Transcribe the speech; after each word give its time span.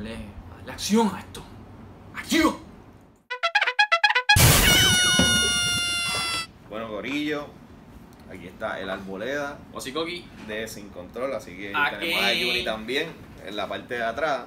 darle 0.00 0.72
acción 0.72 1.10
a 1.14 1.20
esto. 1.20 1.42
¡Acción! 2.14 2.56
Bueno, 6.68 6.88
Gorillo, 6.88 7.46
aquí 8.30 8.46
está 8.46 8.80
el 8.80 8.88
Arboleda 8.88 9.58
de 10.46 10.68
Sin 10.68 10.88
Control, 10.90 11.34
así 11.34 11.56
que 11.56 11.72
Aquí. 11.74 11.96
tenemos 11.98 12.22
a 12.22 12.28
Juni 12.28 12.64
también 12.64 13.08
en 13.44 13.56
la 13.56 13.68
parte 13.68 13.94
de 13.94 14.04
atrás. 14.04 14.42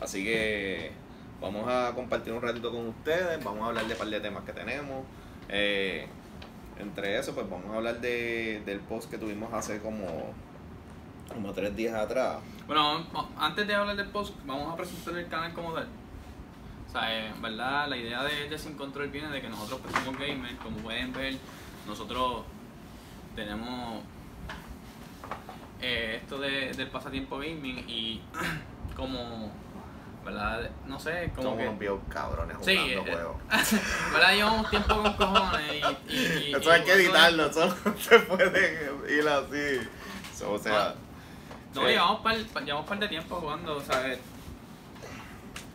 Así 0.00 0.24
que 0.24 0.90
vamos 1.40 1.68
a 1.68 1.92
compartir 1.94 2.32
un 2.32 2.42
ratito 2.42 2.70
con 2.70 2.88
ustedes, 2.88 3.42
vamos 3.44 3.62
a 3.62 3.66
hablar 3.66 3.86
de 3.86 3.92
un 3.92 3.98
par 3.98 4.08
de 4.08 4.20
temas 4.20 4.44
que 4.44 4.52
tenemos. 4.52 5.04
Eh, 5.48 6.06
entre 6.78 7.18
eso, 7.18 7.34
pues 7.34 7.48
vamos 7.48 7.72
a 7.72 7.76
hablar 7.76 8.00
de, 8.00 8.62
del 8.66 8.80
post 8.80 9.10
que 9.10 9.18
tuvimos 9.18 9.52
hace 9.54 9.78
como, 9.80 10.34
como 11.32 11.52
tres 11.52 11.74
días 11.76 11.94
atrás. 11.94 12.38
Bueno, 12.66 13.04
antes 13.38 13.66
de 13.66 13.74
hablar 13.74 13.96
del 13.96 14.08
post, 14.08 14.34
vamos 14.44 14.72
a 14.72 14.76
presentar 14.76 15.16
el 15.16 15.28
canal 15.28 15.52
como 15.52 15.72
tal. 15.72 15.86
O 16.88 16.92
sea, 16.92 17.12
eh, 17.14 17.28
en 17.28 17.42
verdad, 17.42 17.88
la 17.88 17.96
idea 17.96 18.22
de, 18.22 18.48
de 18.48 18.58
Sin 18.58 18.76
Control 18.76 19.08
viene 19.08 19.28
de 19.28 19.40
que 19.40 19.48
nosotros 19.48 19.80
pues, 19.82 19.94
somos 20.04 20.18
gamers. 20.20 20.54
Como 20.62 20.76
pueden 20.78 21.12
ver, 21.12 21.36
nosotros 21.86 22.42
tenemos 23.34 24.02
eh, 25.82 26.20
esto 26.22 26.38
de, 26.38 26.72
del 26.72 26.88
pasatiempo 26.88 27.38
gaming 27.38 27.84
y 27.88 28.22
como, 28.96 29.50
¿verdad? 30.24 30.70
No 30.86 30.98
sé, 30.98 31.30
como 31.34 31.42
Somos 31.42 31.58
que... 31.58 31.68
unos 31.68 31.78
viejos 31.78 32.00
cabrones 32.08 32.56
Sí, 32.62 32.76
jugando 32.76 33.10
eh, 33.10 33.12
juegos. 33.12 33.36
¿Verdad? 34.12 34.34
Llevamos 34.34 34.70
tiempo 34.70 34.94
con 35.02 35.12
cojones 35.14 35.72
y... 36.08 36.12
y, 36.12 36.16
y- 36.50 36.54
Eso 36.54 36.70
hay 36.72 36.82
que 36.82 36.92
editarlo, 36.92 37.46
eso 37.46 37.66
no 37.84 37.96
se 37.98 38.18
puede 38.20 38.90
ir 39.10 39.28
así. 39.28 39.88
So, 40.36 40.52
o 40.52 40.58
sea, 40.58 40.94
No, 41.76 41.82
Sí. 41.82 41.88
llevamos 41.92 42.20
par, 42.22 42.36
llevamos 42.64 42.86
par 42.88 42.98
de 42.98 43.08
tiempo 43.08 43.36
jugando, 43.36 43.76
o 43.76 43.80
sea, 43.82 44.12
eh, 44.12 44.18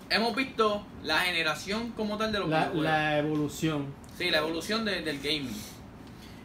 hemos 0.09 0.35
visto 0.35 0.85
la 1.03 1.19
generación 1.19 1.91
como 1.91 2.17
tal 2.17 2.31
de 2.31 2.39
los 2.39 2.49
La, 2.49 2.57
videojuegos. 2.59 2.83
la 2.83 3.17
evolución. 3.19 3.93
Sí, 4.17 4.29
la 4.29 4.39
evolución 4.39 4.83
de- 4.85 5.01
del 5.01 5.17
gaming. 5.19 5.55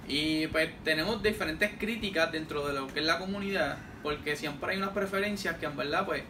Y 0.08 0.47
pues 0.48 0.70
tenemos 0.84 1.22
diferentes 1.22 1.72
críticas 1.78 2.31
dentro 2.31 2.66
de 2.69 2.75
lo 2.75 2.86
que 2.86 3.00
es 3.00 3.06
la 3.06 3.19
comunidad, 3.19 3.78
porque 4.03 4.36
siempre 4.36 4.72
hay 4.72 4.77
unas 4.78 4.91
preferencias 4.91 5.56
que 5.56 5.66
en 5.66 5.77
verdad 5.77 6.06
pues 6.06 6.22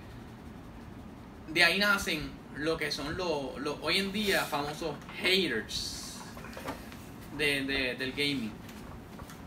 de 1.48 1.62
ahí 1.64 1.78
nacen 1.78 2.30
lo 2.56 2.76
que 2.78 2.90
son 2.90 3.16
los, 3.16 3.58
los 3.60 3.76
hoy 3.82 3.98
en 3.98 4.12
día 4.12 4.42
famosos 4.44 4.94
haters 5.20 6.14
de, 7.36 7.64
de- 7.64 7.94
del 7.96 8.12
gaming. 8.12 8.52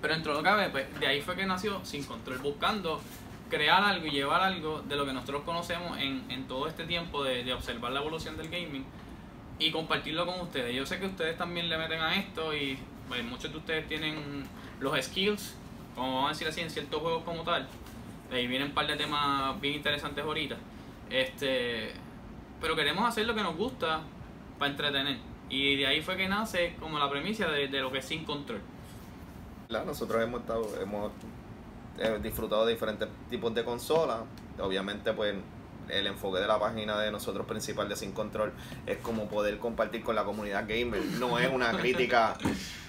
Pero 0.01 0.13
dentro 0.13 0.31
de 0.33 0.37
lo 0.37 0.43
que 0.43 0.49
cabe, 0.49 0.69
pues 0.69 0.99
de 0.99 1.07
ahí 1.07 1.21
fue 1.21 1.35
que 1.35 1.45
nació 1.45 1.83
Sin 1.83 2.03
Control, 2.03 2.37
buscando 2.37 3.01
crear 3.49 3.83
algo 3.83 4.05
y 4.07 4.11
llevar 4.11 4.41
algo 4.41 4.81
de 4.81 4.95
lo 4.95 5.05
que 5.05 5.13
nosotros 5.13 5.43
conocemos 5.43 5.97
en, 5.97 6.29
en 6.29 6.47
todo 6.47 6.67
este 6.67 6.85
tiempo 6.85 7.23
de, 7.23 7.43
de 7.43 7.53
observar 7.53 7.91
la 7.91 7.99
evolución 7.99 8.37
del 8.37 8.49
gaming 8.49 8.85
y 9.59 9.71
compartirlo 9.71 10.25
con 10.25 10.39
ustedes. 10.39 10.73
Yo 10.75 10.85
sé 10.85 10.99
que 10.99 11.07
ustedes 11.07 11.37
también 11.37 11.69
le 11.69 11.77
meten 11.77 11.99
a 12.01 12.15
esto 12.15 12.55
y 12.55 12.79
pues, 13.07 13.23
muchos 13.23 13.51
de 13.51 13.57
ustedes 13.57 13.87
tienen 13.87 14.45
los 14.79 14.97
skills, 15.05 15.55
como 15.95 16.15
vamos 16.15 16.29
a 16.29 16.33
decir 16.33 16.47
así, 16.47 16.61
en 16.61 16.69
ciertos 16.69 17.01
juegos 17.01 17.23
como 17.23 17.43
tal. 17.43 17.67
De 18.29 18.37
ahí 18.37 18.47
vienen 18.47 18.69
un 18.69 18.73
par 18.73 18.87
de 18.87 18.95
temas 18.95 19.59
bien 19.59 19.75
interesantes 19.75 20.23
ahorita. 20.23 20.55
Este, 21.09 21.91
pero 22.61 22.75
queremos 22.75 23.07
hacer 23.07 23.25
lo 23.25 23.35
que 23.35 23.43
nos 23.43 23.57
gusta 23.57 24.01
para 24.57 24.71
entretener. 24.71 25.17
Y 25.49 25.75
de 25.77 25.87
ahí 25.87 26.01
fue 26.01 26.15
que 26.15 26.29
nace 26.29 26.75
como 26.79 26.99
la 26.99 27.09
premisa 27.09 27.47
de, 27.47 27.67
de 27.67 27.79
lo 27.81 27.91
que 27.91 27.97
es 27.97 28.05
sin 28.05 28.23
control. 28.23 28.61
¿verdad? 29.67 29.85
nosotros 29.85 30.21
hemos 30.23 30.41
estado, 30.41 30.81
hemos 30.81 31.11
eh, 31.99 32.19
disfrutado 32.21 32.65
de 32.65 32.73
diferentes 32.73 33.07
tipos 33.29 33.53
de 33.53 33.63
consolas. 33.63 34.19
Obviamente, 34.59 35.13
pues 35.13 35.35
el 35.89 36.05
enfoque 36.05 36.39
de 36.39 36.45
la 36.45 36.59
página 36.59 36.99
de 36.99 37.11
nosotros 37.11 37.47
principal 37.47 37.89
de 37.89 37.95
Sin 37.95 38.11
Control 38.11 38.53
es 38.85 38.97
como 38.97 39.27
poder 39.27 39.57
compartir 39.57 40.03
con 40.03 40.15
la 40.15 40.23
comunidad 40.23 40.65
gamer. 40.67 41.03
No 41.19 41.39
es 41.39 41.51
una 41.51 41.71
crítica, 41.79 42.35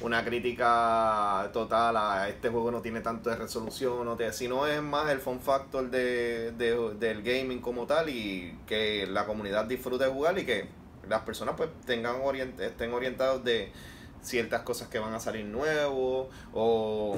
una 0.03 0.23
crítica 0.23 1.49
total 1.53 1.97
a 1.97 2.29
este 2.29 2.51
juego 2.51 2.71
no 2.71 2.83
tiene 2.83 3.01
tanto 3.01 3.31
de 3.31 3.37
resolución, 3.37 4.05
no 4.05 4.17
te, 4.17 4.33
sino 4.35 4.67
es 4.67 4.83
más 4.83 5.11
el 5.11 5.19
fun 5.21 5.41
factor 5.41 5.89
de, 5.91 6.53
de- 6.53 6.95
del 6.99 7.23
gaming 7.23 7.61
como 7.61 7.87
tal 7.87 8.11
y 8.11 8.59
que 8.67 9.07
la 9.07 9.25
comunidad 9.25 9.65
disfrute 9.65 10.05
de 10.05 10.11
jugar 10.11 10.39
y 10.39 10.45
que 10.45 10.69
las 11.09 11.23
personas 11.23 11.55
pues 11.57 11.71
tengan 11.87 12.17
orient, 12.23 12.61
estén 12.61 12.93
orientados 12.93 13.43
de 13.45 13.73
ciertas 14.21 14.61
cosas 14.61 14.89
que 14.89 14.99
van 14.99 15.15
a 15.15 15.21
salir 15.21 15.47
nuevos 15.47 16.29
o 16.53 17.17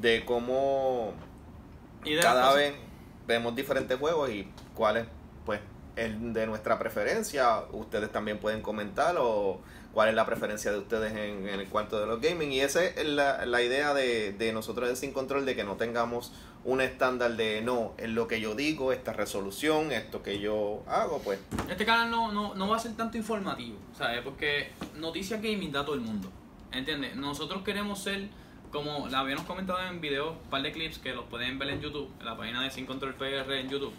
de 0.00 0.24
cómo 0.24 1.12
Y 2.04 2.14
de 2.14 2.20
cada 2.20 2.54
vez 2.54 2.74
vemos 3.26 3.54
diferentes 3.56 3.98
juegos 3.98 4.30
y 4.30 4.48
cuál 4.74 4.98
es 4.98 5.06
pues 5.44 5.60
el 5.96 6.32
de 6.32 6.46
nuestra 6.46 6.78
preferencia 6.78 7.62
ustedes 7.72 8.12
también 8.12 8.38
pueden 8.38 8.60
comentar 8.60 9.16
o 9.18 9.60
cuál 9.92 10.10
es 10.10 10.14
la 10.14 10.26
preferencia 10.26 10.70
de 10.70 10.78
ustedes 10.78 11.12
en, 11.12 11.48
en 11.48 11.60
el 11.60 11.68
cuarto 11.68 11.98
de 11.98 12.06
los 12.06 12.20
gaming 12.20 12.52
y 12.52 12.60
esa 12.60 12.84
es 12.84 13.06
la, 13.06 13.46
la 13.46 13.62
idea 13.62 13.94
de, 13.94 14.32
de 14.32 14.52
nosotros 14.52 14.88
de 14.88 14.96
Sin 14.96 15.12
Control 15.12 15.46
de 15.46 15.56
que 15.56 15.64
no 15.64 15.76
tengamos 15.76 16.32
un 16.66 16.80
estándar 16.80 17.36
de 17.36 17.62
no, 17.62 17.92
es 17.96 18.10
lo 18.10 18.26
que 18.26 18.40
yo 18.40 18.56
digo, 18.56 18.92
esta 18.92 19.12
resolución, 19.12 19.92
esto 19.92 20.22
que 20.24 20.40
yo 20.40 20.82
hago, 20.88 21.20
pues 21.20 21.38
Este 21.70 21.86
canal 21.86 22.10
no, 22.10 22.32
no, 22.32 22.54
no 22.54 22.68
va 22.68 22.76
a 22.76 22.80
ser 22.80 22.96
tanto 22.96 23.16
informativo, 23.16 23.78
¿sabes? 23.96 24.20
Porque 24.22 24.72
noticias 24.96 25.40
gaming 25.40 25.70
da 25.70 25.84
todo 25.84 25.94
el 25.94 26.00
mundo, 26.00 26.28
¿entiendes? 26.72 27.14
Nosotros 27.14 27.62
queremos 27.62 28.02
ser, 28.02 28.28
como 28.70 29.08
la 29.08 29.20
habíamos 29.20 29.44
comentado 29.46 29.80
en 29.86 30.00
videos, 30.00 30.36
un 30.42 30.50
par 30.50 30.62
de 30.62 30.72
clips 30.72 30.98
que 30.98 31.14
los 31.14 31.24
pueden 31.26 31.58
ver 31.58 31.70
en 31.70 31.80
YouTube, 31.80 32.10
en 32.20 32.26
la 32.26 32.36
página 32.36 32.62
de 32.62 32.70
Sin 32.70 32.86
Control 32.86 33.14
PR 33.14 33.60
en 33.60 33.68
YouTube. 33.68 33.94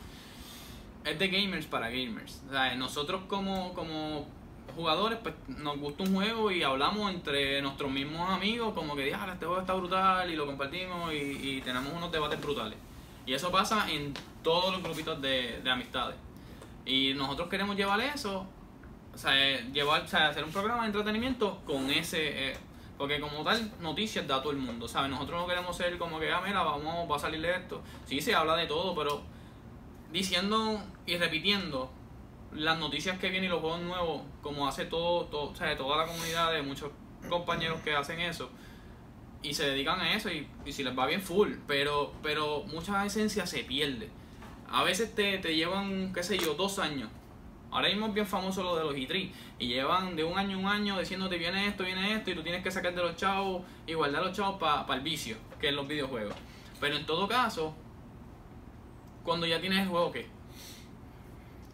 Es 1.05 1.17
de 1.17 1.27
gamers 1.29 1.65
para 1.65 1.89
gamers. 1.89 2.41
O 2.47 2.51
sea, 2.51 2.75
nosotros 2.75 3.21
como, 3.27 3.73
como 3.73 4.27
jugadores, 4.75 5.19
pues 5.21 5.35
nos 5.47 5.77
gusta 5.79 6.03
un 6.03 6.13
juego 6.13 6.51
y 6.51 6.63
hablamos 6.63 7.11
entre 7.11 7.61
nuestros 7.61 7.89
mismos 7.91 8.29
amigos, 8.29 8.73
como 8.73 8.95
que, 8.95 9.05
"Diablo, 9.05 9.33
este 9.33 9.45
juego 9.45 9.61
está 9.61 9.73
brutal 9.73 10.29
y 10.29 10.35
lo 10.35 10.45
compartimos 10.45 11.13
y, 11.13 11.15
y 11.57 11.61
tenemos 11.61 11.93
unos 11.93 12.11
debates 12.11 12.39
brutales. 12.41 12.77
Y 13.25 13.33
eso 13.33 13.51
pasa 13.51 13.89
en 13.91 14.13
todos 14.43 14.71
los 14.71 14.81
grupitos 14.81 15.21
de, 15.21 15.59
de 15.61 15.69
amistades. 15.69 16.15
Y 16.85 17.13
nosotros 17.15 17.49
queremos 17.49 17.75
llevar 17.75 17.99
eso, 17.99 18.47
o 19.13 19.17
sea, 19.17 19.31
eh, 19.35 19.69
llevar, 19.73 20.01
o 20.01 20.17
hacer 20.17 20.43
un 20.43 20.51
programa 20.51 20.83
de 20.83 20.87
entretenimiento 20.87 21.61
con 21.65 21.89
ese, 21.89 22.51
eh, 22.51 22.57
porque 22.97 23.19
como 23.19 23.43
tal, 23.43 23.71
noticias 23.79 24.27
da 24.27 24.41
todo 24.41 24.51
el 24.51 24.57
mundo, 24.57 24.87
¿sabes? 24.87 25.11
Nosotros 25.11 25.41
no 25.41 25.47
queremos 25.47 25.75
ser 25.75 25.97
como 25.97 26.19
que, 26.19 26.31
ah, 26.31 26.41
mira, 26.45 26.63
vamos, 26.63 27.09
va 27.09 27.15
a 27.15 27.19
salir 27.19 27.45
esto. 27.45 27.81
Sí, 28.05 28.21
se 28.21 28.33
habla 28.33 28.55
de 28.55 28.65
todo, 28.65 28.95
pero 28.95 29.21
diciendo 30.11 30.81
y 31.05 31.17
repitiendo 31.17 31.91
las 32.53 32.79
noticias 32.79 33.19
que 33.19 33.29
vienen 33.29 33.49
y 33.49 33.51
los 33.51 33.61
juegos 33.61 33.81
nuevos, 33.81 34.21
como 34.41 34.67
hace 34.67 34.85
todo, 34.85 35.25
todo 35.25 35.51
o 35.51 35.55
sea, 35.55 35.77
toda 35.77 35.97
la 35.97 36.11
comunidad 36.11 36.51
de 36.51 36.61
muchos 36.61 36.91
compañeros 37.29 37.81
que 37.81 37.95
hacen 37.95 38.19
eso, 38.19 38.49
y 39.43 39.53
se 39.53 39.69
dedican 39.69 39.99
a 39.99 40.13
eso, 40.13 40.31
y, 40.31 40.47
y 40.65 40.71
si 40.71 40.83
les 40.83 40.97
va 40.97 41.05
bien, 41.05 41.21
full, 41.21 41.53
pero, 41.67 42.13
pero 42.23 42.63
mucha 42.63 43.05
esencia 43.05 43.45
se 43.45 43.63
pierde. 43.63 44.09
A 44.69 44.83
veces 44.83 45.13
te, 45.13 45.37
te 45.37 45.55
llevan, 45.55 46.13
qué 46.13 46.23
sé 46.23 46.37
yo, 46.37 46.55
dos 46.55 46.79
años. 46.79 47.09
Ahora 47.77 47.89
mismo 47.89 48.07
es 48.07 48.13
bien 48.15 48.25
famoso 48.25 48.63
lo 48.63 48.75
de 48.75 48.83
los 48.85 48.95
E3. 48.95 49.29
Y 49.59 49.67
llevan 49.67 50.15
de 50.15 50.23
un 50.23 50.35
año 50.35 50.57
a 50.57 50.59
un 50.61 50.65
año 50.67 50.99
diciéndote 50.99 51.37
viene 51.37 51.67
esto, 51.67 51.83
viene 51.83 52.11
esto, 52.15 52.31
y 52.31 52.33
tú 52.33 52.41
tienes 52.41 52.63
que 52.63 52.71
sacar 52.71 52.95
de 52.95 53.03
los 53.03 53.15
chavos 53.15 53.61
y 53.85 53.93
guardar 53.93 54.23
los 54.23 54.35
chavos 54.35 54.57
para 54.57 54.91
el 54.95 55.01
vicio, 55.01 55.37
que 55.61 55.67
es 55.69 55.73
los 55.75 55.87
videojuegos. 55.87 56.33
Pero 56.79 56.95
en 56.95 57.05
todo 57.05 57.27
caso, 57.27 57.75
cuando 59.23 59.45
ya 59.45 59.61
tienes 59.61 59.83
el 59.83 59.89
juego, 59.89 60.11
¿qué? 60.11 60.27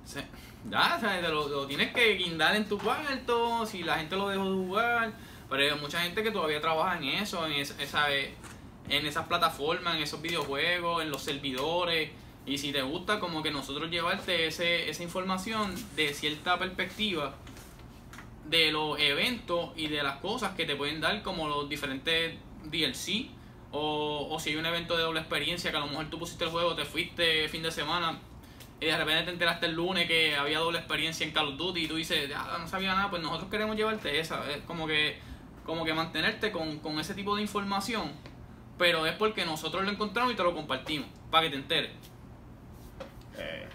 Se- 0.04 0.28
Ya, 0.70 1.00
te 1.00 1.28
lo, 1.30 1.48
lo 1.48 1.68
tienes 1.68 1.94
que 1.94 2.16
guindar 2.16 2.54
en 2.56 2.68
tu 2.68 2.78
cuarto, 2.78 3.66
si 3.66 3.84
la 3.84 3.98
gente 3.98 4.18
lo 4.18 4.28
dejó 4.28 4.44
de 4.44 4.56
jugar. 4.66 5.14
Pero 5.50 5.74
hay 5.76 5.80
mucha 5.80 6.02
gente 6.02 6.22
que 6.22 6.32
todavía 6.32 6.60
trabaja 6.60 6.98
en 6.98 7.04
eso, 7.06 7.46
en, 7.48 7.54
esa- 7.54 8.12
en 8.14 9.06
esas 9.06 9.26
plataformas, 9.28 9.96
en 9.96 10.04
esos 10.04 10.22
videojuegos, 10.22 11.02
en 11.02 11.12
los 11.12 11.22
servidores. 11.22 12.12
Y 12.46 12.58
si 12.58 12.72
te 12.72 12.82
gusta, 12.82 13.20
como 13.20 13.42
que 13.42 13.52
nosotros 13.52 13.90
llevarte 13.90 14.48
ese, 14.48 14.90
esa 14.90 15.04
información 15.04 15.74
de 15.96 16.14
cierta 16.14 16.60
perspectiva 16.60 17.36
de 18.46 18.72
los 18.72 19.00
eventos 19.00 19.70
y 19.78 19.88
de 19.88 20.04
las 20.04 20.18
cosas 20.18 20.54
que 20.56 20.66
te 20.66 20.76
pueden 20.76 21.00
dar, 21.00 21.22
como 21.24 21.48
los 21.48 21.70
diferentes 21.70 22.36
DLC. 22.66 23.30
O, 23.72 24.28
o 24.30 24.40
si 24.40 24.52
hay 24.52 24.58
un 24.58 24.66
evento 24.66 24.96
de 24.96 25.04
doble 25.04 25.20
experiencia 25.20 25.72
que 25.72 25.78
a 25.78 25.80
lo 25.80 25.88
mejor 25.88 26.10
tú 26.10 26.20
pusiste 26.20 26.44
el 26.44 26.52
juego, 26.52 26.76
te 26.76 26.86
fuiste 26.86 27.50
fin 27.50 27.64
de 27.64 27.72
semana 27.72 28.20
y 28.80 28.86
de 28.86 28.98
repente 28.98 29.24
te 29.24 29.32
enteraste 29.32 29.66
el 29.68 29.74
lunes 29.74 30.08
que 30.08 30.36
había 30.36 30.60
doble 30.60 30.78
experiencia 30.78 31.26
en 31.26 31.32
Call 31.32 31.50
of 31.50 31.58
Duty 31.58 31.86
y 31.86 31.88
tú 31.88 31.96
dices, 31.96 32.30
"Ah, 32.36 32.58
no 32.60 32.68
sabía 32.68 32.94
nada, 32.94 33.10
pues 33.10 33.22
nosotros 33.22 33.50
queremos 33.50 33.76
llevarte 33.78 34.20
esa. 34.20 34.50
Es 34.52 34.62
como 34.64 34.86
que, 34.86 35.18
como 35.66 35.86
que 35.86 35.94
mantenerte 35.94 36.52
con, 36.52 36.80
con 36.80 37.00
ese 37.00 37.14
tipo 37.14 37.36
de 37.36 37.42
información, 37.42 38.12
pero 38.78 39.06
es 39.08 39.14
porque 39.16 39.46
nosotros 39.46 39.84
lo 39.86 39.90
encontramos 39.90 40.34
y 40.34 40.36
te 40.36 40.44
lo 40.44 40.54
compartimos, 40.54 41.08
para 41.32 41.46
que 41.46 41.52
te 41.52 41.56
enteres. 41.56 41.92
Eh, 43.38 43.66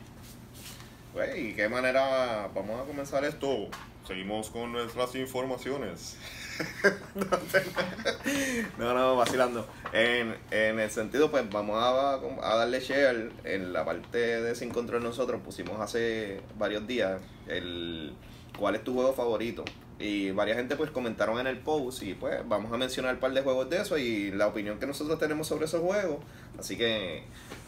pues, 1.12 1.38
¿y 1.38 1.54
qué 1.54 1.68
manera 1.68 2.48
vamos 2.54 2.80
a 2.80 2.84
comenzar 2.84 3.24
esto? 3.24 3.68
Seguimos 4.06 4.50
con 4.50 4.72
nuestras 4.72 5.14
informaciones. 5.16 6.16
no, 8.78 8.94
no, 8.94 9.16
vacilando. 9.16 9.66
En, 9.92 10.34
en 10.50 10.80
el 10.80 10.90
sentido, 10.90 11.30
pues 11.30 11.48
vamos 11.50 11.76
a, 11.76 12.14
a 12.14 12.56
darle 12.56 12.80
share 12.80 13.30
en 13.44 13.72
la 13.72 13.84
parte 13.84 14.18
de 14.18 14.54
Sin 14.54 14.70
Control 14.70 15.02
nosotros 15.02 15.40
pusimos 15.42 15.80
hace 15.80 16.40
varios 16.58 16.86
días 16.86 17.20
el 17.46 18.14
cuál 18.58 18.74
es 18.74 18.84
tu 18.84 18.94
juego 18.94 19.12
favorito. 19.12 19.64
Y 20.00 20.30
varias 20.30 20.56
gente 20.56 20.76
pues 20.76 20.90
comentaron 20.90 21.40
en 21.40 21.48
el 21.48 21.58
post 21.58 22.02
y 22.02 22.14
pues 22.14 22.46
vamos 22.48 22.72
a 22.72 22.76
mencionar 22.76 23.14
un 23.14 23.20
par 23.20 23.32
de 23.32 23.42
juegos 23.42 23.68
de 23.68 23.82
eso 23.82 23.98
y 23.98 24.30
la 24.30 24.46
opinión 24.46 24.78
que 24.78 24.86
nosotros 24.86 25.18
tenemos 25.18 25.48
sobre 25.48 25.64
esos 25.64 25.80
juegos. 25.80 26.18
Así 26.58 26.76
que 26.76 27.24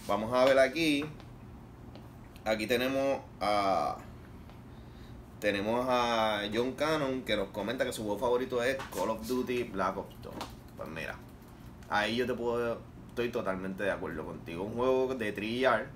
vamos 0.06 0.32
a 0.32 0.44
ver 0.44 0.58
aquí. 0.58 1.04
Aquí 2.44 2.66
tenemos 2.66 3.20
a 3.40 3.96
tenemos 5.40 5.87
a 5.88 6.42
John 6.52 6.72
Cannon 6.72 7.22
que 7.22 7.37
nos 7.37 7.48
comenta 7.48 7.84
que 7.84 7.92
su 7.92 8.02
juego 8.02 8.19
favorito 8.19 8.62
es 8.62 8.76
Call 8.94 9.10
of 9.10 9.26
Duty 9.26 9.64
Black 9.64 9.96
Ops 9.96 10.14
2. 10.22 10.34
Pues 10.76 10.88
mira, 10.88 11.16
ahí 11.88 12.16
yo 12.16 12.26
te 12.26 12.34
puedo 12.34 12.78
estoy 13.08 13.31
totalmente 13.31 13.82
de 13.82 13.90
acuerdo 13.90 14.25
contigo. 14.25 14.64
Un 14.64 14.75
juego 14.75 15.14
de 15.14 15.32
trillar 15.32 15.88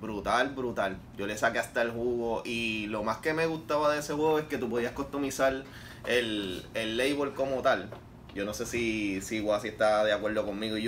brutal, 0.00 0.50
brutal. 0.50 0.96
Yo 1.16 1.26
le 1.26 1.36
saqué 1.36 1.58
hasta 1.58 1.82
el 1.82 1.90
jugo 1.90 2.42
y 2.44 2.86
lo 2.86 3.02
más 3.02 3.18
que 3.18 3.34
me 3.34 3.46
gustaba 3.46 3.92
de 3.92 4.00
ese 4.00 4.14
juego 4.14 4.38
es 4.38 4.46
que 4.46 4.56
tú 4.56 4.70
podías 4.70 4.92
customizar 4.92 5.64
el, 6.06 6.64
el 6.74 6.96
label 6.96 7.32
como 7.34 7.60
tal. 7.60 7.90
Yo 8.34 8.44
no 8.44 8.54
sé 8.54 8.64
si, 8.64 9.20
si 9.20 9.40
Wasi 9.40 9.68
está 9.68 10.04
de 10.04 10.12
acuerdo 10.12 10.46
conmigo 10.46 10.76
y 10.76 10.82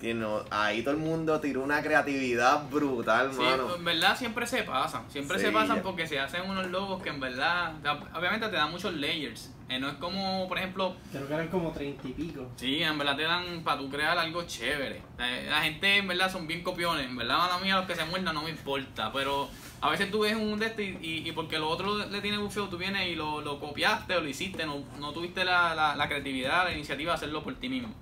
Juni. 0.00 0.24
ahí 0.50 0.82
todo 0.82 0.94
el 0.94 1.00
mundo 1.00 1.40
tiró 1.40 1.62
una 1.62 1.82
creatividad 1.82 2.68
brutal, 2.70 3.32
sí, 3.32 3.42
En 3.76 3.84
verdad 3.84 4.16
siempre 4.16 4.46
se 4.46 4.62
pasan, 4.62 5.10
siempre 5.10 5.38
se 5.38 5.50
pasan 5.50 5.82
porque 5.82 6.06
se 6.06 6.18
hacen 6.18 6.48
unos 6.48 6.66
logos 6.68 7.02
que 7.02 7.10
en 7.10 7.20
verdad, 7.20 7.74
obviamente 8.14 8.48
te 8.48 8.56
dan 8.56 8.70
muchos 8.70 8.94
layers. 8.94 9.50
Eh, 9.68 9.80
no 9.80 9.88
es 9.88 9.94
como, 9.94 10.46
por 10.46 10.58
ejemplo. 10.58 10.94
Creo 11.10 11.26
que 11.26 11.34
eran 11.34 11.48
como 11.48 11.72
treinta 11.72 12.06
y 12.06 12.12
pico. 12.12 12.48
Sí, 12.56 12.82
en 12.82 12.96
verdad 12.98 13.16
te 13.16 13.22
dan 13.24 13.64
para 13.64 13.80
tú 13.80 13.90
crear 13.90 14.16
algo 14.16 14.44
chévere. 14.44 15.02
La, 15.18 15.60
gente 15.62 15.96
en 15.96 16.06
verdad 16.06 16.30
son 16.30 16.46
bien 16.46 16.62
copiones. 16.62 17.06
En 17.06 17.16
verdad, 17.16 17.50
a 17.50 17.58
mí 17.58 17.70
a 17.70 17.78
los 17.78 17.86
que 17.86 17.96
se 17.96 18.04
muerdan 18.04 18.34
no 18.34 18.42
me 18.42 18.50
importa. 18.50 19.10
Pero 19.12 19.48
a 19.80 19.90
veces 19.90 20.10
tú 20.10 20.20
ves 20.20 20.36
un 20.36 20.58
de 20.60 20.66
este 20.66 20.84
y, 20.84 21.28
y, 21.28 21.32
porque 21.32 21.58
lo 21.58 21.68
otro 21.68 21.98
le 22.06 22.20
tiene 22.20 22.38
bufeo, 22.38 22.68
tú 22.68 22.78
vienes 22.78 23.08
y 23.08 23.16
lo, 23.16 23.40
lo 23.40 23.58
copiaste 23.58 24.16
o 24.16 24.20
lo 24.20 24.28
hiciste. 24.28 24.66
No, 24.66 24.84
no 25.00 25.12
tuviste 25.12 25.44
la, 25.44 25.74
la, 25.74 25.96
la, 25.96 26.08
creatividad, 26.08 26.64
la 26.64 26.72
iniciativa 26.72 27.12
de 27.12 27.16
hacerlo 27.16 27.42
por 27.42 27.54
ti 27.56 27.68
mismo. 27.68 27.92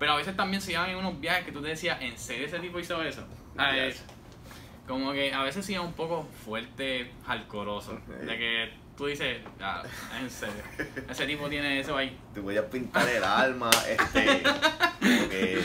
Pero 0.00 0.12
a 0.12 0.16
veces 0.16 0.34
también 0.34 0.62
se 0.62 0.72
iban 0.72 0.88
en 0.88 0.96
unos 0.96 1.20
viajes 1.20 1.44
que 1.44 1.52
tú 1.52 1.60
te 1.60 1.68
decías, 1.68 2.00
¿en 2.00 2.18
serio 2.18 2.46
ese 2.46 2.58
tipo 2.58 2.80
hizo 2.80 3.00
eso? 3.02 3.22
como 4.88 5.12
que 5.12 5.32
a 5.32 5.42
veces 5.44 5.64
sí 5.64 5.74
es 5.74 5.80
un 5.80 5.92
poco 5.92 6.26
fuerte, 6.44 7.12
jalcoroso. 7.26 8.00
De 8.08 8.38
que 8.38 8.72
tú 8.96 9.06
dices, 9.06 9.42
ah, 9.60 9.82
en 10.18 10.30
serio, 10.30 10.62
ese 11.08 11.26
tipo 11.26 11.50
tiene 11.50 11.80
eso 11.80 11.96
ahí. 11.98 12.18
Te 12.32 12.40
voy 12.40 12.56
a 12.56 12.68
pintar 12.68 13.06
el 13.10 13.22
alma, 13.22 13.68
este, 13.86 14.42
porque 15.00 15.60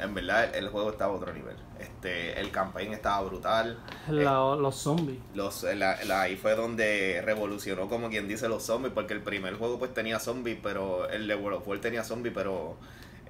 en 0.00 0.14
verdad 0.14 0.56
el 0.56 0.70
juego 0.70 0.90
estaba 0.90 1.12
a 1.12 1.16
otro 1.16 1.34
nivel. 1.34 1.56
Este, 1.78 2.40
el 2.40 2.50
campaign 2.50 2.94
estaba 2.94 3.20
brutal. 3.28 3.78
los 4.08 4.76
zombies. 4.76 5.18
Los, 5.34 5.64
ahí 5.64 6.36
fue 6.36 6.56
donde 6.56 7.20
revolucionó 7.22 7.86
como 7.86 8.08
quien 8.08 8.28
dice 8.28 8.48
los 8.48 8.62
zombies, 8.62 8.94
porque 8.94 9.12
el 9.12 9.20
primer 9.20 9.56
juego 9.56 9.78
pues 9.78 9.92
tenía 9.92 10.18
zombies, 10.18 10.58
pero 10.62 11.08
el 11.10 11.28
de 11.28 11.34
World 11.34 11.58
of 11.58 11.68
War 11.68 11.78
tenía 11.80 12.02
zombies, 12.02 12.34
pero 12.34 12.78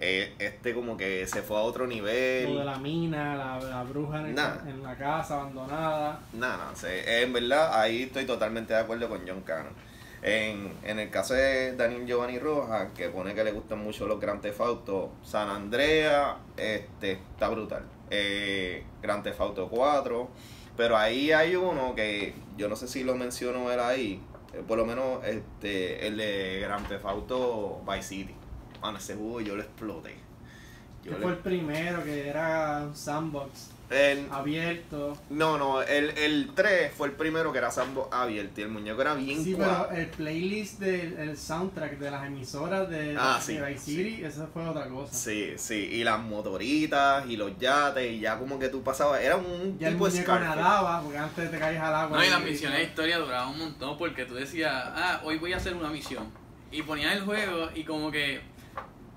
eh, 0.01 0.35
este 0.39 0.75
como 0.75 0.97
que 0.97 1.27
se 1.27 1.43
fue 1.43 1.57
a 1.57 1.61
otro 1.61 1.87
nivel. 1.87 2.53
Lo 2.53 2.61
de 2.61 2.65
la 2.65 2.79
mina, 2.79 3.35
la, 3.37 3.83
bruja 3.83 4.21
en, 4.21 4.35
la 4.35 4.97
casa 4.97 5.41
abandonada. 5.41 6.21
Nada, 6.33 6.73
no, 6.81 6.89
en 6.89 7.33
verdad 7.33 7.81
ahí 7.81 8.05
estoy 8.05 8.25
totalmente 8.25 8.73
de 8.75 8.81
acuerdo 8.81 9.09
con 9.09 9.27
John 9.27 9.43
Cannon. 9.43 9.73
En, 10.21 10.73
en 10.83 10.99
el 10.99 11.11
caso 11.11 11.35
de 11.35 11.77
Daniel 11.77 12.05
Giovanni 12.07 12.39
Rojas, 12.39 12.89
que 12.97 13.09
pone 13.09 13.35
que 13.35 13.45
le 13.45 13.53
gustan 13.53 13.79
mucho 13.79 14.07
los 14.07 14.21
Grand 14.21 14.41
Theft 14.41 14.61
Auto, 14.61 15.13
San 15.23 15.49
Andrea 15.49 16.39
este, 16.57 17.13
está 17.13 17.49
brutal. 17.49 17.85
Eh, 18.11 18.85
Grand 19.01 19.23
Theft 19.23 19.41
Auto 19.41 19.69
4, 19.69 20.29
pero 20.77 20.97
ahí 20.97 21.31
hay 21.31 21.55
uno 21.57 21.95
que 21.95 22.35
yo 22.57 22.69
no 22.69 22.77
sé 22.77 22.89
si 22.89 23.05
lo 23.05 23.15
mencionó 23.15 23.71
él 23.71 23.79
ahí, 23.81 24.21
eh, 24.55 24.63
por 24.67 24.79
lo 24.79 24.87
menos 24.87 25.25
este, 25.25 26.07
el 26.07 26.17
de 26.17 26.61
Grand 26.63 26.89
Theft 26.89 27.05
Auto 27.05 27.81
Vice 27.87 28.03
City 28.03 28.35
Mano, 28.81 28.99
ese 28.99 29.15
juego 29.15 29.41
yo 29.41 29.57
lo 29.57 29.63
exploté. 29.63 30.17
Yo 31.05 31.13
fue 31.17 31.33
el 31.33 31.39
primero 31.39 32.05
que 32.05 32.29
era 32.29 32.85
un 32.87 32.95
sandbox 32.97 33.71
abierto. 34.31 35.17
No, 35.31 35.57
no, 35.57 35.83
el, 35.83 36.11
el 36.11 36.51
3 36.55 36.93
fue 36.95 37.09
el 37.09 37.15
primero 37.15 37.53
que 37.53 37.59
era 37.59 37.71
sandbox 37.71 38.13
abierto 38.13 38.61
y 38.61 38.65
el 38.65 38.71
muñeco 38.71 39.01
era 39.01 39.15
bien 39.15 39.43
Sí, 39.43 39.55
pero 39.57 39.91
el 39.91 40.07
playlist 40.09 40.81
del 40.81 41.37
soundtrack 41.37 41.99
de 41.99 42.11
las 42.11 42.27
emisoras 42.27 42.89
de, 42.91 43.17
ah, 43.19 43.41
Vice 43.47 43.79
City, 43.79 44.25
eso 44.25 44.49
fue 44.53 44.67
otra 44.67 44.89
cosa. 44.89 45.15
Sí, 45.15 45.55
sí, 45.57 45.89
y 45.93 46.05
las 46.05 46.21
motoritas 46.21 47.27
y 47.29 47.37
los 47.37 47.59
yates 47.59 48.13
y 48.13 48.21
ya 48.21 48.39
como 48.39 48.59
que 48.59 48.69
tú 48.69 48.83
pasabas, 48.83 49.23
era 49.23 49.37
un 49.37 49.79
ya 49.79 49.91
tipo 49.91 50.07
el 50.07 50.13
muñeco 50.13 50.39
nadaba 50.39 51.03
porque 51.03 51.19
antes 51.19 51.51
te 51.51 51.59
caías 51.59 51.83
al 51.83 51.95
agua. 51.95 52.19
No, 52.19 52.25
y 52.25 52.31
las 52.31 52.43
misiones 52.43 52.79
de 52.79 52.85
historia 52.85 53.19
duraban 53.19 53.51
un 53.51 53.59
montón 53.59 53.97
porque 53.97 54.25
tú 54.27 54.35
decías, 54.35 54.73
ah, 54.75 55.21
hoy 55.25 55.39
voy 55.39 55.53
a 55.53 55.57
hacer 55.57 55.75
una 55.75 55.91
misión. 55.91 56.31
Y 56.71 56.83
ponías 56.83 57.17
el 57.17 57.23
juego 57.23 57.71
y 57.75 57.85
como 57.85 58.11
que 58.11 58.43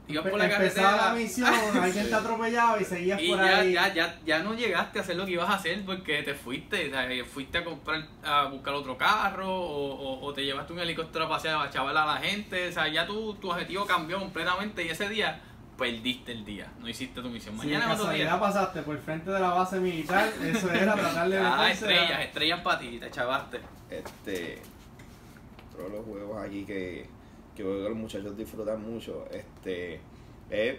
Ibas 0.07 0.27
por 0.27 0.38
la 0.38 0.45
Empezaba 0.45 1.09
la 1.09 1.13
misión, 1.13 1.53
alguien 1.81 2.09
te 2.09 2.15
atropellaba 2.15 2.81
y 2.81 2.86
seguías 2.86 3.21
por 3.21 3.38
ya, 3.38 3.59
ahí. 3.59 3.74
Ya, 3.74 3.94
ya, 3.94 4.19
ya 4.25 4.39
no 4.39 4.53
llegaste 4.53 5.00
a 5.00 5.01
hacer 5.01 5.15
lo 5.15 5.25
que 5.25 5.31
ibas 5.33 5.50
a 5.50 5.56
hacer 5.56 5.83
porque 5.86 6.24
te 6.24 6.33
fuiste, 6.33 6.88
o 6.88 6.92
sea, 6.92 7.07
fuiste 7.25 7.59
a 7.59 7.63
comprar, 7.63 8.06
a 8.24 8.45
buscar 8.45 8.74
otro 8.74 8.98
carro 8.98 9.48
o, 9.50 10.21
o, 10.21 10.33
te 10.33 10.44
llevaste 10.44 10.74
un 10.74 10.80
helicóptero 10.80 11.25
a 11.25 11.30
pasear 11.30 11.65
a 11.65 11.69
chaval 11.69 11.95
a 11.95 12.06
la 12.06 12.18
gente, 12.18 12.68
o 12.68 12.71
sea, 12.71 12.88
ya 12.88 13.06
tu, 13.06 13.36
tu 13.36 13.51
objetivo 13.51 13.86
cambió 13.86 14.19
completamente 14.19 14.83
y 14.83 14.89
ese 14.89 15.07
día 15.07 15.39
perdiste 15.77 16.31
el 16.31 16.45
día, 16.45 16.71
no 16.80 16.88
hiciste 16.88 17.21
tu 17.21 17.30
misión. 17.30 17.57
Mañana 17.57 17.95
si 17.95 18.03
otro 18.03 18.39
pasaste 18.39 18.81
por 18.83 18.95
el 18.95 19.01
frente 19.01 19.31
de 19.31 19.39
la 19.39 19.50
base 19.50 19.80
militar, 19.80 20.30
eso 20.44 20.71
era 20.71 20.94
tratar 20.94 21.30
de 21.30 21.39
Ah, 21.39 21.71
estrellas, 21.71 22.21
estrellas 22.21 22.59
para 22.62 22.80
ti, 22.80 23.00
te 23.00 23.09
chavaste. 23.09 23.59
Este, 23.89 24.62
todos 25.75 25.92
los 25.92 26.06
juegos 26.06 26.45
aquí 26.45 26.65
que 26.65 27.09
que 27.56 27.63
veo 27.63 27.83
que 27.83 27.89
los 27.89 27.98
muchachos 27.98 28.38
disfrutan 28.38 28.81
mucho, 28.81 29.25
este, 29.31 30.00
es 30.50 30.77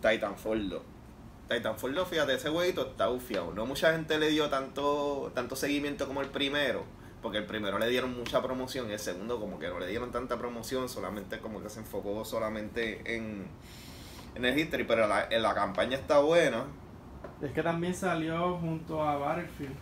Titanfall 0.00 0.68
2. 0.68 0.82
Titanfall 1.48 1.94
2, 1.94 2.08
fíjate, 2.08 2.34
ese 2.34 2.50
huevito 2.50 2.90
está 2.90 3.08
ufiado. 3.10 3.52
No 3.54 3.66
mucha 3.66 3.92
gente 3.92 4.18
le 4.18 4.28
dio 4.28 4.48
tanto, 4.48 5.30
tanto 5.34 5.54
seguimiento 5.54 6.06
como 6.06 6.20
el 6.20 6.28
primero, 6.28 6.84
porque 7.22 7.38
el 7.38 7.46
primero 7.46 7.78
le 7.78 7.88
dieron 7.88 8.16
mucha 8.16 8.42
promoción 8.42 8.90
y 8.90 8.94
el 8.94 8.98
segundo 8.98 9.38
como 9.38 9.58
que 9.58 9.68
no 9.68 9.78
le 9.78 9.86
dieron 9.86 10.10
tanta 10.10 10.38
promoción, 10.38 10.88
solamente 10.88 11.38
como 11.38 11.62
que 11.62 11.70
se 11.70 11.80
enfocó 11.80 12.24
solamente 12.24 13.14
en, 13.14 13.46
en 14.34 14.44
el 14.44 14.58
history, 14.58 14.84
pero 14.84 15.06
la, 15.06 15.28
la 15.30 15.54
campaña 15.54 15.96
está 15.96 16.18
buena. 16.18 16.64
Es 17.40 17.52
que 17.52 17.62
también 17.62 17.94
salió 17.94 18.56
junto 18.58 19.02
a 19.02 19.16
Battlefield. 19.16 19.76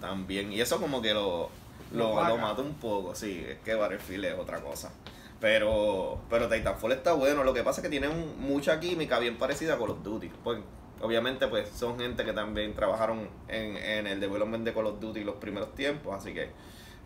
También, 0.00 0.52
y 0.52 0.60
eso 0.60 0.78
como 0.80 1.00
que 1.00 1.14
lo, 1.14 1.48
lo, 1.92 2.28
lo, 2.28 2.36
mató 2.36 2.62
un 2.62 2.74
poco, 2.74 3.14
sí, 3.14 3.44
es 3.48 3.58
que 3.58 3.74
Battlefield 3.74 4.24
es 4.26 4.38
otra 4.38 4.60
cosa. 4.60 4.92
Pero, 5.40 6.20
pero 6.30 6.48
Titanfall 6.48 6.92
está 6.92 7.12
bueno. 7.12 7.44
Lo 7.44 7.52
que 7.52 7.62
pasa 7.62 7.80
es 7.80 7.84
que 7.84 7.90
tiene 7.90 8.08
mucha 8.08 8.80
química 8.80 9.18
bien 9.18 9.36
parecida 9.36 9.74
a 9.74 9.78
Call 9.78 9.90
of 9.90 10.02
Duty. 10.02 10.30
Pues, 10.42 10.58
obviamente, 11.00 11.46
pues 11.48 11.68
son 11.68 11.98
gente 11.98 12.24
que 12.24 12.32
también 12.32 12.74
trabajaron 12.74 13.28
en, 13.48 13.76
en 13.76 14.06
el 14.06 14.20
development 14.20 14.64
de 14.64 14.72
Call 14.72 14.86
of 14.86 15.00
Duty 15.00 15.24
los 15.24 15.36
primeros 15.36 15.74
tiempos. 15.74 16.14
Así 16.14 16.32
que, 16.32 16.50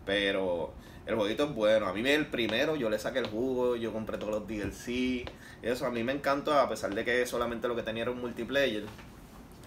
pero 0.05 0.73
el 1.07 1.17
jueguito 1.17 1.45
es 1.45 1.55
bueno. 1.55 1.87
A 1.87 1.93
mí 1.93 2.09
el 2.09 2.27
primero 2.27 2.77
yo 2.77 2.89
le 2.89 2.99
saqué 2.99 3.19
el 3.19 3.27
jugo, 3.27 3.77
yo 3.77 3.93
compré 3.93 4.19
todos 4.19 4.33
los 4.33 4.47
DLC. 4.47 5.29
Eso 5.63 5.87
a 5.87 5.91
mí 5.91 6.05
me 6.05 6.13
encantó, 6.13 6.55
a 6.55 6.69
pesar 6.69 6.95
de 6.95 7.05
que 7.05 7.27
solamente 7.27 7.69
lo 7.69 7.77
que 7.77 7.83
tenía 7.83 8.03
era 8.03 8.13
un 8.13 8.21
multiplayer. 8.21 8.85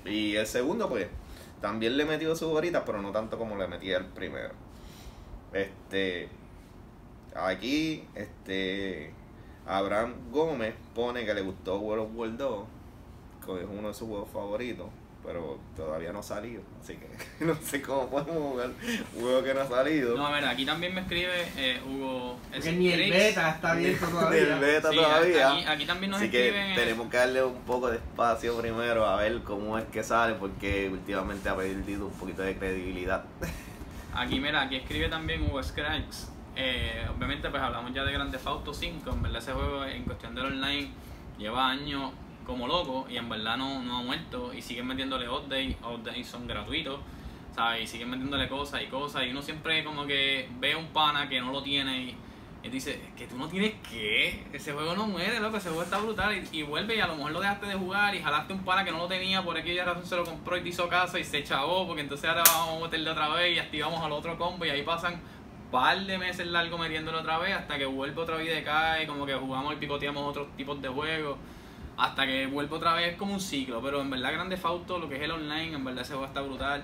Y 0.05 0.35
el 0.35 0.47
segundo, 0.47 0.89
pues, 0.89 1.07
también 1.61 1.97
le 1.97 2.03
he 2.03 2.05
metido 2.05 2.35
sus 2.35 2.49
horitas, 2.49 2.83
pero 2.85 3.01
no 3.01 3.11
tanto 3.11 3.37
como 3.37 3.57
le 3.57 3.67
metí 3.67 3.91
el 3.91 4.05
primero. 4.05 4.51
Este, 5.53 6.29
Aquí, 7.35 8.03
este, 8.15 9.11
Abraham 9.65 10.13
Gómez 10.31 10.75
pone 10.93 11.25
que 11.25 11.33
le 11.33 11.41
gustó 11.41 11.79
World 11.79 12.05
of 12.05 12.11
War 12.15 12.37
2, 12.37 12.67
que 13.45 13.63
es 13.63 13.67
uno 13.69 13.87
de 13.87 13.93
sus 13.93 14.07
juegos 14.07 14.29
favoritos, 14.31 14.87
pero 15.25 15.57
todavía 15.75 16.11
no 16.11 16.19
ha 16.19 16.23
salido, 16.23 16.61
así 16.81 16.97
que 16.97 17.07
no 17.45 17.55
sé 17.55 17.81
cómo 17.81 18.09
podemos 18.09 18.35
jugar 18.35 18.69
un 19.15 19.21
juego 19.21 19.43
que 19.43 19.53
no 19.53 19.61
ha 19.61 19.67
salido. 19.67 20.17
No, 20.17 20.27
a 20.27 20.31
ver, 20.31 20.45
aquí 20.45 20.65
también 20.65 20.93
me 20.93 21.01
escribe 21.01 21.31
eh, 21.57 21.81
Hugo. 21.87 22.37
Que 22.61 22.71
ni 22.73 22.91
el 22.91 23.09
beta 23.09 23.51
está 23.51 23.71
abierto 23.71 24.05
todavía. 24.05 24.41
el 24.41 24.59
beta 24.59 24.91
todavía. 24.91 25.71
Aquí, 25.71 25.85
también 25.85 26.11
nos 26.11 26.21
así 26.21 26.29
que 26.29 26.73
tenemos 26.75 27.09
que 27.09 27.17
darle 27.17 27.43
un 27.43 27.61
poco 27.61 27.89
de 27.89 27.97
espacio 27.97 28.59
primero 28.59 29.05
a 29.05 29.15
ver 29.15 29.41
cómo 29.43 29.77
es 29.77 29.85
que 29.85 30.03
sale, 30.03 30.35
porque 30.35 30.89
últimamente 30.89 31.47
ha 31.49 31.55
perdido 31.55 32.07
un 32.07 32.13
poquito 32.13 32.41
de 32.41 32.57
credibilidad. 32.57 33.23
Aquí, 34.13 34.39
mira, 34.39 34.61
aquí 34.61 34.75
escribe 34.75 35.09
también 35.09 35.41
Hugo 35.41 35.63
Scratch 35.63 36.32
eh, 36.55 37.07
obviamente 37.15 37.49
pues 37.49 37.61
hablamos 37.61 37.93
ya 37.93 38.03
de 38.03 38.11
Grand 38.11 38.31
Theft 38.31 38.47
Auto 38.47 38.73
5, 38.73 39.09
en 39.09 39.21
verdad 39.21 39.41
ese 39.41 39.53
juego 39.53 39.85
en 39.85 40.03
cuestión 40.03 40.35
del 40.35 40.45
online 40.45 40.91
lleva 41.37 41.69
años 41.69 42.11
como 42.45 42.67
loco 42.67 43.07
y 43.09 43.17
en 43.17 43.29
verdad 43.29 43.57
no, 43.57 43.81
no 43.81 43.97
ha 43.97 44.01
muerto. 44.01 44.53
Y 44.53 44.61
siguen 44.61 44.87
metiéndole 44.87 45.29
updates, 45.29 45.75
updates 45.83 46.27
son 46.27 46.47
gratuitos, 46.47 46.99
¿sabes? 47.55 47.83
Y 47.83 47.87
siguen 47.87 48.09
metiéndole 48.09 48.47
cosas 48.47 48.81
y 48.83 48.87
cosas. 48.87 49.25
Y 49.25 49.31
uno 49.31 49.41
siempre 49.41 49.83
como 49.83 50.05
que 50.05 50.49
ve 50.59 50.75
un 50.75 50.87
pana 50.87 51.29
que 51.29 51.39
no 51.41 51.51
lo 51.51 51.63
tiene 51.63 52.15
Y 52.63 52.69
dice, 52.69 53.01
que 53.17 53.27
tú 53.27 53.37
no 53.37 53.47
tienes 53.47 53.73
que, 53.89 54.45
ese 54.53 54.71
juego 54.71 54.95
no 54.95 55.05
muere, 55.07 55.39
loco, 55.39 55.57
ese 55.57 55.67
juego 55.69 55.83
está 55.83 55.97
brutal 55.97 56.33
y, 56.51 56.63
vuelve 56.63 56.95
y 56.95 57.01
a 57.01 57.07
lo 57.07 57.15
mejor 57.15 57.31
lo 57.33 57.41
dejaste 57.41 57.65
de 57.65 57.75
jugar 57.75 58.15
y 58.15 58.21
jalaste 58.21 58.53
un 58.53 58.63
pana 58.63 58.85
que 58.85 58.91
no 58.91 58.99
lo 58.99 59.07
tenía, 59.07 59.43
por 59.43 59.57
aquella 59.57 59.83
razón 59.83 60.05
se 60.05 60.15
lo 60.15 60.23
compró 60.23 60.55
y 60.55 60.61
te 60.61 60.69
hizo 60.69 60.87
caso 60.87 61.17
y 61.17 61.25
se 61.25 61.43
chavó, 61.43 61.85
porque 61.85 62.01
entonces 62.03 62.29
ahora 62.29 62.43
vamos 62.45 62.81
a 62.81 62.85
meterle 62.85 63.09
otra 63.09 63.27
vez 63.29 63.57
y 63.57 63.59
activamos 63.59 64.01
al 64.01 64.13
otro 64.13 64.37
combo 64.37 64.63
y 64.65 64.69
ahí 64.69 64.81
pasan 64.83 65.19
par 65.73 65.99
de 66.05 66.19
meses 66.19 66.45
largo 66.45 66.77
metiéndolo 66.77 67.19
otra 67.19 67.39
vez 67.39 67.55
hasta 67.55 67.79
que 67.79 67.85
vuelve 67.85 68.21
otra 68.21 68.37
vez 68.37 68.55
de 68.55 68.63
cae, 68.63 69.07
como 69.07 69.25
que 69.25 69.33
jugamos 69.33 69.73
y 69.73 69.77
picoteamos 69.77 70.29
otros 70.29 70.55
tipos 70.55 70.79
de 70.79 70.87
juegos 70.87 71.35
hasta 71.97 72.25
que 72.25 72.45
vuelve 72.45 72.75
otra 72.75 72.93
vez 72.93 73.13
es 73.13 73.17
como 73.17 73.33
un 73.33 73.41
ciclo, 73.41 73.81
pero 73.81 74.01
en 74.01 74.09
verdad 74.09 74.33
Grande 74.33 74.55
Fauto, 74.55 74.99
lo 74.99 75.09
que 75.09 75.15
es 75.15 75.21
el 75.21 75.31
online, 75.31 75.73
en 75.73 75.83
verdad 75.83 76.03
ese 76.03 76.13
juego 76.13 76.27
está 76.27 76.41
brutal. 76.41 76.83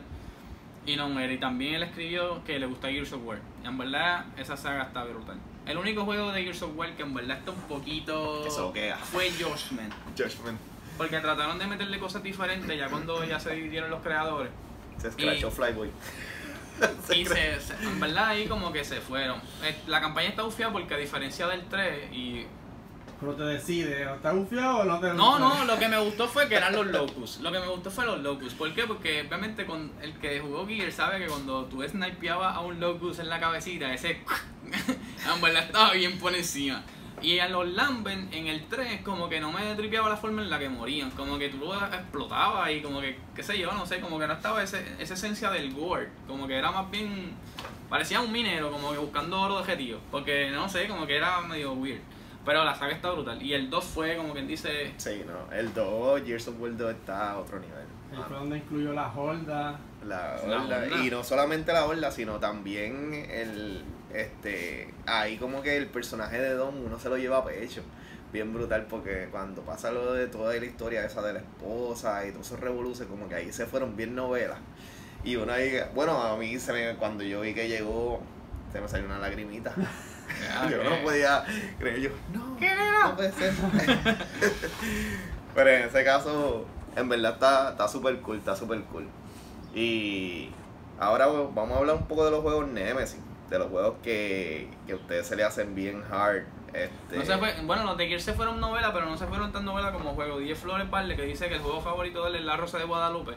Y 0.86 0.96
no. 0.96 1.24
Y 1.24 1.38
también 1.38 1.76
él 1.76 1.84
escribió 1.84 2.44
que 2.44 2.58
le 2.58 2.66
gusta 2.66 2.90
Gears 2.90 3.14
of 3.14 3.22
War. 3.24 3.40
Y 3.64 3.68
en 3.68 3.78
verdad 3.78 4.26
esa 4.38 4.58
saga 4.58 4.84
está 4.84 5.04
brutal. 5.04 5.38
El 5.68 5.78
único 5.78 6.04
juego 6.06 6.32
de 6.32 6.42
Gears 6.44 6.64
of 6.64 6.76
War 6.76 6.96
que 6.96 7.04
en 7.04 7.14
verdad 7.14 7.38
está 7.38 7.52
un 7.52 7.62
poquito... 7.62 8.44
Fue 9.12 9.30
Judgment. 9.32 9.94
Judgment. 10.18 10.60
Porque 10.98 11.20
trataron 11.20 11.60
de 11.60 11.68
meterle 11.68 12.00
cosas 12.00 12.24
diferentes 12.24 12.76
ya 12.76 12.88
cuando 12.90 13.24
ya 13.24 13.40
se 13.40 13.54
dividieron 13.54 13.90
los 13.90 14.02
creadores. 14.02 14.52
Se 14.98 15.10
escrachó 15.10 15.52
Flyboy. 15.52 15.92
y 17.16 17.26
se, 17.26 17.54
en 17.82 18.00
verdad 18.00 18.30
ahí 18.30 18.48
como 18.48 18.72
que 18.72 18.84
se 18.84 19.02
fueron. 19.02 19.40
Eh, 19.64 19.76
la 19.88 20.02
campaña 20.02 20.30
está 20.30 20.44
bufiada 20.44 20.72
porque 20.72 20.94
a 20.94 20.98
diferencia 20.98 21.48
del 21.48 21.66
3 21.66 22.14
y 22.14 22.46
pero 23.20 23.36
te 23.36 23.44
decide, 23.44 24.08
¿o 24.08 24.16
¿estás 24.16 24.34
bufiado 24.34 24.78
o 24.78 24.84
no 24.86 24.98
te 25.00 25.14
No, 25.14 25.40
no, 25.40 25.66
lo 25.66 25.78
que 25.78 25.90
me 25.90 26.00
gustó 26.00 26.28
fue 26.30 26.48
que 26.48 26.56
eran 26.56 26.74
los 26.74 26.88
locus. 26.88 27.40
Lo 27.42 27.52
que 27.52 27.60
me 27.60 27.68
gustó 27.68 27.92
fue 27.92 28.06
los 28.06 28.22
locus. 28.22 28.54
¿Por 28.54 28.74
qué? 28.74 28.84
Porque 28.84 29.22
obviamente 29.28 29.66
con 29.66 29.92
el 30.02 30.14
que 30.20 30.40
jugó 30.40 30.66
Gear 30.66 30.90
sabe 30.94 31.20
que 31.20 31.28
cuando 31.28 31.66
tú 31.66 31.84
snipeabas 31.84 32.56
a 32.56 32.62
un 32.62 32.80
locus 32.80 33.20
en 33.20 33.28
la 33.28 33.42
cabecita, 33.42 33.94
ese 33.94 34.22
en 35.36 35.42
verdad 35.42 35.64
estaba 35.64 35.92
bien 35.92 36.18
por 36.18 36.34
encima. 36.34 36.82
Y 37.22 37.40
a 37.40 37.48
los 37.48 37.68
Lamben 37.68 38.30
en 38.32 38.48
el 38.48 38.66
3 38.68 39.02
como 39.02 39.30
que 39.30 39.40
no 39.40 39.52
me 39.52 39.76
tripeaba 39.76 40.10
la 40.10 40.18
forma 40.18 40.42
en 40.42 40.50
la 40.50 40.60
que 40.60 40.70
morían. 40.70 41.12
Como 41.12 41.38
que 41.38 41.50
tú 41.50 41.58
lo 41.58 41.76
explotabas 41.76 42.72
y 42.72 42.82
como 42.82 43.02
que, 43.02 43.18
qué 43.36 43.44
sé 43.44 43.58
yo, 43.58 43.72
no 43.72 43.86
sé, 43.86 44.00
como 44.00 44.20
que 44.20 44.28
no 44.28 44.34
estaba 44.34 44.64
ese, 44.64 44.84
esa 45.00 45.14
esencia 45.14 45.50
del 45.52 45.74
gore. 45.74 46.10
Como 46.28 46.48
que 46.48 46.58
era 46.58 46.72
más 46.72 46.90
bien... 46.92 47.34
Parecía 47.90 48.22
un 48.22 48.32
minero, 48.32 48.72
como 48.72 48.92
que 48.92 48.98
buscando 49.00 49.42
oro 49.42 49.56
de 49.56 49.62
objetivo. 49.62 50.00
Porque 50.12 50.52
no 50.52 50.70
sé, 50.70 50.88
como 50.88 51.08
que 51.08 51.18
era 51.18 51.42
medio 51.42 51.74
weird. 51.74 52.02
Pero 52.46 52.64
la 52.64 52.74
saga 52.74 52.94
está 52.94 53.12
brutal. 53.12 53.42
Y 53.42 53.54
el 53.54 53.70
2 53.70 53.84
fue 53.84 54.16
como 54.16 54.34
quien 54.34 54.48
dice. 54.48 54.94
Sí, 54.98 55.24
no. 55.26 55.54
El 55.56 55.74
2, 55.74 56.24
Gears 56.24 56.48
of 56.48 56.60
War 56.60 56.76
2 56.76 56.92
está 56.92 57.32
a 57.32 57.38
otro 57.40 57.60
nivel. 57.60 57.86
El 58.12 58.24
fue 58.24 58.38
donde 58.38 58.58
incluyó 58.58 58.94
la 58.94 59.12
horda. 59.14 59.80
La 60.06 60.40
horda. 60.44 60.88
Y 61.04 61.10
no 61.10 61.24
solamente 61.24 61.74
la 61.74 61.86
horda, 61.86 62.12
sino 62.12 62.40
también 62.40 63.14
el. 63.30 63.84
Este. 64.14 64.94
Ahí 65.06 65.38
como 65.38 65.62
que 65.62 65.78
el 65.78 65.88
personaje 65.88 66.40
de 66.40 66.54
Dom 66.54 66.76
uno 66.86 67.00
se 67.00 67.10
lo 67.10 67.18
lleva 67.18 67.38
a 67.38 67.46
pecho. 67.46 67.82
Bien 68.32 68.54
brutal 68.54 68.86
porque 68.88 69.28
cuando 69.32 69.64
pasa 69.64 69.92
lo 69.92 70.14
de 70.14 70.28
toda 70.28 70.54
la 70.54 70.66
historia 70.66 71.04
esa 71.04 71.22
de 71.24 71.34
la 71.34 71.40
esposa 71.40 72.26
y 72.28 72.32
todos 72.32 72.48
esos 72.48 72.60
revoluciones, 72.60 73.10
como 73.10 73.28
que 73.28 73.36
ahí 73.36 73.52
se 73.52 73.66
fueron 73.66 73.96
bien 73.96 74.16
novelas. 74.16 74.60
Y 75.24 75.36
uno 75.36 75.52
ahí, 75.52 75.80
bueno, 75.96 76.22
a 76.22 76.38
mí 76.38 76.60
se 76.60 76.72
me, 76.72 76.96
cuando 76.96 77.24
yo 77.24 77.42
vi 77.42 77.54
que 77.54 77.68
llegó, 77.68 78.22
se 78.72 78.80
me 78.80 78.88
salió 78.88 79.08
una 79.08 79.20
lagrimita. 79.20 79.74
yo 80.70 80.84
no 80.84 81.02
podía 81.04 81.44
creer 81.80 82.00
yo, 82.00 82.10
no, 82.34 82.58
no 83.10 83.16
puede 83.16 83.32
ser. 83.34 83.54
Pero 85.56 85.70
en 85.70 85.84
ese 85.84 86.04
caso, 86.04 86.66
en 86.96 87.10
verdad 87.10 87.34
está 87.34 87.72
está 87.72 87.88
súper 87.88 88.20
cool, 88.22 88.38
está 88.38 88.56
súper 88.56 88.82
cool. 88.84 89.08
Y 89.74 90.50
ahora 91.00 91.28
vamos 91.28 91.72
a 91.72 91.80
hablar 91.80 91.96
un 91.96 92.08
poco 92.08 92.26
de 92.26 92.32
los 92.32 92.42
juegos 92.42 92.68
Nemesis, 92.68 93.20
de 93.50 93.60
los 93.60 93.70
juegos 93.70 93.96
que, 94.04 94.70
que 94.86 94.94
a 94.94 94.96
ustedes 94.96 95.28
se 95.28 95.36
le 95.36 95.44
hacen 95.44 95.76
bien 95.76 96.04
hard. 96.10 96.44
Este... 96.74 97.18
No 97.18 97.26
se 97.26 97.38
fue, 97.38 97.56
bueno, 97.64 97.84
los 97.84 97.98
de 97.98 98.08
Gears 98.08 98.24
se 98.24 98.34
fueron 98.34 98.60
novelas, 98.60 98.92
pero 98.94 99.08
no 99.08 99.18
se 99.18 99.26
fueron 99.26 99.52
tan 99.52 99.66
novelas 99.66 99.92
como 99.92 100.14
juego. 100.14 100.38
10 100.38 100.58
Flores 100.58 100.88
Parle, 100.90 101.16
que 101.16 101.24
dice 101.24 101.50
que 101.50 101.56
el 101.56 101.62
juego 101.62 101.82
favorito 101.82 102.24
de 102.24 102.30
él 102.30 102.36
es 102.36 102.44
La 102.44 102.58
Rosa 102.58 102.78
de 102.78 102.84
Guadalupe. 102.86 103.34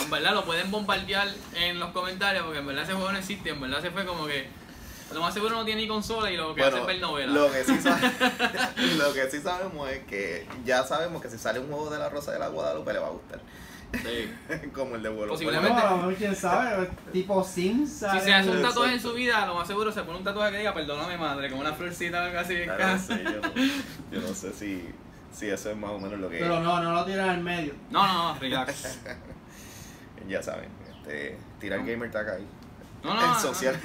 En 0.00 0.10
verdad 0.10 0.34
lo 0.34 0.44
pueden 0.44 0.70
bombardear 0.70 1.28
en 1.54 1.80
los 1.80 1.90
comentarios, 1.90 2.44
porque 2.44 2.60
en 2.60 2.66
verdad 2.66 2.84
ese 2.84 2.92
juego 2.92 3.10
no 3.10 3.18
existe. 3.18 3.50
En 3.50 3.60
verdad 3.60 3.80
se 3.80 3.90
fue 3.90 4.06
como 4.06 4.26
que 4.26 4.46
lo 5.12 5.20
más 5.20 5.34
seguro 5.34 5.56
no 5.56 5.64
tiene 5.64 5.82
ni 5.82 5.88
consola 5.88 6.30
y 6.30 6.36
lo 6.36 6.54
que 6.54 6.62
hace 6.62 6.80
es 6.80 6.86
ver 6.86 7.00
novelas. 7.00 7.34
Lo 7.34 7.50
que, 7.50 7.64
sí 7.64 7.72
lo 8.98 9.12
que 9.12 9.30
sí 9.30 9.40
sabemos 9.40 9.88
es 9.90 10.04
que 10.04 10.46
ya 10.64 10.84
sabemos 10.84 11.22
que 11.22 11.30
si 11.30 11.38
sale 11.38 11.60
un 11.60 11.68
juego 11.68 11.90
de 11.90 11.98
la 11.98 12.08
Rosa 12.08 12.32
de 12.32 12.38
la 12.38 12.48
Guadalupe 12.48 12.92
le 12.92 12.98
va 12.98 13.08
a 13.08 13.10
gustar. 13.10 13.40
Sí. 14.02 14.68
Como 14.72 14.96
el 14.96 15.02
de 15.02 15.08
vuelo. 15.08 15.32
Posiblemente. 15.32 15.82
No, 15.82 16.12
quién 16.16 16.34
sabe, 16.34 16.88
tipo 17.12 17.42
Sims. 17.44 17.90
Si 17.90 18.20
se 18.20 18.34
hace 18.34 18.50
un 18.50 18.62
tatuaje 18.62 18.94
en 18.94 19.00
su 19.00 19.12
vida, 19.12 19.46
lo 19.46 19.54
más 19.54 19.66
seguro 19.66 19.92
se 19.92 20.02
pone 20.02 20.18
un 20.18 20.24
tatuaje 20.24 20.52
que 20.52 20.58
diga 20.58 20.74
perdóname 20.74 21.16
madre, 21.16 21.48
como 21.48 21.62
una 21.62 21.72
florcita 21.72 22.20
o 22.20 22.24
algo 22.24 22.38
así. 22.38 22.54
Claro, 22.64 22.98
sí, 22.98 23.14
yo, 23.24 23.40
no, 23.40 23.54
yo 24.12 24.28
no 24.28 24.34
sé 24.34 24.52
si, 24.52 24.88
si 25.32 25.48
eso 25.48 25.70
es 25.70 25.76
más 25.76 25.90
o 25.90 25.98
menos 25.98 26.18
lo 26.18 26.28
que 26.28 26.38
Pero 26.38 26.60
no, 26.60 26.80
no 26.82 26.92
lo 26.92 27.04
tiras 27.04 27.28
al 27.28 27.42
medio. 27.42 27.74
No, 27.90 28.06
no, 28.06 28.32
no, 28.34 28.40
relax. 28.40 28.98
ya 30.28 30.42
saben, 30.42 30.68
este, 30.90 31.38
tirar 31.60 31.80
el 31.80 31.86
gamer 31.86 32.10
tag 32.10 32.28
ahí. 32.28 32.46
No, 33.02 33.14
no. 33.14 33.34
En 33.34 33.40
social. 33.40 33.78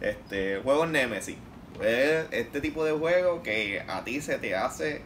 Este, 0.00 0.60
juego 0.62 0.86
Nemesis. 0.86 1.36
Es 1.80 2.26
este 2.30 2.60
tipo 2.60 2.84
de 2.84 2.92
juego 2.92 3.42
que 3.42 3.84
a 3.86 4.04
ti 4.04 4.20
se 4.20 4.38
te 4.38 4.54
hace 4.54 5.02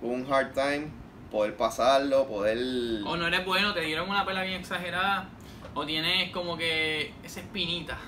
un 0.00 0.26
hard 0.32 0.52
time 0.52 1.01
poder 1.32 1.56
pasarlo, 1.56 2.28
poder... 2.28 2.58
O 3.04 3.16
no 3.16 3.26
eres 3.26 3.44
bueno, 3.44 3.74
te 3.74 3.80
dieron 3.80 4.08
una 4.08 4.24
pela 4.24 4.42
bien 4.42 4.60
exagerada, 4.60 5.28
o 5.74 5.84
tienes 5.84 6.30
como 6.30 6.56
que 6.56 7.12
esa 7.24 7.40
espinita 7.40 7.98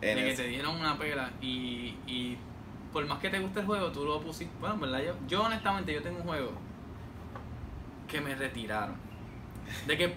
de 0.00 0.14
que 0.14 0.34
te 0.34 0.46
dieron 0.46 0.76
una 0.76 0.96
pela 0.96 1.30
y, 1.40 1.94
y 2.06 2.38
por 2.92 3.04
más 3.06 3.18
que 3.18 3.28
te 3.28 3.38
guste 3.40 3.60
el 3.60 3.66
juego, 3.66 3.92
tú 3.92 4.04
lo 4.04 4.20
pusiste... 4.20 4.54
Bueno, 4.60 4.78
verdad, 4.78 5.02
yo, 5.02 5.14
yo 5.28 5.42
honestamente 5.42 5.92
yo 5.92 6.02
tengo 6.02 6.18
un 6.18 6.24
juego 6.24 6.52
que 8.08 8.20
me 8.20 8.34
retiraron. 8.34 8.96
De 9.86 9.98
que 9.98 10.14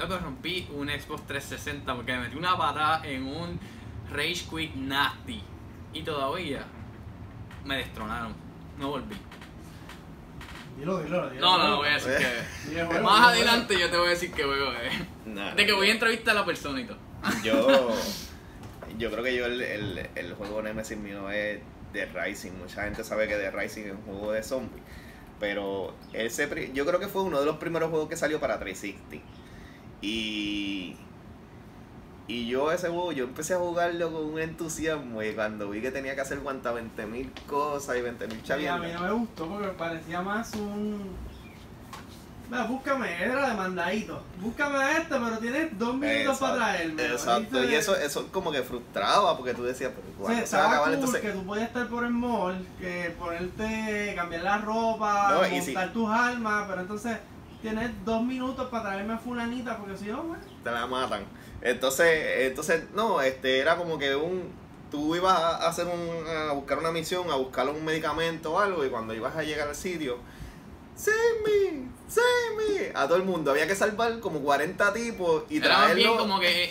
Loco, 0.00 0.18
rompí 0.18 0.66
un 0.72 0.88
Xbox 0.88 1.26
360 1.26 1.94
porque 1.94 2.12
me 2.12 2.20
metí 2.20 2.36
una 2.36 2.56
patada 2.56 3.06
en 3.06 3.26
un 3.26 3.60
Rage 4.10 4.46
Quit 4.50 4.74
Nasty. 4.74 5.42
Y 5.92 6.02
todavía 6.02 6.64
me 7.64 7.76
destronaron. 7.76 8.34
No 8.78 8.88
volví. 8.88 9.16
Dilo, 10.80 10.98
dilo, 11.00 11.28
dilo. 11.28 11.40
No, 11.42 11.58
no, 11.58 11.68
no 11.68 11.76
voy 11.76 11.88
a 11.88 11.94
decir 11.94 12.12
que. 12.16 13.00
Más 13.00 13.28
adelante 13.28 13.78
yo 13.78 13.90
te 13.90 13.96
voy 13.98 14.06
a 14.06 14.10
decir 14.10 14.32
que 14.32 14.44
juego 14.44 14.72
es. 14.72 15.56
de 15.56 15.66
que 15.66 15.72
voy 15.72 15.90
a 15.90 15.92
entrevistar 15.92 16.34
a 16.34 16.40
la 16.40 16.46
persona 16.46 16.80
y 16.80 16.84
todo. 16.84 16.98
Yo. 17.44 17.94
Yo 18.98 19.10
creo 19.10 19.24
que 19.24 19.34
yo 19.34 19.46
el, 19.46 19.62
el, 19.62 20.10
el 20.14 20.34
juego 20.34 20.60
Nemesis 20.60 20.98
mío 20.98 21.30
es 21.30 21.60
The 21.92 22.06
Rising. 22.06 22.50
Mucha 22.58 22.82
gente 22.84 23.02
sabe 23.02 23.28
que 23.28 23.36
The 23.36 23.50
Rising 23.50 23.82
es 23.84 23.92
un 23.92 24.02
juego 24.02 24.32
de 24.32 24.42
zombies. 24.42 24.82
Pero 25.38 25.94
ese 26.12 26.48
yo 26.74 26.84
creo 26.84 27.00
que 27.00 27.08
fue 27.08 27.22
uno 27.22 27.40
de 27.40 27.46
los 27.46 27.56
primeros 27.56 27.88
juegos 27.88 28.10
que 28.10 28.16
salió 28.16 28.40
para 28.40 28.58
360. 28.58 29.24
Y, 30.02 30.96
y 32.30 32.46
yo 32.46 32.70
ese 32.70 32.88
juego, 32.88 33.10
yo 33.10 33.24
empecé 33.24 33.54
a 33.54 33.58
jugarlo 33.58 34.12
con 34.12 34.24
un 34.24 34.38
entusiasmo 34.38 35.20
y 35.20 35.32
cuando 35.32 35.68
vi 35.68 35.80
que 35.80 35.90
tenía 35.90 36.14
que 36.14 36.20
hacer 36.20 36.38
cuanta 36.38 36.70
20 36.70 37.06
mil 37.06 37.32
cosas 37.48 37.96
y 37.96 38.02
20 38.02 38.28
mil 38.28 38.42
chavitos. 38.44 38.72
a 38.72 38.78
mí 38.78 38.86
no 38.92 39.00
me 39.00 39.10
gustó 39.10 39.48
porque 39.48 39.66
me 39.66 39.72
parecía 39.72 40.22
más 40.22 40.54
un... 40.54 41.16
Mira, 42.48 42.64
búscame, 42.64 43.20
era 43.20 43.48
demandadito. 43.48 44.22
Búscame 44.40 44.76
a 44.76 44.98
este, 44.98 45.08
pero 45.08 45.38
tienes 45.38 45.76
dos 45.76 45.96
minutos 45.96 46.38
para 46.38 46.54
traerme. 46.54 47.06
Exacto, 47.06 47.64
y 47.64 47.74
eso, 47.74 47.96
eso 47.96 48.28
como 48.30 48.52
que 48.52 48.62
frustraba 48.62 49.36
porque 49.36 49.54
tú 49.54 49.64
decías, 49.64 49.90
pero 49.94 50.08
igual 50.08 50.46
se 50.46 50.56
va 50.56 50.64
a 50.64 50.70
acabar 50.70 50.92
entonces. 50.92 51.20
que 51.20 51.30
tú 51.32 51.44
podías 51.44 51.66
estar 51.66 51.88
por 51.88 52.04
el 52.04 52.10
mall, 52.10 52.64
que 52.78 53.12
ponerte, 53.18 54.12
cambiar 54.14 54.42
la 54.42 54.58
ropa, 54.58 55.48
montar 55.50 55.92
tus 55.92 56.08
armas, 56.08 56.66
pero 56.68 56.80
entonces 56.80 57.18
tienes 57.60 57.90
dos 58.04 58.22
minutos 58.22 58.68
para 58.68 58.84
traerme 58.84 59.14
a 59.14 59.18
fulanita 59.18 59.76
porque 59.76 59.96
si 59.96 60.06
no, 60.06 60.36
Te 60.62 60.70
la 60.70 60.86
matan. 60.86 61.22
Entonces, 61.62 62.46
entonces, 62.48 62.84
no, 62.94 63.20
este 63.20 63.58
era 63.58 63.76
como 63.76 63.98
que 63.98 64.14
un 64.16 64.52
tú 64.90 65.14
ibas 65.14 65.38
a 65.38 65.68
hacer 65.68 65.86
un 65.86 66.26
a 66.26 66.52
buscar 66.52 66.78
una 66.78 66.90
misión, 66.90 67.30
a 67.30 67.36
buscar 67.36 67.68
un 67.68 67.84
medicamento 67.84 68.54
o 68.54 68.58
algo 68.58 68.84
y 68.84 68.90
cuando 68.90 69.14
ibas 69.14 69.36
a 69.36 69.42
llegar 69.42 69.68
al 69.68 69.76
sitio, 69.76 70.18
save 70.96 71.16
me, 71.44 71.88
save 72.10 72.56
me, 72.56 72.90
a 72.94 73.06
todo 73.06 73.16
el 73.16 73.24
mundo 73.24 73.50
había 73.50 73.66
que 73.66 73.74
salvar 73.74 74.20
como 74.20 74.40
40 74.40 74.92
tipos 74.92 75.44
y 75.48 75.58
era 75.58 75.76
traerlo. 75.76 75.94
Bien 75.94 76.16
como 76.16 76.40
que 76.40 76.64
eh, 76.64 76.70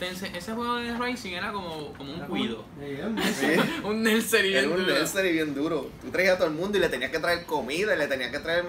ese 0.00 0.52
juego 0.52 0.76
de 0.76 0.96
Racing 0.96 1.32
era 1.32 1.52
como, 1.52 1.92
como 1.92 2.12
un 2.12 2.20
cuido. 2.20 2.64
un 3.84 4.02
nursery 4.02 4.48
bien 4.50 4.64
duro. 4.64 4.82
un 4.82 4.86
nursery 4.86 5.32
bien 5.32 5.54
duro. 5.54 5.90
Tú 6.00 6.10
traías 6.10 6.34
a 6.34 6.38
todo 6.38 6.48
el 6.48 6.54
mundo 6.54 6.78
y 6.78 6.80
le 6.80 6.88
tenías 6.88 7.10
que 7.10 7.18
traer 7.18 7.44
comida 7.44 7.94
y 7.94 7.98
le 7.98 8.08
tenías 8.08 8.30
que 8.30 8.38
traer 8.38 8.64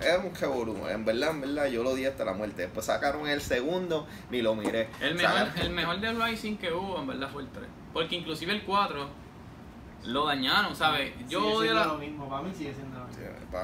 era 0.00 0.18
un 0.18 0.34
revolú. 0.34 0.76
En 0.88 1.04
verdad, 1.04 1.30
en 1.30 1.40
verdad, 1.42 1.66
yo 1.66 1.82
lo 1.82 1.94
di 1.94 2.04
hasta 2.06 2.24
la 2.24 2.32
muerte. 2.32 2.62
Después 2.62 2.86
sacaron 2.86 3.28
el 3.28 3.40
segundo, 3.40 4.06
ni 4.30 4.42
lo 4.42 4.54
miré. 4.54 4.88
El 5.00 5.14
mejor, 5.14 5.48
el 5.60 5.70
mejor 5.70 6.00
de 6.00 6.12
Rising 6.12 6.56
que 6.56 6.72
hubo, 6.72 6.98
en 6.98 7.06
verdad, 7.06 7.30
fue 7.32 7.42
el 7.42 7.48
3. 7.48 7.66
Porque 7.92 8.16
inclusive 8.16 8.52
el 8.52 8.62
4 8.62 9.21
lo 10.04 10.26
dañaron, 10.26 10.74
¿sabes? 10.74 11.12
Yo 11.28 11.60
sigue 11.60 11.74
lo 11.74 11.98
mismo, 11.98 12.28
para 12.28 12.42
mí 12.42 12.52
sigue 12.54 12.74
siendo 12.74 13.06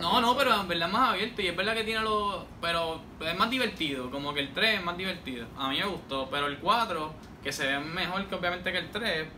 No, 0.00 0.21
no, 0.21 0.37
pero 0.37 0.61
en 0.61 0.68
verdad 0.68 0.88
es 0.88 0.92
más 0.92 1.09
abierto 1.11 1.42
y 1.42 1.49
es 1.49 1.57
verdad 1.57 1.75
que 1.75 1.85
tiene 1.85 2.00
lo... 2.00 2.47
Pero 2.61 3.00
es 3.21 3.37
más 3.37 3.50
divertido, 3.50 4.11
como 4.11 4.33
que 4.33 4.40
el 4.40 4.52
3 4.52 4.78
es 4.78 4.85
más 4.85 4.97
divertido. 4.97 5.47
A 5.57 5.68
mí 5.68 5.78
me 5.78 5.87
gustó, 5.87 6.28
pero 6.30 6.47
el 6.47 6.59
4 6.59 7.12
que 7.42 7.52
se 7.52 7.66
ven 7.66 7.92
mejor 7.95 8.26
que 8.26 8.35
obviamente 8.35 8.73
que 8.73 8.78
el 8.78 8.90
3, 8.90 9.28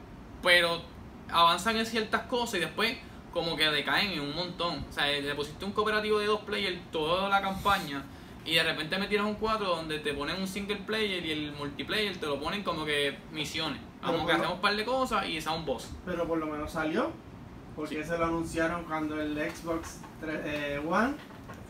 pero 0.42 0.82
avanzan 1.30 1.76
en 1.76 1.86
ciertas 1.86 2.22
cosas 2.22 2.56
y 2.56 2.60
después 2.60 2.96
como 3.32 3.56
que 3.56 3.70
decaen 3.70 4.12
en 4.12 4.20
un 4.20 4.34
montón. 4.34 4.84
O 4.88 4.92
sea, 4.92 5.06
le 5.06 5.34
pusiste 5.34 5.64
un 5.64 5.72
cooperativo 5.72 6.18
de 6.18 6.26
dos 6.26 6.40
players 6.40 6.78
toda 6.90 7.28
la 7.28 7.40
campaña 7.40 8.02
y 8.44 8.54
de 8.54 8.62
repente 8.62 8.98
metieron 8.98 9.26
un 9.26 9.34
4 9.34 9.66
donde 9.66 9.98
te 10.00 10.14
ponen 10.14 10.40
un 10.40 10.48
single 10.48 10.76
player 10.76 11.24
y 11.24 11.30
el 11.30 11.52
multiplayer 11.52 12.16
te 12.16 12.26
lo 12.26 12.40
ponen 12.40 12.62
como 12.62 12.84
que 12.84 13.16
misiones. 13.32 13.80
Como 14.04 14.26
que 14.26 14.32
hacemos 14.32 14.54
un 14.54 14.60
par 14.60 14.76
de 14.76 14.84
cosas 14.84 15.26
y 15.26 15.36
esa 15.36 15.52
un 15.52 15.64
boss. 15.64 15.90
Pero 16.06 16.26
por 16.26 16.38
lo 16.38 16.46
menos 16.46 16.72
salió. 16.72 17.10
Porque 17.76 18.04
se 18.04 18.18
lo 18.18 18.24
anunciaron 18.24 18.84
cuando 18.84 19.20
el 19.20 19.34
Xbox 19.34 20.00
3, 20.20 20.40
eh, 20.44 20.82
One 20.86 21.14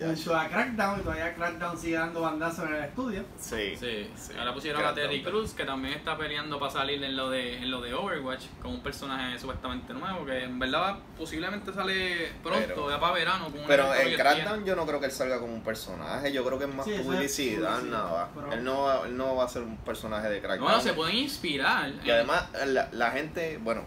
junto 0.00 0.36
a 0.36 0.48
Crackdown 0.48 1.00
y 1.00 1.02
todavía 1.02 1.34
Crackdown 1.34 1.78
sigue 1.78 1.96
dando 1.96 2.22
bandazos 2.22 2.66
en 2.66 2.74
el 2.74 2.84
estudio. 2.84 3.24
Sí. 3.38 3.76
sí. 3.76 4.08
Ahora 4.38 4.54
pusieron 4.54 4.84
a 4.84 4.94
Terry 4.94 5.22
Cruz 5.22 5.52
que 5.52 5.64
también 5.64 5.94
está 5.94 6.16
peleando 6.16 6.58
para 6.58 6.72
salir 6.72 7.02
en 7.02 7.16
lo 7.16 7.30
de 7.30 7.58
en 7.58 7.70
lo 7.70 7.80
de 7.80 7.94
Overwatch 7.94 8.46
con 8.62 8.72
un 8.72 8.82
personaje 8.82 9.38
supuestamente 9.38 9.92
nuevo 9.92 10.24
que 10.24 10.44
en 10.44 10.58
verdad 10.58 10.98
posiblemente 11.16 11.72
sale 11.72 12.32
pronto, 12.42 12.90
ya 12.90 13.00
para 13.00 13.12
verano. 13.12 13.52
pero 13.66 13.94
en 13.94 14.16
Crackdown 14.16 14.64
yo 14.64 14.76
no 14.76 14.86
creo 14.86 15.00
que 15.00 15.06
él 15.06 15.12
salga 15.12 15.38
como 15.38 15.52
un 15.52 15.62
personaje, 15.62 16.32
yo 16.32 16.44
creo 16.44 16.58
que 16.58 16.64
es 16.64 16.74
más 16.74 16.86
publicidad, 16.86 17.82
nada. 17.82 18.30
Él 18.52 18.64
no, 18.64 19.04
él 19.04 19.16
no 19.16 19.36
va 19.36 19.44
a 19.44 19.48
ser 19.48 19.62
un 19.62 19.76
personaje 19.78 20.28
de 20.28 20.40
Crackdown. 20.40 20.68
Bueno, 20.68 20.80
se 20.80 20.92
pueden 20.94 21.16
inspirar. 21.16 21.92
Y 22.04 22.10
además 22.10 22.48
la, 22.66 22.88
la 22.92 23.10
gente, 23.10 23.58
bueno, 23.62 23.84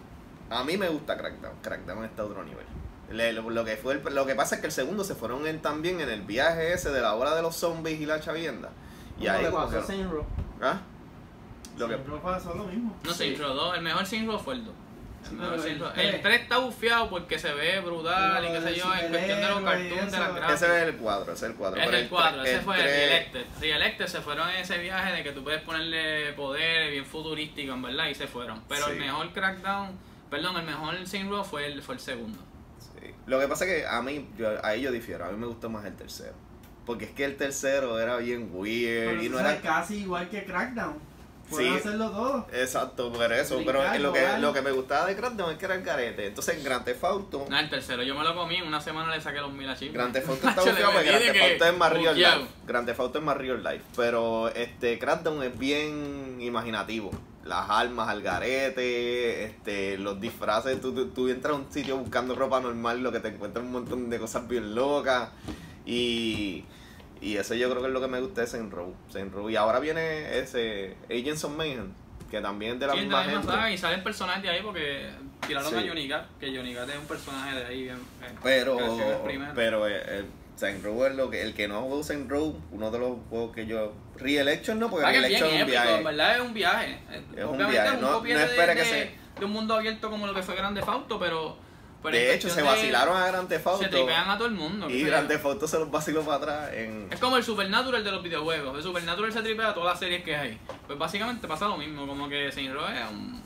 a 0.49 0.63
mí 0.63 0.77
me 0.77 0.89
gusta 0.89 1.17
Crackdown. 1.17 1.55
Crackdown 1.61 2.05
está 2.05 2.21
a 2.21 2.25
otro 2.25 2.43
nivel 2.43 2.65
lo, 3.11 3.65
que 3.65 3.77
fue 3.77 4.01
lo 4.11 4.25
que 4.25 4.35
pasa 4.35 4.55
es 4.55 4.61
que 4.61 4.67
el 4.67 4.73
segundo 4.73 5.03
se 5.03 5.15
fueron 5.15 5.45
en, 5.47 5.61
también 5.61 6.01
en 6.01 6.09
el 6.09 6.21
viaje 6.21 6.73
ese 6.73 6.91
de 6.91 7.01
la 7.01 7.13
hora 7.15 7.35
de 7.35 7.41
los 7.41 7.55
zombies 7.55 7.99
y 7.99 8.05
la 8.05 8.19
chavienda. 8.19 8.69
Y 9.19 9.27
ahí 9.27 9.45
pasó 9.51 9.77
a 9.79 10.71
¿Ah? 10.71 10.81
Lo 11.77 11.87
que 11.87 11.97
pasó 11.97 12.53
lo 12.53 12.65
mismo. 12.65 12.95
No, 13.03 13.13
Saints 13.13 13.39
Row 13.39 13.53
2, 13.53 13.77
el 13.77 13.81
mejor 13.81 14.05
Saints 14.05 14.27
Row 14.27 14.39
fue 14.39 14.55
el 14.55 14.65
2. 14.65 14.73
El 15.95 16.21
3 16.21 16.41
está 16.41 16.57
bufiado 16.57 17.09
porque 17.09 17.39
se 17.39 17.53
ve 17.53 17.79
brutal 17.79 18.43
y 18.43 18.47
qué 18.49 18.61
sé 18.61 18.75
yo, 18.75 18.93
en 18.93 19.09
cuestión 19.09 19.41
de 19.41 19.47
los 19.47 19.61
cartoons, 19.61 20.11
de 20.11 20.19
las 20.19 20.35
gráficas. 20.35 20.61
Ese 20.61 20.77
es 20.77 20.83
el 20.83 20.95
cuadro, 20.97 21.33
ese 21.33 21.45
es 21.45 21.51
el 21.51 21.57
cuadro. 21.57 21.81
Es 21.81 21.93
el 21.93 22.09
cuadro, 22.09 22.43
ese 22.43 22.61
fue 22.61 22.81
el 22.81 22.87
Elected. 22.87 23.45
Sí, 23.59 23.69
Elected 23.69 24.07
se 24.07 24.21
fueron 24.21 24.49
en 24.49 24.57
ese 24.57 24.77
viaje 24.77 25.13
de 25.13 25.23
que 25.23 25.31
tú 25.31 25.43
puedes 25.43 25.61
ponerle 25.61 26.33
poder 26.33 26.91
bien 26.91 27.05
futurístico, 27.05 27.73
en 27.73 27.81
verdad, 27.81 28.07
y 28.07 28.15
se 28.15 28.27
fueron. 28.27 28.61
Pero 28.67 28.87
el 28.87 28.99
mejor 28.99 29.31
Crackdown, 29.31 29.97
perdón, 30.29 30.57
el 30.57 30.65
mejor 30.65 30.95
Saints 31.07 31.29
Row 31.29 31.43
fue 31.43 31.67
el, 31.67 31.81
fue 31.81 31.95
el 31.95 32.01
segundo. 32.01 32.39
Lo 33.25 33.39
que 33.39 33.47
pasa 33.47 33.65
es 33.65 33.71
que 33.71 33.87
a 33.87 34.01
mí, 34.01 34.29
yo, 34.37 34.63
a 34.63 34.73
ellos 34.73 34.93
difiero, 34.93 35.25
a 35.25 35.29
mí 35.29 35.37
me 35.37 35.47
gustó 35.47 35.69
más 35.69 35.85
el 35.85 35.95
tercero. 35.95 36.33
Porque 36.85 37.05
es 37.05 37.11
que 37.11 37.25
el 37.25 37.37
tercero 37.37 37.99
era 37.99 38.17
bien 38.17 38.49
weird 38.51 39.21
y 39.21 39.29
no 39.29 39.39
era... 39.39 39.61
casi 39.61 39.99
igual 39.99 40.29
que 40.29 40.43
Crackdown. 40.43 41.13
Pueden 41.49 41.73
hacerlo 41.73 42.09
todo. 42.09 42.47
Exacto, 42.53 43.11
por 43.11 43.31
eso. 43.31 43.61
pero 43.65 43.81
lo 43.99 44.13
que, 44.13 44.37
lo 44.39 44.53
que 44.53 44.61
me 44.61 44.71
gustaba 44.71 45.05
de 45.05 45.15
Crackdown 45.15 45.51
es 45.51 45.57
que 45.57 45.65
era 45.65 45.75
el 45.75 45.83
carete. 45.83 46.27
Entonces, 46.27 46.57
en 46.57 46.63
Grand 46.63 46.83
Theft 46.83 47.03
Auto. 47.03 47.45
No, 47.49 47.59
el 47.59 47.69
tercero, 47.69 48.01
yo 48.03 48.15
me 48.15 48.23
lo 48.23 48.33
comí, 48.35 48.55
en 48.57 48.67
una 48.67 48.81
semana 48.81 49.13
le 49.13 49.21
saqué 49.21 49.39
los 49.39 49.51
mil 49.51 49.69
achievements. 49.69 49.93
Grand 49.93 50.13
Theft 50.13 50.29
Auto 50.29 50.49
está 50.49 50.61
bufiado 50.61 50.93
porque 50.93 51.09
Grand 51.09 51.23
Theft 51.23 51.51
Auto 51.51 51.65
es 51.65 51.77
más 51.77 51.93
real 51.93 52.15
life. 52.15 52.47
Grand 52.65 52.87
Theft 52.87 52.99
Auto 52.99 53.19
es 53.19 53.25
más 53.25 53.37
real 53.37 53.63
life. 53.63 53.83
Pero 53.95 54.49
este 54.49 54.97
Crackdown 54.99 55.43
es 55.43 55.57
bien 55.57 56.37
imaginativo 56.39 57.11
las 57.45 57.69
armas 57.69 58.09
al 58.09 58.21
garete, 58.21 59.43
este, 59.43 59.97
los 59.97 60.19
disfraces, 60.19 60.79
tú, 60.79 61.07
tú, 61.09 61.27
entras 61.27 61.53
a 61.53 61.57
un 61.57 61.71
sitio 61.71 61.97
buscando 61.97 62.35
ropa 62.35 62.59
normal, 62.59 63.01
lo 63.03 63.11
que 63.11 63.19
te 63.19 63.29
encuentras 63.29 63.65
un 63.65 63.71
montón 63.71 64.09
de 64.09 64.19
cosas 64.19 64.47
bien 64.47 64.73
locas. 64.75 65.29
Y, 65.85 66.63
y 67.21 67.37
eso 67.37 67.53
yo 67.55 67.69
creo 67.69 67.81
que 67.81 67.87
es 67.87 67.93
lo 67.93 68.01
que 68.01 68.07
me 68.07 68.21
gusta 68.21 68.41
de 68.41 68.47
Saint 68.47 68.71
Row. 68.71 68.93
Saint 69.09 69.33
Row. 69.33 69.49
Y 69.49 69.55
ahora 69.55 69.79
viene 69.79 70.39
ese 70.39 70.95
Agents 71.09 71.43
of 71.43 71.55
Mayhem, 71.55 71.91
que 72.31 72.39
también 72.39 72.79
de 72.79 72.87
la 72.87 72.95
misma 72.95 73.23
gente. 73.25 73.73
y 73.73 73.77
salen 73.77 74.03
personajes 74.03 74.43
de 74.43 74.49
ahí 74.49 74.61
porque 74.61 75.09
tiraron 75.45 75.75
a 75.75 75.81
Johnny 75.81 76.07
Gat, 76.07 76.25
que 76.39 76.55
Johnny 76.55 76.73
Gat 76.73 76.89
es 76.89 76.97
un 76.97 77.07
personaje 77.07 77.59
de 77.59 77.65
ahí. 77.65 77.83
Bien, 77.83 77.97
eh, 78.21 78.35
pero, 78.41 78.77
pero 79.53 79.87
eh, 79.87 80.01
eh, 80.05 80.25
Saint 80.55 80.83
Row 80.83 81.05
es 81.05 81.15
lo 81.15 81.29
que, 81.29 81.41
el 81.41 81.53
que 81.53 81.67
no 81.67 81.81
jugó 81.81 82.03
Saint 82.03 82.29
Row, 82.29 82.55
uno 82.71 82.91
de 82.91 82.99
los 82.99 83.17
juegos 83.29 83.55
que 83.55 83.65
yo. 83.65 83.93
Re-Election 84.17 84.79
no, 84.79 84.89
porque 84.89 85.05
Re-Election 85.05 85.49
es 85.49 85.61
un 85.61 85.67
viaje. 85.67 85.95
En 85.95 86.03
verdad 86.03 86.35
es 86.35 86.41
un 86.41 86.53
viaje. 86.53 86.99
Es 87.35 87.45
un 87.45 87.57
viaje. 87.57 87.87
Es 87.87 87.93
un 87.93 88.01
no, 88.01 88.21
no 88.21 88.27
espera 88.27 88.75
que 88.75 88.85
se. 88.85 89.23
De 89.39 89.45
un 89.45 89.51
mundo 89.51 89.73
abierto 89.73 90.11
como 90.11 90.27
lo 90.27 90.33
que 90.33 90.43
fue 90.43 90.55
Grande 90.55 90.83
Fauto, 90.83 91.19
pero. 91.19 91.57
de 92.03 92.35
hecho, 92.35 92.49
se 92.49 92.61
vacilaron 92.61 93.17
a 93.17 93.27
Grande 93.27 93.59
Fauto. 93.59 93.83
Se 93.83 93.89
tripean 93.89 94.29
a 94.29 94.37
todo 94.37 94.47
el 94.47 94.53
mundo. 94.53 94.89
Y 94.89 95.03
Grande 95.03 95.39
Fauto 95.39 95.67
se 95.67 95.79
los 95.79 95.89
vaciló 95.89 96.23
para 96.23 96.37
atrás. 96.37 96.73
En... 96.73 97.07
Es 97.11 97.19
como 97.19 97.37
el 97.37 97.43
Supernatural 97.43 98.03
de 98.03 98.11
los 98.11 98.21
videojuegos. 98.21 98.77
El 98.77 98.83
Supernatural 98.83 99.33
se 99.33 99.41
tripea 99.41 99.69
a 99.69 99.73
todas 99.73 99.93
las 99.93 99.99
series 99.99 100.23
que 100.23 100.35
hay. 100.35 100.59
Pues 100.85 100.99
básicamente 100.99 101.47
pasa 101.47 101.67
lo 101.67 101.77
mismo. 101.77 102.05
Como 102.05 102.29
que 102.29 102.51
Saint 102.51 102.73
Row 102.73 102.85
es 102.85 103.09
un. 103.09 103.41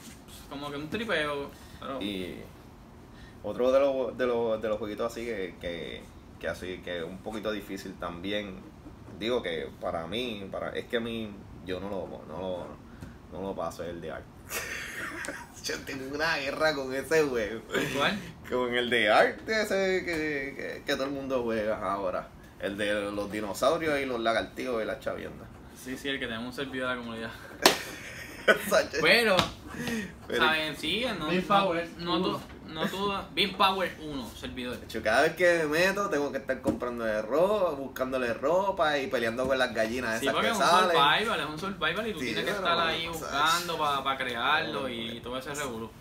Como 0.49 0.69
que 0.69 0.77
un 0.77 0.89
tripeo. 0.89 1.49
Y. 2.01 2.35
Otro 3.43 3.71
de 3.71 3.79
los, 3.79 4.17
de 4.17 4.27
los, 4.27 4.61
de 4.61 4.67
los 4.67 4.77
jueguitos 4.77 5.09
así 5.09 5.23
que, 5.23 5.55
que 5.61 6.01
que 6.39 6.47
así 6.47 6.79
que 6.79 6.99
es 6.99 7.03
un 7.03 7.19
poquito 7.19 7.51
difícil 7.51 7.93
también. 7.95 8.59
Digo 9.19 9.41
que 9.41 9.69
para 9.81 10.05
mí 10.07 10.47
para 10.51 10.69
es 10.71 10.85
que 10.85 10.97
a 10.97 10.99
mí 10.99 11.31
yo 11.65 11.79
no 11.79 11.89
lo 11.89 12.07
no 12.27 12.39
lo, 12.39 12.67
no 13.31 13.41
lo 13.41 13.55
paso 13.55 13.83
el 13.83 13.99
de 13.99 14.11
art 14.11 14.25
yo 15.63 15.77
tengo 15.79 16.15
una 16.15 16.37
guerra 16.37 16.73
con 16.73 16.93
ese 16.93 17.23
juego. 17.23 17.61
¿Cuál? 17.95 18.19
con 18.49 18.73
el 18.73 18.89
de 18.89 19.09
art 19.09 19.49
ese 19.49 20.03
que, 20.05 20.83
que, 20.85 20.93
todo 20.93 21.05
el 21.05 21.11
mundo 21.11 21.43
juega 21.43 21.77
ahora. 21.91 22.29
El 22.59 22.77
de 22.77 23.11
los 23.11 23.31
dinosaurios 23.31 23.99
y 23.99 24.05
los 24.05 24.19
lagartijos 24.19 24.81
y 24.81 24.85
las 24.85 24.99
chaviendas. 24.99 25.47
Sí 25.83 25.97
sí 25.97 26.09
el 26.09 26.19
que 26.19 26.25
tenemos 26.25 26.47
un 26.47 26.53
servidor 26.53 26.89
de 26.89 26.95
la 26.95 27.01
comunidad. 27.01 27.31
Pero, 29.01 29.35
Pero 30.27 30.43
¿saben? 30.43 30.77
Sí, 30.77 31.05
no, 31.19 31.29
no, 31.99 32.19
no, 32.19 32.41
no 32.67 32.87
todo. 32.87 33.25
Beam 33.33 33.53
Power 33.55 33.97
1, 34.01 34.29
servidor. 34.35 34.77
hecho, 34.83 35.01
cada 35.01 35.23
vez 35.23 35.35
que 35.35 35.59
me 35.63 35.65
meto, 35.65 36.09
tengo 36.09 36.31
que 36.31 36.37
estar 36.39 36.61
comprándole 36.61 37.21
ropa, 37.21 37.71
buscándole 37.71 38.33
ropa 38.33 38.97
y 38.99 39.07
peleando 39.07 39.47
con 39.47 39.57
las 39.57 39.73
gallinas 39.73 40.19
sí, 40.19 40.27
esas 40.27 40.41
que 40.41 40.47
es 40.47 40.57
un 40.57 40.63
survival, 40.63 41.39
es 41.39 41.45
un 41.45 41.59
survival 41.59 42.07
y 42.07 42.13
tú 42.13 42.19
tienes 42.19 42.45
que 42.45 42.51
estar 42.51 42.79
ahí 42.79 43.07
buscando 43.07 43.77
para 43.77 44.17
crearlo 44.17 44.89
y 44.89 45.19
todo 45.21 45.37
ese 45.37 45.53
revuelo. 45.53 45.91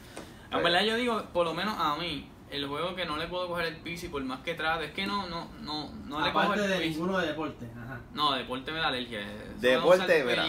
En 0.50 0.62
verdad, 0.62 0.82
yo 0.82 0.96
digo, 0.96 1.22
por 1.32 1.44
lo 1.44 1.54
menos 1.54 1.74
a 1.78 1.96
mí, 1.96 2.30
el 2.50 2.66
juego 2.66 2.94
que 2.94 3.04
no 3.04 3.16
le 3.16 3.26
puedo 3.26 3.48
coger 3.48 3.66
el 3.66 3.76
PC 3.78 4.08
por 4.08 4.22
más 4.22 4.40
que 4.40 4.54
trate, 4.54 4.86
es 4.86 4.92
que 4.92 5.06
no, 5.06 5.26
no, 5.26 5.50
no, 5.60 5.92
no 6.04 6.24
le 6.24 6.32
cojo 6.32 6.54
el 6.54 6.68
de 6.68 6.88
ninguno 6.88 7.18
de 7.18 7.28
deporte. 7.28 7.66
Ajá. 7.76 8.00
No, 8.14 8.32
deporte 8.32 8.70
me 8.70 8.78
da 8.78 8.88
alergia. 8.88 9.20
Deporte, 9.58 10.24
mira, 10.24 10.46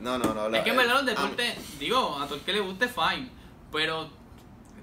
no, 0.00 0.18
no, 0.18 0.34
no. 0.34 0.56
Es 0.56 0.62
que 0.62 0.70
en 0.70 0.76
verdad 0.76 0.94
los 0.94 1.06
deportes, 1.06 1.78
digo, 1.78 2.18
a 2.20 2.26
todo 2.26 2.36
el 2.36 2.42
que 2.42 2.52
le 2.52 2.60
guste, 2.60 2.88
fine. 2.88 3.30
Pero 3.72 4.10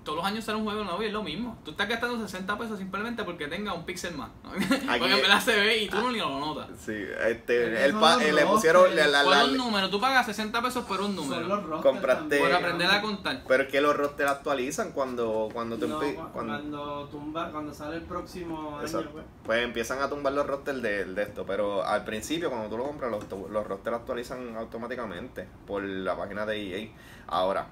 todos 0.07 0.19
los 0.19 0.25
años 0.25 0.45
sale 0.45 0.57
un 0.57 0.63
juego 0.63 0.85
nuevo 0.85 1.03
y 1.03 1.07
es 1.07 1.11
lo 1.11 1.21
mismo. 1.21 1.59
Tú 1.65 1.71
estás 1.71 1.89
gastando 1.89 2.17
60 2.17 2.57
pesos 2.57 2.79
simplemente 2.79 3.25
porque 3.25 3.47
tenga 3.47 3.73
un 3.73 3.83
pixel 3.83 4.15
más. 4.15 4.29
porque 4.41 5.13
en 5.13 5.21
verdad 5.21 5.41
se 5.41 5.53
ve 5.53 5.83
y 5.83 5.89
tú 5.89 5.97
no 5.97 6.13
ni 6.13 6.19
lo 6.19 6.29
notas. 6.29 6.69
Sí, 6.79 6.95
este, 7.27 7.83
el, 7.83 7.93
pa, 7.93 8.15
le 8.15 8.45
pusieron 8.45 8.95
la, 8.95 9.05
la, 9.05 9.23
la, 9.23 9.43
un 9.43 9.57
número, 9.57 9.89
tú 9.89 9.99
pagas 9.99 10.25
60 10.25 10.61
pesos 10.61 10.85
por 10.85 11.01
un 11.01 11.13
número. 11.13 11.81
Compraste. 11.81 12.39
Por 12.39 12.53
aprender 12.53 12.89
a 12.89 13.01
contar. 13.01 13.43
Pero 13.45 13.63
es 13.63 13.69
que 13.69 13.81
los 13.81 13.97
rosters 13.97 14.31
actualizan 14.31 14.93
cuando 14.93 15.49
cuando 15.51 15.75
no, 15.75 15.99
cuando, 16.31 17.09
tumba, 17.09 17.51
cuando 17.51 17.73
sale 17.73 17.97
el 17.97 18.03
próximo 18.03 18.79
año. 18.79 19.09
Pues. 19.11 19.25
pues. 19.43 19.63
empiezan 19.65 20.01
a 20.01 20.07
tumbar 20.07 20.31
los 20.31 20.47
rosters 20.47 20.81
de, 20.81 21.03
de, 21.03 21.21
esto, 21.21 21.45
pero 21.45 21.83
al 21.83 22.05
principio 22.05 22.49
cuando 22.49 22.69
tú 22.69 22.77
lo 22.77 22.85
compras 22.85 23.11
los, 23.11 23.25
los 23.49 23.67
rosters 23.67 23.97
actualizan 23.97 24.55
automáticamente 24.55 25.49
por 25.65 25.83
la 25.83 26.15
página 26.15 26.45
de 26.45 26.85
EA. 26.85 26.89
Ahora, 27.27 27.67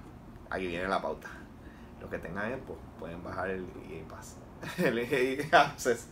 aquí 0.50 0.68
viene 0.68 0.90
la 0.90 1.02
pauta 1.02 1.45
los 2.06 2.12
que 2.12 2.20
tengan 2.20 2.52
Xbox 2.52 2.80
pueden 3.00 3.24
bajar 3.24 3.50
el 3.50 3.66
EA 3.90 4.08
Pass, 4.08 4.38
el 4.78 5.00
EA 5.00 5.62
Access. 5.62 6.08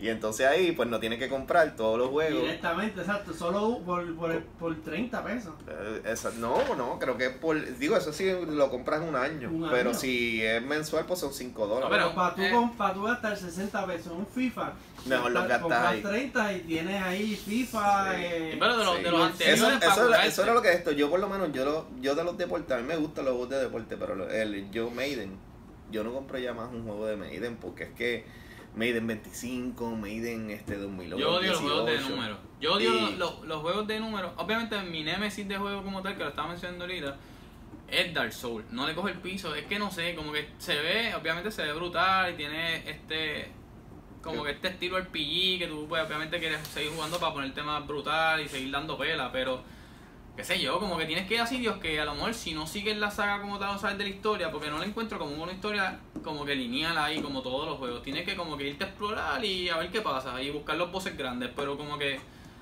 Y 0.00 0.08
entonces 0.08 0.46
ahí 0.46 0.72
pues 0.72 0.88
no 0.88 1.00
tiene 1.00 1.18
que 1.18 1.28
comprar 1.28 1.74
todos 1.74 1.98
los 1.98 2.10
juegos. 2.10 2.42
Directamente, 2.42 3.00
exacto, 3.00 3.34
solo 3.34 3.80
por, 3.84 4.14
por, 4.14 4.42
por 4.42 4.76
30 4.82 5.24
pesos. 5.24 5.54
Eh, 5.68 6.14
no, 6.38 6.76
no, 6.76 6.98
creo 7.00 7.16
que 7.16 7.30
por, 7.30 7.76
digo, 7.78 7.96
eso 7.96 8.12
sí 8.12 8.30
lo 8.48 8.70
compras 8.70 9.02
un 9.02 9.16
año. 9.16 9.50
pero 9.70 9.92
si 9.94 10.40
es 10.42 10.62
mensual 10.62 11.04
pues 11.04 11.18
son 11.18 11.34
5 11.34 11.66
dólares. 11.66 11.88
pero 11.90 12.14
para 12.14 12.34
tú, 12.34 12.42
eh, 12.42 12.70
para 12.76 12.94
tú 12.94 13.02
gastar 13.02 13.36
60 13.36 13.86
pesos 13.86 14.12
en 14.12 14.18
un 14.18 14.26
FIFA, 14.26 14.72
Mejor 15.06 15.32
lo 15.32 15.48
gastas 15.48 15.86
ahí. 15.86 16.00
30 16.00 16.52
y 16.52 16.60
tienes 16.60 17.02
ahí 17.02 17.34
FIFA. 17.34 18.20
Eh, 18.20 18.56
pero 18.58 18.76
de, 18.76 18.84
los, 18.84 19.02
de 19.02 19.10
los 19.10 19.20
anteriores. 19.22 19.82
Eso, 19.82 20.14
eso, 20.14 20.42
era 20.44 20.54
lo 20.54 20.62
que 20.62 20.70
es 20.70 20.76
esto. 20.76 20.92
Yo, 20.92 21.10
por 21.10 21.18
lo 21.18 21.28
menos, 21.28 21.50
yo, 21.52 21.88
yo 22.00 22.14
de 22.14 22.22
los 22.22 22.38
deportes, 22.38 22.70
a 22.70 22.80
mí 22.80 22.86
me 22.86 22.96
gustan 22.96 23.24
los 23.24 23.32
juegos 23.32 23.50
de 23.50 23.60
deporte, 23.64 23.96
pero 23.96 24.30
el, 24.30 24.70
yo 24.70 24.90
Maiden, 24.90 25.36
yo 25.90 26.04
no 26.04 26.12
compro 26.12 26.38
ya 26.38 26.54
más 26.54 26.72
un 26.72 26.84
juego 26.84 27.06
de 27.06 27.16
Maiden 27.16 27.56
porque 27.56 27.84
es 27.84 27.90
que 27.90 28.24
Maiden 28.74 29.06
25, 29.06 29.96
Maiden 29.96 30.50
este 30.50 30.76
2008. 30.76 31.18
Yo 31.18 31.34
odio 31.34 31.52
los 31.52 31.60
juegos 31.60 31.86
de 31.86 32.00
números. 32.00 32.38
Yo 32.60 32.74
odio 32.74 33.10
los, 33.16 33.44
los, 33.44 33.60
juegos 33.60 33.86
de 33.86 34.00
números. 34.00 34.32
Obviamente, 34.36 34.80
mi 34.82 35.02
némesis 35.02 35.48
de 35.48 35.56
juego 35.56 35.82
como 35.82 36.02
tal, 36.02 36.16
que 36.16 36.22
lo 36.22 36.28
estaba 36.28 36.48
mencionando 36.48 36.84
ahorita, 36.84 37.16
es 37.88 38.14
Dark 38.14 38.32
Souls. 38.32 38.70
No 38.70 38.86
le 38.86 38.94
coge 38.94 39.12
el 39.12 39.18
piso. 39.18 39.54
Es 39.54 39.64
que 39.66 39.78
no 39.78 39.90
sé, 39.90 40.14
como 40.14 40.32
que 40.32 40.48
se 40.58 40.76
ve, 40.76 41.14
obviamente 41.14 41.50
se 41.50 41.62
ve 41.62 41.72
brutal 41.72 42.32
y 42.32 42.36
tiene 42.36 42.88
este 42.88 43.50
como 44.22 44.44
que 44.44 44.50
este 44.50 44.68
estilo 44.68 44.98
RPG 44.98 45.58
que 45.58 45.66
tú 45.68 45.86
pues, 45.88 46.04
obviamente 46.04 46.38
quieres 46.38 46.66
seguir 46.68 46.90
jugando 46.92 47.18
para 47.18 47.32
ponerte 47.32 47.62
más 47.62 47.86
brutal 47.86 48.40
y 48.40 48.48
seguir 48.48 48.70
dando 48.70 48.98
pela, 48.98 49.32
pero 49.32 49.62
qué 50.38 50.44
sé 50.44 50.60
yo, 50.60 50.78
como 50.78 50.96
que 50.96 51.04
tienes 51.04 51.26
que 51.26 51.34
ir 51.34 51.40
a 51.40 51.46
sitios 51.48 51.78
que 51.78 52.00
a 52.00 52.04
lo 52.04 52.14
mejor 52.14 52.32
si 52.32 52.54
no 52.54 52.64
sigues 52.64 52.96
la 52.96 53.10
saga 53.10 53.40
como 53.40 53.58
tal, 53.58 53.72
no 53.72 53.78
sabes 53.80 53.98
de 53.98 54.04
la 54.04 54.10
historia, 54.10 54.52
porque 54.52 54.70
no 54.70 54.78
la 54.78 54.84
encuentro 54.84 55.18
como 55.18 55.42
una 55.42 55.50
historia 55.50 55.98
como 56.22 56.44
que 56.44 56.54
lineal 56.54 56.96
ahí, 56.96 57.20
como 57.20 57.42
todos 57.42 57.68
los 57.68 57.76
juegos. 57.76 58.04
Tienes 58.04 58.24
que 58.24 58.36
como 58.36 58.56
que 58.56 58.68
irte 58.68 58.84
a 58.84 58.86
explorar 58.86 59.44
y 59.44 59.68
a 59.68 59.78
ver 59.78 59.90
qué 59.90 60.00
pasa, 60.00 60.40
y 60.40 60.50
buscar 60.50 60.76
los 60.76 60.92
bosses 60.92 61.18
grandes, 61.18 61.50
pero 61.56 61.76
como 61.76 61.98
que... 61.98 62.20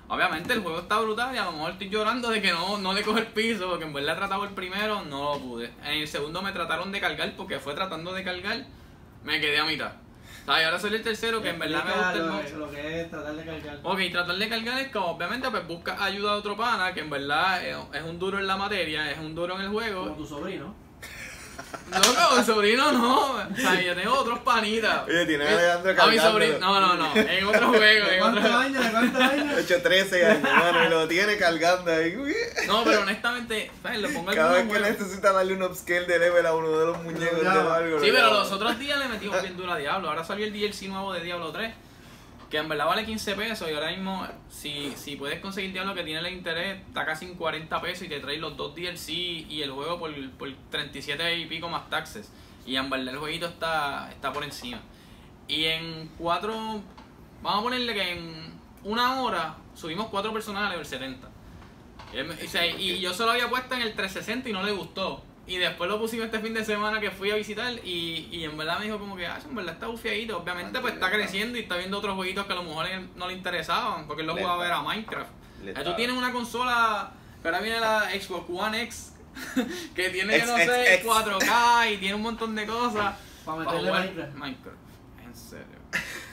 Obviamente 0.09 0.55
el 0.55 0.63
juego 0.63 0.79
está 0.79 1.01
brutal 1.01 1.35
y 1.35 1.39
a 1.39 1.45
lo 1.45 1.53
mejor 1.53 1.73
estoy 1.73 1.91
llorando 1.91 2.31
de 2.31 2.41
que 2.41 2.53
no, 2.53 2.79
no 2.79 2.95
le 2.95 3.03
coge 3.03 3.21
el 3.21 3.27
piso, 3.27 3.69
porque 3.69 3.85
en 3.85 3.93
verdad 3.93 4.15
he 4.15 4.19
tratado 4.21 4.45
el 4.45 4.51
primero, 4.51 5.03
no 5.03 5.35
lo 5.35 5.41
pude. 5.41 5.71
En 5.85 5.99
el 6.01 6.09
segundo 6.09 6.41
me 6.41 6.53
trataron 6.53 6.91
de 6.93 7.01
cargar 7.01 7.35
porque 7.37 7.59
fue 7.59 7.75
tratando 7.75 8.15
de 8.15 8.25
cargar, 8.25 8.65
me 9.23 9.39
quedé 9.39 9.59
a 9.59 9.67
mitad. 9.67 9.93
Y 10.49 10.63
ahora 10.63 10.79
soy 10.79 10.95
el 10.95 11.03
tercero 11.03 11.43
que 11.43 11.51
en 11.51 11.59
verdad 11.59 11.85
me 11.85 11.93
gusta 11.93 12.15
lo, 12.15 12.33
mucho. 12.33 12.59
lo 12.59 12.71
que 12.71 13.01
es 13.01 13.11
tratar 13.11 13.35
de 13.35 13.45
cargar. 13.45 13.81
Ok, 13.83 13.99
tratar 14.13 14.37
de 14.37 14.49
cargar 14.49 14.79
es 14.81 14.93
como 14.93 15.07
obviamente 15.07 15.51
pues 15.51 15.67
busca 15.67 16.05
ayuda 16.05 16.33
a 16.33 16.37
otro 16.37 16.57
pana 16.57 16.95
que 16.95 17.01
en 17.01 17.11
verdad 17.11 17.63
es 17.93 18.03
un 18.03 18.19
duro 18.19 18.39
en 18.39 18.47
la 18.47 18.57
materia, 18.57 19.11
es 19.11 19.19
un 19.19 19.35
duro 19.35 19.57
en 19.57 19.63
el 19.63 19.69
juego. 19.69 20.05
Como 20.05 20.17
tu 20.17 20.27
sobrino. 20.27 20.86
No, 21.91 22.37
mi 22.37 22.45
sobrino 22.45 22.93
no. 22.93 23.31
O 23.31 23.57
sea, 23.57 23.81
yo 23.81 23.95
tengo 23.95 24.15
otros 24.15 24.41
panitas. 24.41 25.07
Oye, 25.07 25.25
tiene 25.25 25.45
a 25.45 25.75
Alejandro 25.75 26.03
A 26.03 26.07
mi 26.09 26.19
sobrino. 26.19 26.59
No, 26.59 26.81
no, 26.81 26.95
no. 26.97 27.17
En 27.17 27.45
otro 27.47 27.69
juego. 27.69 28.07
¿De 28.09 28.19
cuántos 28.19 28.45
años? 28.45 28.85
¿De 28.85 28.91
cuántos 28.91 29.23
años? 29.23 29.55
8, 29.65 29.75
13 29.83 30.27
años, 30.27 30.45
hermano. 30.45 30.85
Y 30.85 30.89
lo 30.91 31.09
tiene 31.09 31.37
cargando 31.37 31.93
ahí. 31.93 32.17
No, 32.67 32.85
pero 32.85 33.01
honestamente, 33.01 33.71
¿sabes? 33.83 34.01
Lo 34.01 34.09
pongo 34.11 34.33
Cada 34.33 34.53
vez 34.53 34.73
que 34.73 34.81
necesita 34.81 35.33
darle 35.33 35.55
un 35.55 35.63
upscale 35.63 36.07
de 36.07 36.19
level 36.19 36.47
a 36.47 36.55
uno 36.55 36.79
de 36.79 36.87
los 36.87 37.03
muñecos 37.03 37.41
de 37.41 37.49
algo. 37.49 38.01
Sí, 38.01 38.11
pero 38.13 38.33
los 38.33 38.51
otros 38.51 38.79
días 38.79 38.99
le 38.99 39.09
metimos 39.09 39.41
bien 39.41 39.57
duro 39.57 39.73
a 39.73 39.77
Diablo. 39.77 40.09
Ahora 40.09 40.25
salió 40.25 40.45
el 40.45 40.53
DLC 40.53 40.89
nuevo 40.89 41.13
de 41.13 41.21
Diablo 41.23 41.53
3 41.53 41.86
que 42.51 42.59
en 42.59 42.69
verdad 42.69 42.87
vale 42.87 43.05
15 43.05 43.35
pesos 43.35 43.69
y 43.69 43.75
ahora 43.75 43.91
mismo 43.91 44.27
si, 44.49 44.93
si 44.97 45.17
puedes 45.17 45.41
conseguir 45.41 45.73
Diablo 45.73 45.95
que 45.95 46.05
tiene 46.05 46.21
el 46.21 46.33
interés 46.33 46.81
está 46.87 47.05
casi 47.05 47.25
en 47.25 47.35
40 47.35 47.81
pesos 47.81 48.05
y 48.05 48.09
te 48.09 48.21
trae 48.21 48.39
los 48.39 48.57
dos 48.57 48.75
DLC 48.75 49.11
y 49.11 49.63
el 49.63 49.73
juego 49.73 49.99
por, 49.99 50.31
por 50.33 50.53
37 50.71 51.39
y 51.39 51.47
pico 51.47 51.69
más 51.69 51.91
taxes. 51.91 52.31
Y 52.65 52.77
en 52.77 52.91
verdad 52.91 53.15
el 53.15 53.19
jueguito 53.19 53.47
está, 53.47 54.11
está 54.11 54.33
por 54.33 54.45
encima. 54.45 54.81
Y 55.49 55.65
en 55.65 56.09
cuatro 56.19 56.83
vamos 57.43 57.61
a 57.61 57.63
ponerle 57.63 57.95
que 57.95 58.13
en 58.13 58.53
una 58.85 59.21
hora 59.23 59.57
subimos 59.75 60.07
cuatro 60.07 60.33
personajes 60.33 60.69
a 60.69 60.71
level 60.71 60.87
70 60.87 61.29
y, 62.79 62.83
y 62.83 63.01
yo 63.01 63.13
solo 63.13 63.33
había 63.33 63.49
puesto 63.49 63.75
en 63.75 63.83
el 63.83 63.95
360 63.95 64.49
y 64.49 64.53
no 64.53 64.63
le 64.63 64.73
gustó 64.73 65.23
y 65.47 65.59
después 65.59 65.89
lo 65.89 65.99
pusimos 65.99 66.27
este 66.27 66.41
fin 66.41 66.55
de 66.55 66.65
semana 66.65 67.01
que 67.01 67.11
fui 67.11 67.31
a 67.31 67.37
visitar 67.37 67.73
y, 67.85 68.29
y 68.33 68.45
en 68.45 68.57
verdad 68.57 68.79
me 68.79 68.87
dijo 68.87 68.99
como 68.99 69.17
que, 69.17 69.27
ah, 69.27 69.39
en 69.49 69.55
verdad 69.55 69.75
está 69.75 69.87
bufiadito. 69.87 70.39
Obviamente 70.39 70.81
pues 70.81 70.95
está 70.95 71.11
creciendo 71.11 71.57
y 71.57 71.63
está 71.63 71.77
viendo 71.77 71.99
otros 71.99 72.17
jueguitos 72.17 72.47
que 72.47 72.53
a 72.53 72.57
lo 72.57 72.65
mejor 72.65 72.87
no 73.15 73.29
le 73.29 73.35
interesaban 73.35 74.07
porque 74.07 74.23
él 74.23 74.27
lo 74.27 74.35
jugaba 74.35 74.55
a 74.55 74.59
ver 74.59 74.73
a 74.73 74.83
Minecraft. 74.83 75.31
Tú 75.85 75.95
tienes 75.95 76.17
una 76.17 76.33
consola 76.33 77.13
que 77.41 77.49
ahora 77.49 77.61
viene 77.61 77.81
la 77.81 78.11
Xbox 78.11 78.51
One 78.51 78.83
X 78.83 79.13
que 79.95 80.11
tiene, 80.11 80.39
yo 80.39 80.47
no 80.47 80.57
sé, 80.57 81.03
4K 81.05 81.95
y 81.95 81.97
tiene 81.99 82.15
un 82.15 82.23
montón 82.23 82.55
de 82.55 82.67
cosas. 82.67 83.15
Para 83.45 83.59
meterle 83.59 83.93
Minecraft. 83.93 84.35
Minecraft. 84.35 84.77
En 85.25 85.35
serio. 85.35 85.77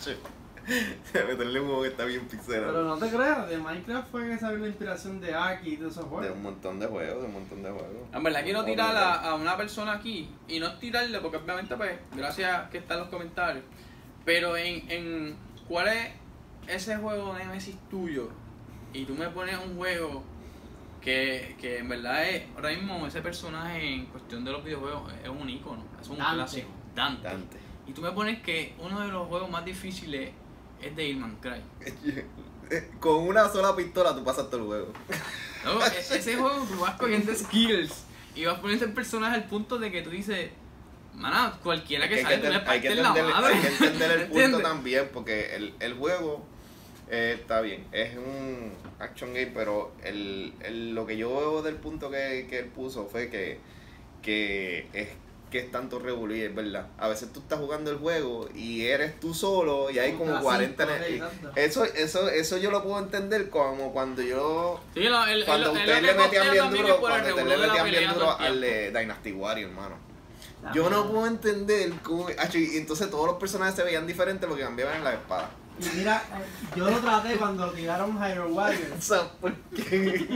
Meterle 1.14 1.60
un 1.60 1.82
que 1.82 1.88
está 1.88 2.04
bien 2.04 2.26
pixelado. 2.28 2.72
Pero 2.72 2.84
no 2.84 2.96
te 2.96 3.08
creas, 3.08 3.48
de 3.48 3.58
Minecraft 3.58 4.10
fue 4.10 4.28
que 4.28 4.38
salió 4.38 4.58
la 4.58 4.68
inspiración 4.68 5.20
de 5.20 5.34
Aki 5.34 5.68
y 5.68 5.76
de 5.76 5.88
esos 5.88 6.04
juegos. 6.04 6.26
De 6.26 6.32
un 6.32 6.42
montón 6.42 6.78
de 6.78 6.86
juegos, 6.86 7.20
de 7.20 7.26
un 7.26 7.32
montón 7.32 7.62
de 7.62 7.70
juegos. 7.70 8.08
En 8.12 8.22
verdad 8.22 8.44
quiero 8.44 8.64
tirar 8.64 8.96
a, 8.96 9.34
una 9.34 9.56
persona 9.56 9.92
aquí, 9.92 10.30
y 10.48 10.60
no 10.60 10.68
es 10.68 10.78
tirarle, 10.78 11.18
porque 11.20 11.38
obviamente 11.38 11.76
pues, 11.76 11.98
gracias 12.14 12.70
que 12.70 12.78
están 12.78 12.98
los 13.00 13.08
comentarios, 13.08 13.64
pero 14.24 14.56
en, 14.56 14.90
en 14.90 15.36
¿cuál 15.68 15.88
es 15.88 16.10
ese 16.68 16.96
juego 16.96 17.34
de 17.34 17.44
Nemesis 17.44 17.76
tuyo? 17.90 18.28
Y 18.92 19.04
tú 19.04 19.14
me 19.14 19.28
pones 19.28 19.56
un 19.56 19.76
juego 19.76 20.22
que, 21.00 21.56
que 21.60 21.78
en 21.78 21.88
verdad 21.88 22.28
es, 22.28 22.44
ahora 22.54 22.70
mismo 22.70 23.06
ese 23.06 23.22
personaje 23.22 23.94
en 23.94 24.06
cuestión 24.06 24.44
de 24.44 24.52
los 24.52 24.62
videojuegos 24.62 25.12
es 25.22 25.28
un 25.28 25.48
icono, 25.48 25.82
es 26.00 26.08
un 26.08 26.16
clásico, 26.16 26.68
Dante. 26.94 27.26
Dante. 27.26 27.58
Y 27.86 27.92
tú 27.92 28.02
me 28.02 28.12
pones 28.12 28.40
que 28.42 28.74
uno 28.78 29.00
de 29.00 29.08
los 29.08 29.26
juegos 29.26 29.50
más 29.50 29.64
difíciles 29.64 30.30
es 30.82 30.96
de 30.96 31.04
Irman 31.08 31.36
Cry. 31.36 31.62
Con 33.00 33.26
una 33.26 33.48
sola 33.48 33.74
pistola 33.74 34.14
tú 34.14 34.22
pasas 34.22 34.48
todo 34.48 34.60
el 34.60 34.66
juego. 34.66 34.92
No, 35.64 35.84
e-, 35.84 35.98
ese 35.98 36.36
juego 36.36 36.66
tú 36.70 36.80
vas 36.80 36.96
cogiendo 36.96 37.34
skills 37.34 38.04
y 38.34 38.44
vas 38.44 38.58
poniendo 38.60 38.84
el 38.84 38.92
personaje 38.92 39.34
al 39.34 39.44
punto 39.44 39.78
de 39.78 39.90
que 39.90 40.02
tú 40.02 40.10
dices, 40.10 40.50
mana, 41.14 41.58
cualquiera 41.62 42.08
que, 42.08 42.22
salga, 42.22 42.40
tú 42.40 42.48
le 42.48 42.70
hay 42.70 42.80
que 42.80 42.88
entender, 42.88 43.24
la 43.24 43.40
madre. 43.40 43.54
Hay 43.54 43.60
que 43.60 43.68
entender 43.68 44.10
el 44.12 44.26
punto 44.28 44.60
también, 44.60 45.08
porque 45.12 45.56
el, 45.56 45.74
el 45.80 45.94
juego 45.94 46.46
eh, 47.10 47.36
está 47.40 47.60
bien, 47.60 47.84
es 47.90 48.16
un 48.16 48.72
action 49.00 49.34
game, 49.34 49.50
pero 49.52 49.92
el, 50.04 50.54
el, 50.60 50.94
lo 50.94 51.06
que 51.06 51.16
yo 51.16 51.30
veo 51.30 51.62
del 51.62 51.74
punto 51.74 52.08
que, 52.10 52.46
que 52.48 52.60
él 52.60 52.66
puso 52.66 53.06
fue 53.06 53.28
que, 53.28 53.58
que 54.22 54.86
es 54.92 55.08
que 55.50 55.58
es 55.58 55.70
tanto 55.70 55.98
revolver, 55.98 56.50
es 56.50 56.54
verdad. 56.54 56.86
A 56.98 57.08
veces 57.08 57.32
tú 57.32 57.40
estás 57.40 57.58
jugando 57.58 57.90
el 57.90 57.98
juego 57.98 58.48
y 58.54 58.86
eres 58.86 59.18
tú 59.18 59.34
solo 59.34 59.90
y 59.90 59.98
hay 59.98 60.12
como 60.12 60.40
40 60.40 60.86
eso 61.56 61.84
eso 61.84 62.28
eso 62.28 62.58
yo 62.58 62.70
lo 62.70 62.82
puedo 62.82 62.98
entender 62.98 63.50
como 63.50 63.92
cuando 63.92 64.22
yo 64.22 64.80
sí, 64.94 65.04
el, 65.04 65.44
cuando 65.44 65.72
ustedes 65.72 66.02
le 66.02 66.14
metían 66.14 66.50
bien 66.52 66.70
duro 66.70 67.00
cuando 67.00 67.28
ustedes 67.30 67.48
le 67.48 67.66
metían 67.66 67.90
bien 67.90 68.14
duro 68.14 68.38
al 68.38 68.60
de 68.60 68.90
Dynasty 68.90 69.32
Warrior 69.32 69.70
hermano. 69.70 70.10
Yo 70.74 70.90
no 70.90 71.10
puedo 71.10 71.26
entender 71.26 71.90
cómo 72.02 72.28
y 72.30 72.76
entonces 72.76 73.10
todos 73.10 73.26
los 73.26 73.36
personajes 73.36 73.74
se 73.74 73.82
veían 73.82 74.06
diferentes 74.06 74.48
lo 74.48 74.56
que 74.56 74.62
cambiaban 74.62 74.96
en 74.96 75.04
la 75.04 75.14
espada 75.14 75.50
y 75.80 75.96
mira, 75.96 76.22
yo 76.76 76.90
lo 76.90 76.98
traté 76.98 77.36
cuando 77.36 77.70
tiraron 77.70 78.18
Hyrule 78.18 78.52
Warrior. 78.52 78.88
¿por 79.40 79.54
qué? 79.74 80.26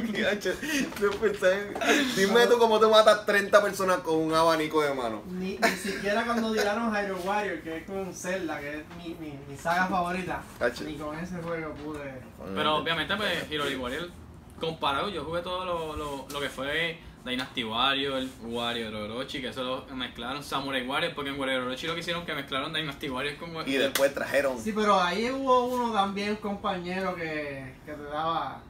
Dime 2.17 2.47
tú 2.47 2.59
cómo 2.59 2.81
te 2.81 2.87
matas 2.87 3.27
30 3.27 3.63
personas 3.63 3.99
con 3.99 4.17
un 4.17 4.35
abanico 4.35 4.83
de 4.83 4.95
mano. 4.95 5.23
Ni, 5.27 5.59
ni 5.59 5.71
siquiera 5.71 6.25
cuando 6.25 6.53
tiraron 6.53 6.93
Hyrule 6.95 7.21
Warrior, 7.23 7.61
que 7.63 7.77
es 7.79 7.85
con 7.85 8.15
Zelda, 8.15 8.59
que 8.61 8.79
es 8.79 8.83
mi, 8.97 9.15
mi, 9.15 9.39
mi 9.49 9.57
saga 9.57 9.87
favorita. 9.87 10.43
Ni 10.87 10.97
con 10.97 11.19
ese 11.19 11.37
juego 11.43 11.75
pude. 11.75 12.23
Pero 12.55 12.77
obviamente, 12.77 13.17
pues, 13.17 13.49
Hyrule 13.51 13.77
Warrior, 13.77 14.11
comparado, 14.59 15.09
yo 15.11 15.25
jugué 15.25 15.43
todo 15.43 15.65
lo, 15.65 15.97
lo, 15.97 16.27
lo 16.33 16.41
que 16.41 16.49
fue 16.49 16.99
Dynasty 17.25 17.65
Warrior, 17.65 18.23
Warrior 18.43 18.95
Orochi, 18.95 19.41
que 19.41 19.49
eso 19.49 19.63
lo 19.89 19.97
mezclaron 19.97 20.45
Samurai 20.45 20.87
Warrior, 20.87 21.15
porque 21.15 21.31
en 21.31 21.41
Warrior 21.41 21.63
Orochi 21.63 21.87
lo 21.87 21.95
que 21.95 22.01
hicieron 22.01 22.27
que 22.27 22.35
mezclaron 22.35 22.73
Dynasty 22.73 23.09
Warrior 23.09 23.37
con 23.37 23.51
Y 23.67 23.73
después 23.73 24.13
trajeron. 24.13 24.61
Sí, 24.61 24.73
pero 24.73 25.01
ahí 25.01 25.31
hubo 25.31 25.67
uno 25.67 25.93
también, 25.93 26.37
compañero, 26.37 27.15
que, 27.15 27.75
que 27.87 27.93
te 27.93 28.03
daba. 28.03 28.61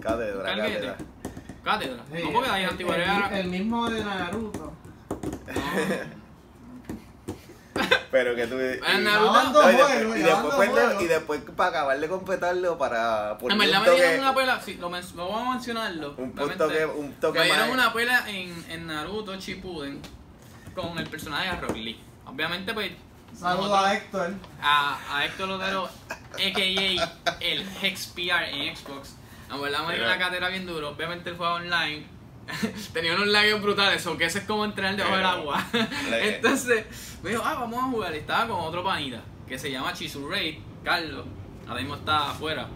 Cátedra, 0.00 0.56
cátedra. 0.56 0.96
Cátedra. 1.62 2.04
no 2.24 2.32
porque 2.32 2.50
Dynasty 2.50 2.84
Warrior 2.84 3.32
el, 3.32 3.38
el 3.38 3.48
mismo 3.48 3.88
de 3.88 4.04
Naruto. 4.04 4.72
Pero 8.14 8.36
que 8.36 8.46
tú. 8.46 8.54
y, 8.54 10.22
después, 10.22 10.70
y, 11.00 11.06
después, 11.08 11.40
para 11.56 11.70
acabar 11.70 11.98
de 11.98 12.08
completarlo, 12.08 12.78
para. 12.78 13.36
en 13.40 13.58
verdad 13.58 13.82
me 13.82 13.90
dieron 13.90 14.20
una 14.20 14.32
pela, 14.32 14.60
sí, 14.60 14.74
lo, 14.74 14.88
lo 14.88 15.28
vamos 15.28 15.48
a 15.48 15.50
mencionarlo. 15.54 16.14
Un, 16.16 16.32
toque, 16.32 16.86
un 16.86 17.12
toque 17.14 17.40
Me 17.40 17.46
dieron 17.46 17.70
una 17.70 17.92
pela 17.92 18.30
en, 18.30 18.64
en 18.70 18.86
Naruto 18.86 19.34
Shippuden 19.34 20.00
con 20.76 20.96
el 20.96 21.08
personaje 21.08 21.56
de 21.56 21.60
Rock 21.60 21.74
Lee. 21.76 22.00
Obviamente, 22.24 22.72
pues. 22.72 22.92
Saludos 23.36 23.76
a 23.76 23.92
Héctor. 23.96 24.34
A, 24.62 25.00
a 25.10 25.24
Héctor 25.24 25.48
Lodero, 25.48 25.86
a.k.a. 25.86 27.36
el 27.40 27.68
HexPR 27.82 28.44
en 28.44 28.76
Xbox. 28.76 29.16
En 29.52 29.60
verdad 29.60 29.88
me 29.88 29.96
dio 29.96 30.04
una 30.04 30.18
cátedra 30.20 30.50
bien 30.50 30.66
duro. 30.66 30.90
Obviamente 30.90 31.30
él 31.30 31.36
fue 31.36 31.48
online 31.48 32.06
tenía 32.92 33.14
unos 33.14 33.28
labios 33.28 33.62
brutales, 33.62 34.06
o 34.06 34.16
que 34.16 34.26
ese 34.26 34.40
es 34.40 34.44
como 34.44 34.64
entrenar 34.64 34.96
debajo 34.96 35.16
del 35.16 35.26
agua. 35.26 35.66
Entonces, 36.22 36.84
me 37.22 37.30
dijo, 37.30 37.42
ah, 37.44 37.54
vamos 37.54 37.82
a 37.82 37.86
jugar. 37.86 38.14
Y 38.14 38.18
estaba 38.18 38.48
con 38.48 38.60
otro 38.60 38.84
panita, 38.84 39.22
que 39.46 39.58
se 39.58 39.70
llama 39.70 39.92
Chisurrey, 39.92 40.62
Carlos. 40.82 41.26
Ahora 41.66 41.80
mismo 41.80 41.96
está 41.96 42.30
afuera. 42.30 42.68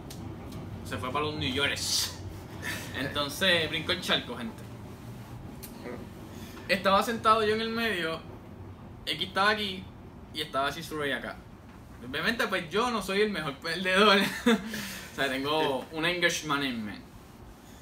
Se 0.84 0.96
fue 0.96 1.12
para 1.12 1.26
los 1.26 1.34
New 1.34 1.52
Yorkers. 1.52 2.18
Entonces, 2.98 3.68
brincó 3.68 3.92
el 3.92 4.00
charco, 4.00 4.36
gente. 4.36 4.62
Estaba 6.68 7.02
sentado 7.02 7.44
yo 7.44 7.54
en 7.54 7.62
el 7.62 7.70
medio, 7.70 8.20
X 9.06 9.28
estaba 9.28 9.50
aquí 9.50 9.82
y 10.34 10.42
estaba 10.42 10.72
Chisurrey 10.72 11.12
acá. 11.12 11.36
Obviamente, 12.06 12.46
pues 12.46 12.70
yo 12.70 12.90
no 12.90 13.02
soy 13.02 13.22
el 13.22 13.30
mejor 13.30 13.54
perdedor. 13.54 14.18
o 14.18 15.16
sea, 15.16 15.28
tengo 15.28 15.84
un 15.92 16.04
engagement 16.04 16.62
en 16.62 16.84
me. 16.84 16.92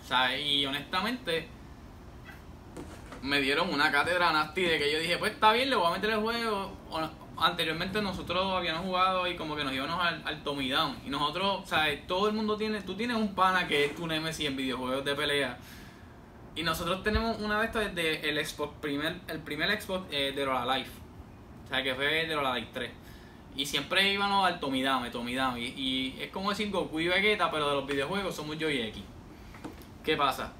O 0.04 0.08
sea, 0.08 0.38
y 0.38 0.64
honestamente, 0.64 1.48
me 3.26 3.40
dieron 3.40 3.72
una 3.72 3.90
cátedra 3.90 4.32
nasty 4.32 4.62
de 4.62 4.78
que 4.78 4.92
yo 4.92 4.98
dije, 4.98 5.18
pues 5.18 5.32
está 5.32 5.52
bien, 5.52 5.68
le 5.68 5.76
voy 5.76 5.86
a 5.88 5.90
meter 5.90 6.10
el 6.10 6.20
juego. 6.20 6.72
anteriormente 7.36 8.00
nosotros 8.00 8.52
habíamos 8.54 8.82
jugado 8.82 9.26
y 9.26 9.36
como 9.36 9.56
que 9.56 9.64
nos 9.64 9.72
íbamos 9.72 10.00
al, 10.00 10.22
al 10.24 10.42
Tommy 10.42 10.70
Down. 10.70 10.96
Y 11.04 11.10
nosotros, 11.10 11.60
o 11.64 11.66
sea, 11.66 11.86
todo 12.06 12.28
el 12.28 12.34
mundo 12.34 12.56
tiene, 12.56 12.80
tú 12.82 12.94
tienes 12.94 13.16
un 13.16 13.34
pana 13.34 13.66
que 13.66 13.86
es 13.86 13.94
tu 13.94 14.06
Nemesis 14.06 14.46
en 14.46 14.56
videojuegos 14.56 15.04
de 15.04 15.14
pelea. 15.14 15.58
Y 16.54 16.62
nosotros 16.62 17.02
tenemos 17.02 17.38
una 17.40 17.60
de 17.60 17.66
estas 17.66 17.94
desde 17.94 18.30
el 18.30 18.44
Xbox, 18.44 18.72
primer, 18.80 19.16
el 19.28 19.40
primer 19.40 19.80
Xbox 19.80 20.06
eh, 20.10 20.32
de 20.34 20.44
Rola 20.44 20.78
Life. 20.78 20.90
O 21.66 21.68
sea, 21.68 21.82
que 21.82 21.94
fue 21.94 22.26
de 22.26 22.34
Rola 22.34 22.54
Life 22.54 22.70
3. 22.72 22.90
Y 23.56 23.66
siempre 23.66 24.10
íbamos 24.10 24.46
al 24.46 24.60
Tomidame, 24.60 25.10
Tomidame. 25.10 25.60
Y, 25.60 25.74
y 25.76 26.22
es 26.22 26.30
como 26.30 26.50
decir 26.50 26.70
Goku 26.70 27.00
y 27.00 27.08
Vegeta, 27.08 27.50
pero 27.50 27.68
de 27.68 27.74
los 27.74 27.86
videojuegos 27.86 28.34
somos 28.34 28.56
yo 28.58 28.70
y 28.70 28.80
X. 28.80 29.02
¿Qué 30.04 30.16
pasa? 30.16 30.52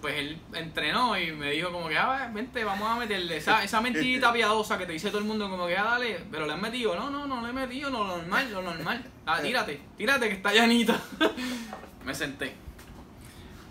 Pues 0.00 0.14
él 0.14 0.38
entrenó 0.54 1.18
y 1.18 1.32
me 1.32 1.50
dijo 1.50 1.72
como 1.72 1.88
que, 1.88 1.98
ah, 1.98 2.30
vente, 2.32 2.62
vamos 2.62 2.88
a 2.88 2.94
meterle 2.96 3.36
esa, 3.36 3.64
esa 3.64 3.80
mentirita 3.80 4.32
piadosa 4.32 4.78
que 4.78 4.86
te 4.86 4.92
dice 4.92 5.08
todo 5.08 5.18
el 5.18 5.24
mundo 5.24 5.50
como 5.50 5.66
que, 5.66 5.76
ah, 5.76 5.84
dale, 5.84 6.24
pero 6.30 6.46
le 6.46 6.52
has 6.52 6.60
metido. 6.60 6.94
No, 6.94 7.10
no, 7.10 7.26
no 7.26 7.42
le 7.42 7.50
he 7.50 7.52
metido, 7.52 7.90
lo 7.90 8.06
normal, 8.06 8.52
lo 8.52 8.62
normal. 8.62 9.04
Ah, 9.26 9.40
tírate, 9.42 9.80
tírate 9.96 10.28
que 10.28 10.34
está 10.36 10.52
llanita. 10.52 11.00
me 12.04 12.14
senté. 12.14 12.54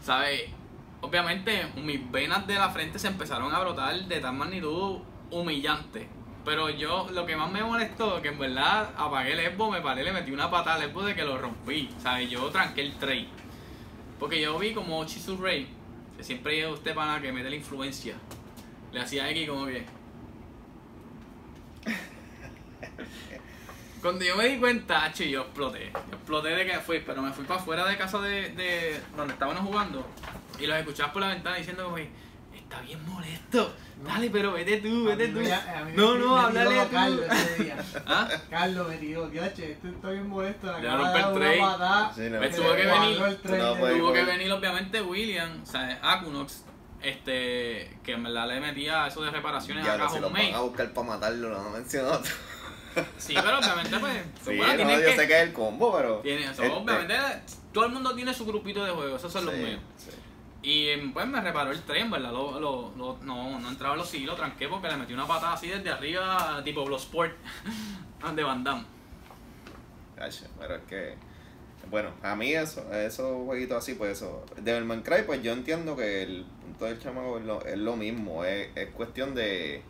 ¿Sabes? 0.04 0.44
Obviamente 1.02 1.68
mis 1.76 2.12
venas 2.12 2.46
de 2.48 2.56
la 2.56 2.70
frente 2.70 3.00
se 3.00 3.08
empezaron 3.08 3.54
a 3.54 3.60
brotar 3.60 3.96
de 3.96 4.20
tal 4.20 4.34
magnitud 4.34 5.00
humillante. 5.32 6.08
Pero 6.44 6.70
yo, 6.70 7.10
lo 7.12 7.26
que 7.26 7.36
más 7.36 7.52
me 7.52 7.62
molestó, 7.62 8.22
que 8.22 8.30
en 8.30 8.40
verdad 8.40 8.92
apagué 8.96 9.34
el 9.34 9.54
Xbox, 9.54 9.78
me 9.78 9.82
paré, 9.82 10.04
le 10.04 10.14
metí 10.14 10.32
una 10.32 10.50
patada 10.50 10.82
al 10.82 11.06
de 11.06 11.14
que 11.14 11.26
lo 11.26 11.38
rompí. 11.38 11.90
¿Sabes? 12.02 12.30
Yo 12.30 12.50
tranqué 12.50 12.82
el 12.82 12.96
trade. 12.96 13.28
Porque 14.18 14.40
yo 14.40 14.58
vi 14.58 14.74
como 14.74 15.04
Chisu 15.06 15.36
Rey, 15.36 15.68
que 15.68 15.77
siempre 16.24 16.56
llega 16.56 16.70
usted 16.70 16.96
para 16.96 17.22
que 17.22 17.32
mete 17.32 17.50
la 17.50 17.56
influencia. 17.56 18.16
Le 18.92 19.02
hacía 19.02 19.30
X 19.32 19.50
como 19.50 19.66
que. 19.66 19.86
Cuando 24.02 24.24
yo 24.24 24.36
me 24.36 24.48
di 24.48 24.60
cuenta, 24.60 25.12
che, 25.12 25.30
yo 25.30 25.42
exploté. 25.42 25.92
Yo 25.92 26.18
exploté 26.18 26.50
de 26.50 26.66
que 26.66 26.80
fui, 26.80 27.00
pero 27.00 27.22
me 27.22 27.32
fui 27.32 27.46
para 27.46 27.60
afuera 27.60 27.86
de 27.86 27.98
casa 27.98 28.20
de, 28.20 28.50
de 28.52 29.02
donde 29.16 29.34
estábamos 29.34 29.62
jugando. 29.62 30.06
Y 30.60 30.68
los 30.68 30.78
escuchabas 30.78 31.14
por 31.14 31.22
la 31.22 31.30
ventana 31.30 31.58
diciendo 31.58 31.86
como 31.86 31.98
que 31.98 32.10
está 32.70 32.82
bien 32.82 33.00
molesto. 33.10 33.72
Dale, 34.06 34.30
pero 34.30 34.52
vete 34.52 34.78
tú, 34.78 35.06
vete 35.06 35.30
tú. 35.30 35.40
no, 35.96 36.18
no, 36.18 36.38
háblale 36.38 36.84
tú. 36.84 36.92
Carlos 36.92 37.26
ese 37.32 37.64
día. 37.64 37.78
¿Ah? 38.06 38.30
Carlos 38.50 38.88
me 38.90 38.98
dijo, 38.98 39.32
que 39.32 39.46
este 39.46 39.72
está 39.72 40.10
bien 40.10 40.28
molesto. 40.28 40.68
La 40.68 40.82
ya 40.82 40.98
rompe 40.98 41.20
el 41.20 42.14
tren. 42.14 42.40
me 42.40 42.50
tuvo 42.50 42.76
que 42.76 42.86
venir, 42.86 43.38
tuvo 43.42 44.14
que 44.14 44.24
venir 44.24 44.52
obviamente 44.52 45.02
William, 45.02 45.62
o 45.64 45.66
sea, 45.66 46.00
Akunox, 46.02 46.64
este, 47.02 47.98
que 48.04 48.12
en 48.12 48.24
verdad 48.24 48.48
le 48.48 48.60
metía 48.60 49.08
eso 49.08 49.22
de 49.22 49.32
reparaciones 49.32 49.86
ya, 49.86 49.94
a 49.94 49.98
Cajón 49.98 50.24
si 50.36 50.52
van 50.52 50.54
a 50.54 50.60
buscar 50.60 50.94
para 50.94 51.08
matarlo, 51.08 51.50
lo 51.50 51.70
mencionó 51.70 52.12
otro. 52.12 52.34
Sí, 53.20 53.36
pero 53.36 53.60
obviamente 53.60 53.96
pues... 54.00 54.24
Sí, 54.44 54.58
bueno, 54.58 54.86
no, 54.86 54.92
yo 54.92 55.06
que, 55.06 55.16
sé 55.16 55.28
que 55.28 55.38
es 55.40 55.44
el 55.44 55.54
combo, 55.54 55.96
pero... 55.96 56.16
Tiene, 56.22 56.46
eso, 56.46 56.64
este 56.64 56.68
obviamente 56.68 57.16
todo 57.72 57.86
el 57.86 57.92
mundo 57.92 58.16
tiene 58.16 58.34
su 58.34 58.44
grupito 58.44 58.84
de 58.84 58.90
juegos, 58.90 59.20
esos 59.20 59.32
son 59.32 59.46
los 59.46 59.54
míos. 59.54 59.80
Sí. 59.98 60.10
Y 60.70 60.98
pues 61.14 61.26
me 61.26 61.40
reparó 61.40 61.72
el 61.72 61.82
tren, 61.84 62.12
¿verdad? 62.12 62.34
Lo, 62.34 62.60
lo, 62.60 63.18
no, 63.22 63.58
no 63.58 63.70
entraba 63.70 63.94
en 63.94 64.02
los 64.02 64.14
lo 64.14 64.36
tranqué 64.36 64.68
porque 64.68 64.90
le 64.90 64.98
metí 64.98 65.14
una 65.14 65.26
patada 65.26 65.54
así 65.54 65.70
desde 65.70 65.90
arriba, 65.90 66.62
tipo 66.62 66.84
Bloodsport, 66.84 67.32
de 68.36 68.44
Van 68.44 68.66
Damme. 68.66 68.84
pero 70.60 70.76
es 70.76 70.82
que, 70.90 71.16
bueno, 71.90 72.10
a 72.22 72.36
mí 72.36 72.52
eso, 72.52 72.94
esos 72.94 73.46
jueguitos 73.46 73.78
así, 73.78 73.94
pues 73.94 74.18
eso, 74.18 74.46
Devilman 74.58 75.04
Cry, 75.04 75.24
pues 75.26 75.42
yo 75.42 75.54
entiendo 75.54 75.96
que 75.96 76.24
el 76.24 76.46
punto 76.62 76.84
del 76.84 77.00
chamaco 77.00 77.38
es 77.38 77.46
lo, 77.46 77.66
es 77.66 77.78
lo 77.78 77.96
mismo, 77.96 78.44
es, 78.44 78.68
es 78.76 78.90
cuestión 78.90 79.36
de, 79.36 79.84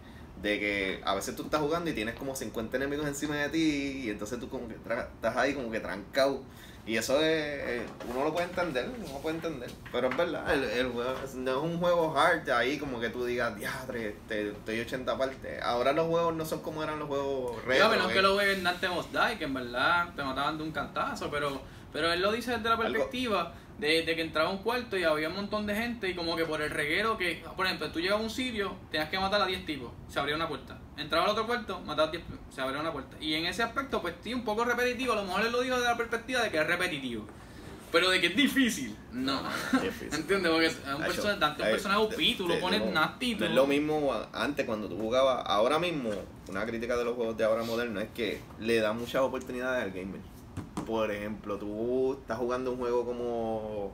de 0.44 0.60
que 0.60 1.02
a 1.04 1.16
veces 1.16 1.36
tú 1.36 1.42
estás 1.42 1.60
jugando 1.60 1.90
y 1.90 1.94
tienes 1.94 2.13
como 2.13 2.36
50 2.36 2.78
enemigos 2.78 3.08
encima 3.08 3.36
de 3.36 3.50
ti 3.50 4.04
y 4.06 4.10
entonces 4.12 4.40
tú 4.40 4.48
como 4.48 4.68
que 4.68 4.76
estás 4.76 5.38
ahí 5.38 5.56
como 5.56 5.72
que 5.72 5.80
trancado 5.80 6.44
y 6.88 6.95
eso 6.95 7.21
es, 7.21 7.84
uno 8.10 8.23
lo 8.23 8.34
puede 8.34 8.47
entender, 8.47 8.89
uno 8.97 9.13
lo 9.13 9.19
puede 9.19 9.36
entender. 9.36 9.69
Pero 9.91 10.10
es 10.10 10.15
verdad, 10.15 10.54
el, 10.54 10.63
el 10.63 10.88
juego 10.88 11.13
no 11.36 11.52
es 11.52 11.58
un 11.58 11.80
juego 11.80 12.17
hard 12.17 12.50
ahí 12.50 12.78
como 12.78 13.02
que 13.02 13.10
tú 13.10 13.26
digas, 13.26 13.58
diadre, 13.58 14.10
este, 14.10 14.52
estoy 14.52 14.80
80 14.80 15.17
partes. 15.17 15.62
Ahora 15.62 15.91
los 15.91 16.08
juegos 16.08 16.34
no 16.34 16.45
son 16.45 16.62
como 16.62 16.82
eran 16.82 16.97
los 16.97 17.10
juegos 17.10 17.62
retro. 17.65 17.89
menos 17.89 18.12
que 18.13 18.21
lo 18.21 18.38
ve 18.38 18.54
en 18.54 18.63
Dante 18.63 18.88
Mos 18.88 19.08
que 19.38 19.43
en 19.43 19.54
verdad 19.54 20.13
te 20.15 20.23
mataban 20.23 20.58
de 20.58 20.63
un 20.63 20.71
cantazo, 20.71 21.30
pero, 21.30 21.62
pero 21.91 22.13
él 22.13 22.21
lo 22.21 22.32
dice 22.32 22.52
desde 22.52 22.69
la 22.69 22.78
perspectiva 22.78 23.54
de, 23.80 24.04
de, 24.04 24.15
que 24.15 24.21
entraba 24.21 24.50
un 24.50 24.60
cuarto 24.60 24.97
y 24.97 25.04
había 25.04 25.28
un 25.28 25.36
montón 25.36 25.65
de 25.65 25.76
gente 25.76 26.10
y 26.10 26.15
como 26.15 26.38
que 26.38 26.45
por 26.45 26.62
el 26.62 26.69
reguero 26.69 27.17
que, 27.17 27.43
por 27.58 27.65
ejemplo, 27.65 27.91
tú 27.91 28.00
llegas 28.00 28.17
a 28.17 28.23
un 28.23 28.30
sitio, 28.30 28.76
tenías 28.91 29.10
que 29.10 29.19
matar 29.19 29.41
a 29.41 29.45
10 29.45 29.65
tipos, 29.65 29.91
se 30.08 30.19
abría 30.19 30.38
una 30.38 30.47
puerta. 30.47 30.78
Entraba 30.98 31.26
al 31.26 31.32
otro 31.32 31.46
cuarto, 31.46 31.80
mataba 31.82 32.10
a 32.10 32.12
10, 32.12 32.24
se 32.54 32.62
abría 32.62 32.82
una 32.82 32.92
puerta. 32.92 33.18
Y 33.20 33.34
en 33.36 33.46
ese 33.46 33.64
aspecto, 33.64 34.02
pues 34.02 34.16
sí, 34.24 34.34
un 34.34 34.44
poco 34.44 34.66
repetitivo, 34.66 35.14
a 35.14 35.18
lo 35.18 35.24
mejor 35.24 35.42
él 35.46 35.52
lo 35.52 35.62
dijo 35.62 35.76
desde 35.76 35.90
la 35.90 35.98
perspectiva 35.98 36.42
de 36.42 36.50
que 36.50 36.58
es 36.58 36.68
repetitivo. 36.68 37.26
Pero 37.92 38.10
de 38.10 38.20
que 38.20 38.28
es 38.28 38.36
difícil, 38.36 38.98
no. 39.14 39.42
¿Entiendes? 40.12 40.52
Porque 40.52 40.66
es 40.66 40.78
un, 40.94 41.04
personaje, 41.04 41.40
tanto 41.40 41.64
un 41.64 41.70
personaje 41.70 42.36
tú 42.38 42.48
lo 42.48 42.60
pones 42.60 42.84
nasty. 42.92 43.36
No 43.36 43.46
es 43.46 43.52
lo 43.52 43.66
mismo 43.68 44.14
antes 44.34 44.66
cuando 44.66 44.90
tú 44.90 44.98
jugabas. 44.98 45.44
Ahora 45.46 45.80
mismo, 45.80 46.10
una 46.50 46.66
crítica 46.66 46.98
de 46.98 47.06
los 47.06 47.16
juegos 47.16 47.38
de 47.38 47.46
ahora 47.46 47.64
moderno 47.64 48.02
es 48.02 48.10
que 48.10 48.42
le 48.60 48.80
da 48.80 48.92
muchas 48.92 49.22
oportunidades 49.22 49.84
al 49.84 49.92
gamer 49.92 50.20
por 50.88 51.12
ejemplo, 51.12 51.58
tú 51.58 52.14
estás 52.14 52.38
jugando 52.38 52.72
un 52.72 52.78
juego 52.78 53.06
como 53.06 53.92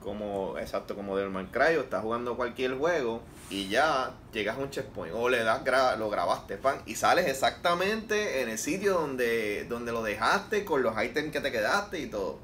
como 0.00 0.41
exacto 0.62 0.94
como 0.94 1.16
Devil 1.16 1.48
Cry 1.50 1.76
o 1.76 1.82
estás 1.82 2.02
jugando 2.02 2.36
cualquier 2.36 2.76
juego 2.76 3.22
y 3.50 3.68
ya 3.68 4.12
llegas 4.32 4.56
a 4.56 4.60
un 4.60 4.70
checkpoint 4.70 5.14
o 5.14 5.28
le 5.28 5.44
das 5.44 5.62
lo 5.98 6.08
grabaste 6.08 6.56
pan 6.56 6.80
y 6.86 6.94
sales 6.94 7.26
exactamente 7.26 8.42
en 8.42 8.48
el 8.48 8.58
sitio 8.58 8.94
donde 8.94 9.66
donde 9.68 9.92
lo 9.92 10.02
dejaste 10.02 10.64
con 10.64 10.82
los 10.82 10.94
ítems 11.02 11.32
que 11.32 11.40
te 11.40 11.52
quedaste 11.52 11.98
y 12.00 12.06
todo. 12.06 12.38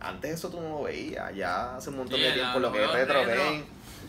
Antes 0.00 0.32
eso 0.32 0.50
tú 0.50 0.60
no 0.60 0.68
lo 0.68 0.82
veías 0.82 1.34
ya 1.34 1.76
hace 1.76 1.90
un 1.90 1.98
montón 1.98 2.20
de 2.20 2.32
tiempo 2.32 2.58
lo 2.58 2.72
que 2.72 2.84
es 2.84 2.90
retro, 2.90 3.20
game 3.26 3.64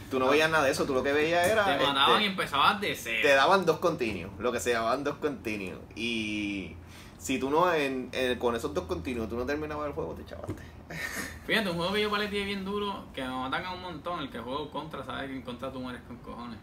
tú 0.09 0.19
no 0.19 0.29
veías 0.29 0.49
nada 0.49 0.65
de 0.65 0.71
eso 0.71 0.85
tú 0.85 0.93
lo 0.93 1.03
que 1.03 1.11
veías 1.11 1.47
era 1.47 1.65
te 1.65 1.83
mandaban 1.83 2.13
este, 2.13 2.23
y 2.23 2.27
empezabas 2.27 2.81
de 2.81 2.95
cero. 2.95 3.19
te 3.23 3.33
daban 3.33 3.65
dos 3.65 3.79
continuos 3.79 4.31
lo 4.39 4.51
que 4.51 4.59
se 4.59 4.71
llamaban 4.71 5.03
dos 5.03 5.15
continuos 5.17 5.79
y 5.95 6.75
si 7.23 7.39
tú 7.39 7.49
no, 7.49 7.73
en, 7.73 8.11
con 8.37 8.53
esos 8.53 8.73
dos 8.73 8.83
continuos, 8.83 9.29
tú 9.29 9.37
no 9.37 9.45
terminabas 9.45 9.87
el 9.87 9.93
juego, 9.93 10.13
te 10.13 10.25
chavaste. 10.25 10.61
Fíjate, 11.47 11.69
un 11.69 11.77
juego 11.77 11.93
que 11.93 12.01
yo 12.01 12.11
paleteé 12.11 12.43
bien 12.43 12.65
duro, 12.65 13.05
que 13.13 13.21
me 13.21 13.29
matan 13.29 13.65
a 13.65 13.71
un 13.71 13.81
montón, 13.81 14.19
el 14.19 14.29
que 14.29 14.39
juego 14.39 14.69
contra, 14.69 15.05
sabes 15.05 15.29
que 15.29 15.37
en 15.37 15.41
contra 15.41 15.71
tú 15.71 15.79
mueres 15.79 16.01
con 16.01 16.17
cojones. 16.17 16.59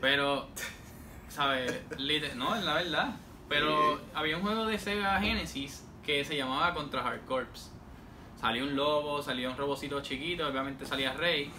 Pero, 0.00 0.48
¿sabes? 1.28 1.80
no, 2.34 2.56
es 2.56 2.64
la 2.64 2.74
verdad. 2.74 3.16
Pero 3.48 4.00
había 4.14 4.36
un 4.36 4.42
juego 4.42 4.66
de 4.66 4.80
Sega 4.80 5.20
Genesis 5.20 5.86
que 6.02 6.24
se 6.24 6.36
llamaba 6.36 6.74
Contra 6.74 7.06
Hard 7.06 7.24
Corps. 7.24 7.70
Salió 8.40 8.64
un 8.64 8.74
lobo, 8.74 9.22
salía 9.22 9.48
un 9.48 9.56
robocito 9.56 10.00
chiquito, 10.00 10.48
obviamente 10.48 10.84
salía 10.84 11.12
Rey 11.12 11.52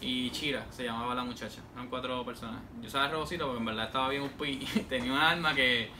y 0.00 0.30
Chira, 0.30 0.64
se 0.70 0.84
llamaba 0.84 1.14
la 1.14 1.22
muchacha. 1.22 1.60
Eran 1.74 1.88
cuatro 1.88 2.24
personas. 2.24 2.62
Yo 2.80 2.88
sabía 2.88 3.08
el 3.08 3.12
robocito 3.12 3.44
porque 3.44 3.58
en 3.58 3.66
verdad 3.66 3.84
estaba 3.84 4.08
bien 4.08 4.22
un 4.22 4.48
y 4.48 4.64
tenía 4.88 5.12
un 5.12 5.18
arma 5.18 5.54
que 5.54 5.90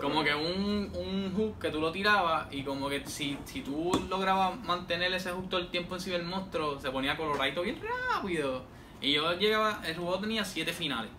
como 0.00 0.24
que 0.24 0.34
un, 0.34 0.90
un 0.94 1.34
hook 1.36 1.58
que 1.58 1.70
tú 1.70 1.80
lo 1.80 1.92
tirabas 1.92 2.46
y 2.50 2.62
como 2.62 2.88
que 2.88 3.04
si, 3.06 3.38
si 3.44 3.60
tú 3.60 3.92
lograbas 4.08 4.58
mantener 4.64 5.12
ese 5.12 5.30
hook 5.30 5.48
todo 5.48 5.60
el 5.60 5.68
tiempo 5.68 5.94
encima 5.94 6.16
del 6.16 6.26
monstruo, 6.26 6.80
se 6.80 6.90
ponía 6.90 7.16
coloradito 7.16 7.62
bien 7.62 7.80
rápido. 7.80 8.64
Y 9.00 9.12
yo 9.12 9.32
llegaba, 9.34 9.80
el 9.84 9.96
juego 9.96 10.18
tenía 10.20 10.44
siete 10.44 10.72
finales. 10.72 11.10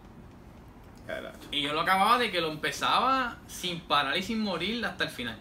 Y 1.52 1.62
yo 1.62 1.74
lo 1.74 1.82
acababa 1.82 2.18
de 2.18 2.32
que 2.32 2.42
lo 2.42 2.52
empezaba 2.52 3.38
sin 3.48 3.80
parar 3.82 4.18
y 4.18 4.24
sin 4.24 4.40
morir 4.40 4.84
hasta 4.86 5.06
el 5.06 5.10
final. 5.10 5.38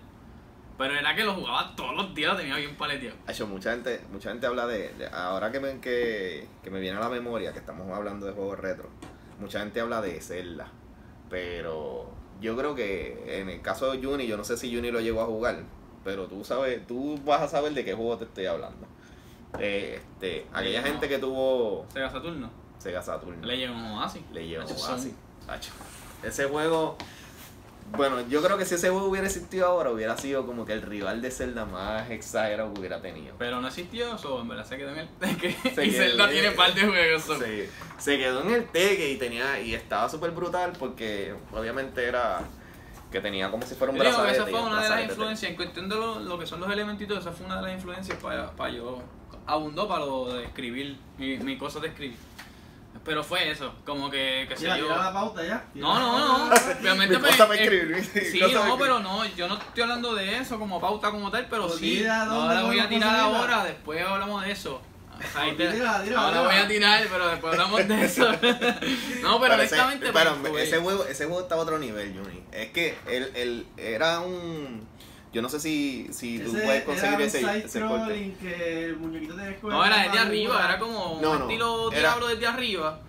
Pero 0.78 0.94
era 0.94 1.16
que 1.16 1.24
lo 1.24 1.34
jugaba 1.34 1.74
todos 1.74 1.96
los 1.96 2.14
días, 2.14 2.32
lo 2.32 2.38
tenía 2.38 2.56
bien 2.56 2.76
paleteado. 2.76 3.16
Hecho, 3.26 3.46
mucha 3.46 3.72
gente, 3.72 4.02
mucha 4.12 4.30
gente 4.30 4.46
habla 4.46 4.66
de, 4.66 5.08
ahora 5.10 5.50
que 5.50 5.58
me, 5.58 5.80
que, 5.80 6.46
que 6.62 6.70
me 6.70 6.80
viene 6.80 6.98
a 6.98 7.00
la 7.00 7.08
memoria 7.08 7.52
que 7.52 7.58
estamos 7.58 7.90
hablando 7.90 8.26
de 8.26 8.32
juegos 8.32 8.58
retro, 8.58 8.90
mucha 9.40 9.60
gente 9.60 9.80
habla 9.80 10.02
de 10.02 10.20
Zelda. 10.20 10.68
Pero 11.30 12.14
yo 12.40 12.56
creo 12.56 12.74
que 12.74 13.40
en 13.40 13.48
el 13.48 13.62
caso 13.62 13.90
de 13.90 14.04
Juni, 14.04 14.26
yo 14.26 14.36
no 14.36 14.44
sé 14.44 14.56
si 14.56 14.74
Juni 14.74 14.90
lo 14.90 15.00
llegó 15.00 15.22
a 15.22 15.26
jugar, 15.26 15.62
pero 16.04 16.26
tú 16.26 16.44
sabes, 16.44 16.86
tú 16.86 17.18
vas 17.24 17.42
a 17.42 17.48
saber 17.48 17.72
de 17.72 17.84
qué 17.84 17.94
juego 17.94 18.16
te 18.16 18.24
estoy 18.24 18.46
hablando. 18.46 18.86
Eh, 19.58 20.00
este, 20.00 20.46
aquella 20.52 20.82
gente 20.82 21.08
que 21.08 21.18
tuvo 21.18 21.86
Sega 21.92 22.10
Saturno. 22.10 22.50
Sega 22.78 23.02
Saturno. 23.02 23.46
Le 23.46 23.56
llevó 23.56 23.76
Oasis. 23.98 24.22
Le 24.32 24.46
llevó 24.46 24.64
Oasis. 24.64 25.14
Ese 26.22 26.44
juego 26.46 26.96
bueno, 27.92 28.20
yo 28.28 28.42
creo 28.42 28.58
que 28.58 28.64
si 28.64 28.74
ese 28.74 28.90
juego 28.90 29.06
hubiera 29.06 29.26
existido 29.26 29.66
ahora, 29.66 29.90
hubiera 29.90 30.16
sido 30.16 30.46
como 30.46 30.64
que 30.64 30.72
el 30.72 30.82
rival 30.82 31.22
de 31.22 31.30
Zelda 31.30 31.64
más 31.64 32.10
exagerado 32.10 32.72
que 32.74 32.80
hubiera 32.80 33.00
tenido. 33.00 33.34
Pero 33.38 33.60
no 33.60 33.68
existió 33.68 34.14
eso, 34.14 34.40
en 34.40 34.48
verdad 34.48 34.66
se 34.66 34.76
quedó 34.76 34.90
en 34.90 34.98
el 34.98 35.08
teque. 35.20 35.56
y 35.84 35.90
Zelda 35.90 36.28
tiene 36.28 36.50
par 36.52 36.74
de 36.74 36.82
juegos. 36.82 37.22
Sí, 37.22 37.68
se 37.98 38.18
quedó 38.18 38.42
en 38.42 38.50
el 38.50 38.64
teque 38.66 39.10
y 39.10 39.16
tenía 39.16 39.60
y 39.60 39.74
estaba 39.74 40.08
súper 40.08 40.32
brutal 40.32 40.72
porque 40.78 41.34
obviamente 41.52 42.04
era 42.04 42.40
que 43.10 43.20
tenía 43.20 43.50
como 43.50 43.64
si 43.64 43.74
fuera 43.74 43.92
un 43.92 43.98
brazo. 43.98 44.26
esa 44.26 44.46
fue 44.46 44.60
una 44.60 44.82
de 44.82 44.88
las 44.88 45.04
influencias, 45.04 45.50
en 45.50 45.56
cuestión 45.56 45.88
de 45.88 45.96
lo, 45.96 46.38
que 46.38 46.46
son 46.46 46.60
los 46.60 46.70
elementitos, 46.70 47.18
esa 47.18 47.32
fue 47.32 47.46
una 47.46 47.56
de 47.56 47.62
las 47.62 47.72
influencias 47.74 48.18
para, 48.18 48.50
para 48.52 48.70
yo, 48.70 49.00
abundó 49.46 49.88
para 49.88 50.04
lo 50.04 50.34
de 50.34 50.44
escribir, 50.44 50.98
mi, 51.16 51.38
mi 51.38 51.56
cosa 51.56 51.80
de 51.80 51.88
escribir. 51.88 52.18
Pero 53.06 53.22
fue 53.22 53.52
eso, 53.52 53.72
como 53.84 54.10
que, 54.10 54.46
que 54.48 54.56
se 54.56 54.66
dio. 54.74 54.88
la 54.88 55.12
pauta 55.12 55.44
ya? 55.44 55.64
No, 55.74 55.96
no, 55.96 56.48
no. 56.48 56.54
Obviamente 56.80 57.18
me, 57.20 57.28
eh, 57.28 58.30
Sí, 58.32 58.40
no, 58.52 58.76
pero 58.76 58.98
no, 58.98 59.24
yo 59.24 59.46
no 59.46 59.56
estoy 59.56 59.84
hablando 59.84 60.12
de 60.16 60.38
eso 60.38 60.58
como 60.58 60.80
pauta 60.80 61.12
como 61.12 61.30
tal, 61.30 61.46
pero 61.48 61.68
sí. 61.68 62.04
No 62.04 62.52
la 62.52 62.62
voy 62.64 62.80
a 62.80 62.88
tirar 62.88 63.14
ahora, 63.14 63.64
después 63.64 64.04
hablamos 64.04 64.42
de 64.42 64.50
eso. 64.50 64.82
Ahí 65.34 65.52
te, 65.52 65.82
ahora 66.14 66.42
voy 66.42 66.56
a 66.56 66.68
tirar, 66.68 67.06
pero 67.10 67.28
después 67.28 67.52
hablamos 67.54 67.88
de 67.88 68.04
eso. 68.04 68.30
no, 69.22 69.40
pero, 69.40 69.54
honestamente. 69.54 70.10
Pero, 70.12 70.36
pues, 70.42 70.68
ese, 70.68 70.78
juego, 70.78 71.06
ese 71.06 71.24
juego 71.24 71.40
está 71.40 71.54
a 71.54 71.58
otro 71.58 71.78
nivel, 71.78 72.12
Juni. 72.12 72.42
Es 72.52 72.70
que 72.72 72.98
él, 73.06 73.30
él 73.34 73.66
era 73.78 74.20
un. 74.20 74.86
Yo 75.36 75.42
no 75.42 75.50
sé 75.50 75.60
si, 75.60 76.08
si 76.12 76.38
tú 76.38 76.50
puedes 76.52 76.82
conseguir 76.84 77.20
ese, 77.20 77.58
ese 77.58 77.80
corte. 77.80 78.34
que 78.40 78.86
el 78.86 78.96
muñequito 78.96 79.34
tenía 79.34 79.54
No, 79.64 79.84
era 79.84 80.04
desde 80.04 80.18
arriba, 80.18 80.64
era 80.64 80.78
como 80.78 81.12
un 81.18 81.42
estilo 81.42 81.90
diablo 81.90 82.28
desde 82.28 82.46
arriba. 82.46 83.00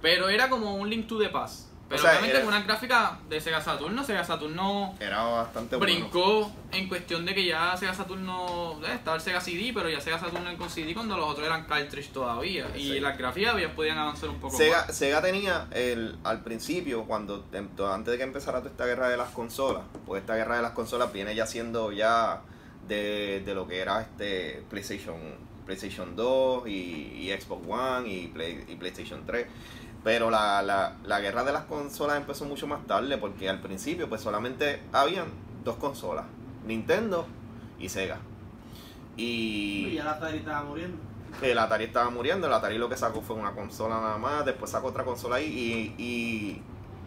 Pero 0.00 0.30
era 0.30 0.48
como 0.48 0.76
un 0.76 0.88
Link 0.88 1.06
to 1.06 1.18
the 1.18 1.28
Past. 1.28 1.68
Pero 1.88 2.02
obviamente 2.02 2.38
con 2.38 2.48
una 2.48 2.62
gráfica 2.62 3.18
de 3.28 3.40
Sega 3.40 3.60
Saturno, 3.60 4.04
Sega 4.04 4.24
Saturno 4.24 4.94
era 4.98 5.22
bastante 5.22 5.76
brincó 5.76 6.50
en 6.72 6.88
cuestión 6.88 7.26
de 7.26 7.34
que 7.34 7.44
ya 7.44 7.76
Sega 7.76 7.92
Saturno 7.92 8.80
eh, 8.84 8.94
estaba 8.94 9.16
el 9.16 9.22
Sega 9.22 9.40
CD, 9.40 9.72
pero 9.74 9.90
ya 9.90 10.00
Sega 10.00 10.18
Saturno 10.18 10.56
con 10.56 10.70
CD 10.70 10.94
cuando 10.94 11.16
los 11.16 11.28
otros 11.28 11.46
eran 11.46 11.64
cartridge 11.66 12.10
todavía. 12.10 12.68
Y 12.74 13.00
las 13.00 13.18
gráficas 13.18 13.60
ya 13.60 13.74
podían 13.74 13.98
avanzar 13.98 14.30
un 14.30 14.40
poco 14.40 14.56
Sega, 14.56 14.86
más. 14.86 14.96
Sega 14.96 15.20
tenía 15.20 15.66
el 15.72 16.16
al 16.24 16.42
principio 16.42 17.04
cuando 17.04 17.44
em, 17.52 17.68
antes 17.86 18.12
de 18.12 18.18
que 18.18 18.24
empezara 18.24 18.58
toda 18.58 18.70
esta 18.70 18.86
guerra 18.86 19.08
de 19.08 19.16
las 19.16 19.30
consolas, 19.30 19.82
pues 20.06 20.22
esta 20.22 20.36
guerra 20.36 20.56
de 20.56 20.62
las 20.62 20.72
consolas 20.72 21.12
viene 21.12 21.34
ya 21.34 21.46
siendo 21.46 21.92
ya 21.92 22.40
de, 22.88 23.42
de 23.44 23.54
lo 23.54 23.66
que 23.66 23.80
era 23.80 24.00
este 24.00 24.62
PlayStation 24.70 25.16
PlayStation 25.64 26.14
2 26.14 26.68
y, 26.68 26.70
y 26.70 27.36
Xbox 27.38 27.66
One 27.66 28.08
y, 28.08 28.28
Play, 28.28 28.64
y 28.68 28.76
PlayStation 28.76 29.24
3 29.24 29.46
pero 30.04 30.30
la, 30.30 30.62
la, 30.62 30.96
la 31.02 31.20
guerra 31.20 31.42
de 31.44 31.52
las 31.52 31.64
consolas 31.64 32.18
empezó 32.18 32.44
mucho 32.44 32.66
más 32.66 32.86
tarde 32.86 33.16
porque 33.16 33.48
al 33.48 33.60
principio 33.60 34.08
pues 34.08 34.20
solamente 34.20 34.82
habían 34.92 35.28
dos 35.64 35.76
consolas, 35.76 36.26
Nintendo 36.66 37.26
y 37.80 37.88
Sega. 37.88 38.18
Y, 39.16 39.88
y 39.90 39.94
ya 39.94 40.04
la 40.04 40.12
Atari 40.12 40.38
estaba 40.38 40.62
muriendo. 40.62 40.98
El 41.42 41.58
Atari 41.58 41.84
estaba 41.84 42.10
muriendo, 42.10 42.46
el 42.46 42.52
Atari 42.52 42.78
lo 42.78 42.88
que 42.88 42.96
sacó 42.96 43.22
fue 43.22 43.34
una 43.34 43.52
consola 43.52 43.96
nada 43.96 44.18
más, 44.18 44.44
después 44.44 44.70
sacó 44.70 44.88
otra 44.88 45.04
consola 45.04 45.36
ahí 45.36 45.46
y, 45.98 46.02
y, 46.02 46.62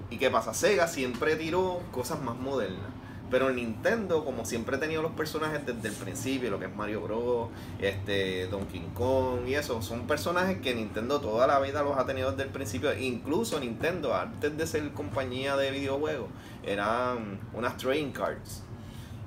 y 0.10 0.18
¿qué 0.18 0.30
pasa? 0.30 0.54
Sega 0.54 0.88
siempre 0.88 1.36
tiró 1.36 1.80
cosas 1.92 2.20
más 2.22 2.36
modernas. 2.36 2.97
Pero 3.30 3.50
Nintendo, 3.50 4.24
como 4.24 4.46
siempre 4.46 4.78
ha 4.78 4.80
tenido 4.80 5.02
los 5.02 5.12
personajes 5.12 5.66
desde 5.66 5.90
el 5.90 5.94
principio, 5.94 6.50
lo 6.50 6.60
que 6.60 6.66
es 6.66 6.76
Mario 6.76 7.02
Bros, 7.02 7.50
este, 7.80 8.48
Donkey 8.48 8.88
Kong 8.94 9.48
y 9.48 9.56
eso, 9.56 9.82
son 9.82 10.08
personajes 10.08 10.62
que 10.62 10.74
Nintendo 10.74 11.20
toda 11.20 11.46
la 11.46 11.60
vida 11.60 11.84
los 11.84 11.98
ha 11.98 12.06
tenido 12.06 12.32
desde 12.32 12.44
el 12.44 12.50
principio. 12.50 12.98
Incluso 12.98 13.60
Nintendo, 13.60 14.16
antes 14.16 14.58
de 14.58 14.66
ser 14.66 14.94
compañía 14.94 15.58
de 15.58 15.72
videojuegos, 15.72 16.30
eran 16.64 17.40
unas 17.54 17.76
trading 17.78 18.12
cards. 18.12 18.64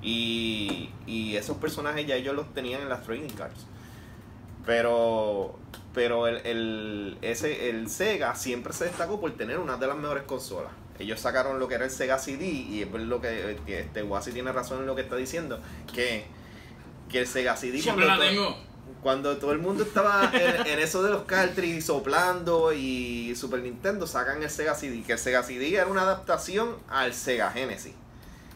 Y, 0.01 0.89
y 1.05 1.35
esos 1.35 1.57
personajes 1.57 2.07
ya 2.07 2.15
ellos 2.15 2.35
los 2.35 2.51
tenían 2.55 2.81
en 2.81 2.89
las 2.89 3.03
trading 3.03 3.29
cards. 3.29 3.67
Pero 4.65 5.59
pero 5.93 6.27
el, 6.27 6.37
el, 6.45 7.17
ese, 7.21 7.69
el 7.69 7.89
Sega 7.89 8.33
siempre 8.35 8.71
se 8.71 8.85
destacó 8.85 9.19
por 9.19 9.31
tener 9.33 9.59
una 9.59 9.75
de 9.75 9.87
las 9.87 9.97
mejores 9.97 10.23
consolas 10.23 10.71
ellos 11.01 11.19
sacaron 11.19 11.59
lo 11.59 11.67
que 11.67 11.75
era 11.75 11.85
el 11.85 11.91
Sega 11.91 12.19
CD 12.19 12.45
y 12.45 12.81
es 12.81 12.91
lo 12.91 13.21
que, 13.21 13.57
este 13.67 14.03
Wasi 14.03 14.31
tiene 14.31 14.51
razón 14.51 14.79
en 14.79 14.85
lo 14.85 14.95
que 14.95 15.01
está 15.01 15.15
diciendo, 15.15 15.59
que, 15.93 16.25
que 17.09 17.19
el 17.19 17.27
Sega 17.27 17.55
CD 17.55 17.81
cuando, 19.01 19.37
todo, 19.37 19.51
el 19.51 19.59
mundo 19.59 19.83
estaba 19.83 20.31
en, 20.33 20.79
eso 20.79 21.01
de 21.01 21.09
los 21.09 21.23
cartridges 21.23 21.85
soplando 21.85 22.71
y 22.73 23.33
Super 23.35 23.61
Nintendo 23.61 24.05
sacan 24.05 24.43
el 24.43 24.49
Sega 24.49 24.75
CD, 24.75 25.01
que 25.03 25.13
el 25.13 25.19
Sega 25.19 25.43
CD 25.43 25.73
era 25.75 25.87
una 25.87 26.01
adaptación 26.01 26.77
al 26.87 27.13
Sega 27.13 27.51
Genesis 27.51 27.93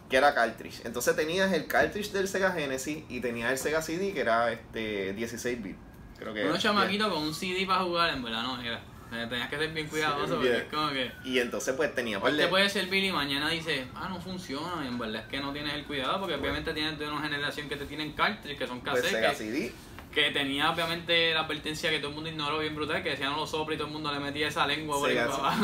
que 0.10 0.17
era 0.17 0.34
cartridge. 0.36 0.81
Entonces 0.86 1.15
tenías 1.15 1.51
el 1.53 1.67
cartridge 1.67 2.12
del 2.12 2.27
Sega 2.27 2.51
Genesis 2.51 3.03
y 3.10 3.21
tenías 3.21 3.51
el 3.51 3.58
Sega 3.58 3.81
CD 3.81 4.13
que 4.13 4.21
era 4.21 4.51
este 4.51 5.13
16 5.13 5.63
bit. 5.63 5.77
Creo 6.17 6.34
que 6.34 6.45
Unos 6.45 6.62
chamaquitos 6.62 7.12
con 7.12 7.23
un 7.23 7.34
CD 7.34 7.65
para 7.65 7.84
jugar, 7.84 8.13
en 8.13 8.23
verdad 8.23 8.43
no 8.43 8.62
era. 8.62 8.81
Tenías 9.10 9.50
que 9.50 9.58
ser 9.58 9.70
bien 9.72 9.88
cuidadoso 9.88 10.36
porque 10.36 10.58
es 10.58 10.63
como 10.63 10.89
que. 10.89 11.12
Y 11.24 11.39
entonces, 11.39 11.74
pues 11.76 11.94
tenía. 11.94 12.20
Pues 12.20 12.36
te 12.36 12.48
puede 12.48 12.70
servir 12.70 13.04
y 13.04 13.12
mañana 13.12 13.50
dice, 13.50 13.88
ah, 13.96 14.10
no 14.10 14.20
funciona. 14.20 14.84
Y 14.84 14.88
en 14.88 14.98
verdad 14.98 15.22
es 15.22 15.28
que 15.28 15.39
no 15.39 15.54
tienes 15.54 15.74
el 15.74 15.86
cuidado 15.86 16.20
porque 16.20 16.36
obviamente 16.36 16.74
tienes 16.74 16.98
de 17.00 17.08
una 17.08 17.22
generación 17.22 17.70
que 17.70 17.76
te 17.76 17.86
tienen 17.86 18.13
cartridge, 18.13 18.58
que 18.58 18.68
son 18.68 18.82
pues 18.82 19.02
cassettes. 19.02 19.74
que, 20.13 20.32
tenía 20.32 20.72
obviamente 20.72 21.34
la 21.34 21.41
advertencia 21.41 21.89
que 21.89 22.00
todo 22.00 22.10
el 22.10 22.15
mundo 22.15 22.30
ignoró 22.30 22.60
bien 22.60 22.76
brutal, 22.76 23.04
que 23.04 23.12
decían 23.12 23.34
los 23.36 23.50
soplos 23.50 23.76
y 23.76 23.78
todo 23.78 23.88
el 23.88 23.94
mundo 23.94 24.12
le 24.12 24.20
metía 24.20 24.48
esa 24.48 24.65
lengua 24.65 24.98
por 24.98 25.10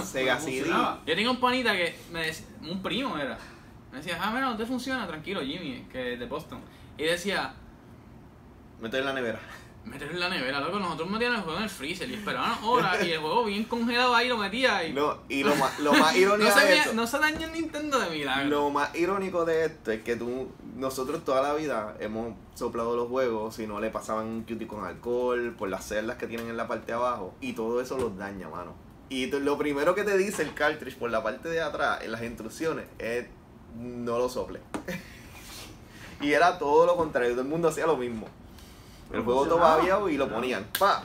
Sega, 0.05 0.39
CD. 0.39 0.69
Yo 0.69 1.15
tenía 1.15 1.31
un 1.31 1.39
panita 1.39 1.73
que 1.73 1.95
me 2.11 2.27
decía, 2.27 2.45
un 2.61 2.81
primo 2.81 3.17
era. 3.17 3.37
Me 3.91 3.97
decía, 3.97 4.17
ah, 4.21 4.31
mira, 4.31 4.45
no 4.45 4.55
te 4.55 4.65
funciona, 4.65 5.05
tranquilo, 5.05 5.41
Jimmy, 5.41 5.85
que 5.91 6.13
es 6.13 6.19
de 6.19 6.25
Boston. 6.25 6.61
Y 6.97 7.03
decía, 7.03 7.53
Mete 8.79 8.97
en 8.99 9.05
la 9.05 9.13
nevera 9.13 9.39
meterlo 9.85 10.13
en 10.13 10.19
la 10.19 10.29
nevera, 10.29 10.59
loco. 10.59 10.79
Nosotros 10.79 11.09
metíamos 11.09 11.39
el 11.39 11.43
juego 11.43 11.57
en 11.57 11.63
el 11.63 11.69
freezer 11.69 12.09
y 12.09 12.15
esperaban 12.15 12.63
horas 12.63 13.03
y 13.03 13.11
el 13.11 13.19
juego 13.19 13.45
bien 13.45 13.63
congelado 13.65 14.15
ahí 14.15 14.27
lo 14.27 14.37
metía 14.37 14.85
y. 14.85 14.93
No, 14.93 15.17
y 15.29 15.43
lo 15.43 15.55
más, 15.55 15.79
lo 15.79 15.93
más 15.93 16.15
irónico 16.17 16.49
no, 16.49 16.55
se 16.55 16.65
de 16.65 16.77
esto, 16.77 16.93
no 16.93 17.07
se 17.07 17.19
daña 17.19 17.45
el 17.45 17.53
Nintendo 17.53 17.99
de 17.99 18.09
milagro. 18.09 18.49
Lo 18.49 18.69
más 18.69 18.95
irónico 18.95 19.45
de 19.45 19.65
esto 19.65 19.91
es 19.91 20.01
que 20.03 20.15
tú, 20.15 20.51
nosotros 20.75 21.23
toda 21.25 21.41
la 21.41 21.53
vida 21.53 21.95
hemos 21.99 22.33
soplado 22.55 22.95
los 22.95 23.07
juegos 23.07 23.59
y 23.59 23.67
no 23.67 23.79
le 23.79 23.89
pasaban 23.89 24.27
un 24.27 24.43
cutie 24.43 24.67
con 24.67 24.85
alcohol 24.85 25.55
por 25.57 25.69
las 25.69 25.87
celdas 25.87 26.17
que 26.17 26.27
tienen 26.27 26.49
en 26.49 26.57
la 26.57 26.67
parte 26.67 26.87
de 26.87 26.93
abajo 26.93 27.33
y 27.41 27.53
todo 27.53 27.81
eso 27.81 27.97
los 27.97 28.17
daña, 28.17 28.49
mano. 28.49 28.73
Y 29.09 29.27
lo 29.27 29.57
primero 29.57 29.93
que 29.93 30.03
te 30.03 30.17
dice 30.17 30.41
el 30.41 30.53
cartridge 30.53 30.95
por 30.95 31.11
la 31.11 31.21
parte 31.21 31.49
de 31.49 31.61
atrás 31.61 32.01
en 32.01 32.13
las 32.13 32.23
instrucciones 32.23 32.85
es 32.97 33.25
no 33.77 34.17
lo 34.17 34.29
sople. 34.29 34.61
y 36.21 36.31
era 36.31 36.57
todo 36.57 36.85
lo 36.85 36.95
contrario, 36.95 37.31
todo 37.31 37.41
el 37.41 37.47
mundo 37.47 37.67
hacía 37.67 37.85
lo 37.85 37.97
mismo. 37.97 38.27
El 39.13 39.21
juego 39.21 39.47
todavía 39.47 39.99
y 40.09 40.17
lo 40.17 40.29
ponían. 40.29 40.65
¡Pa! 40.79 41.03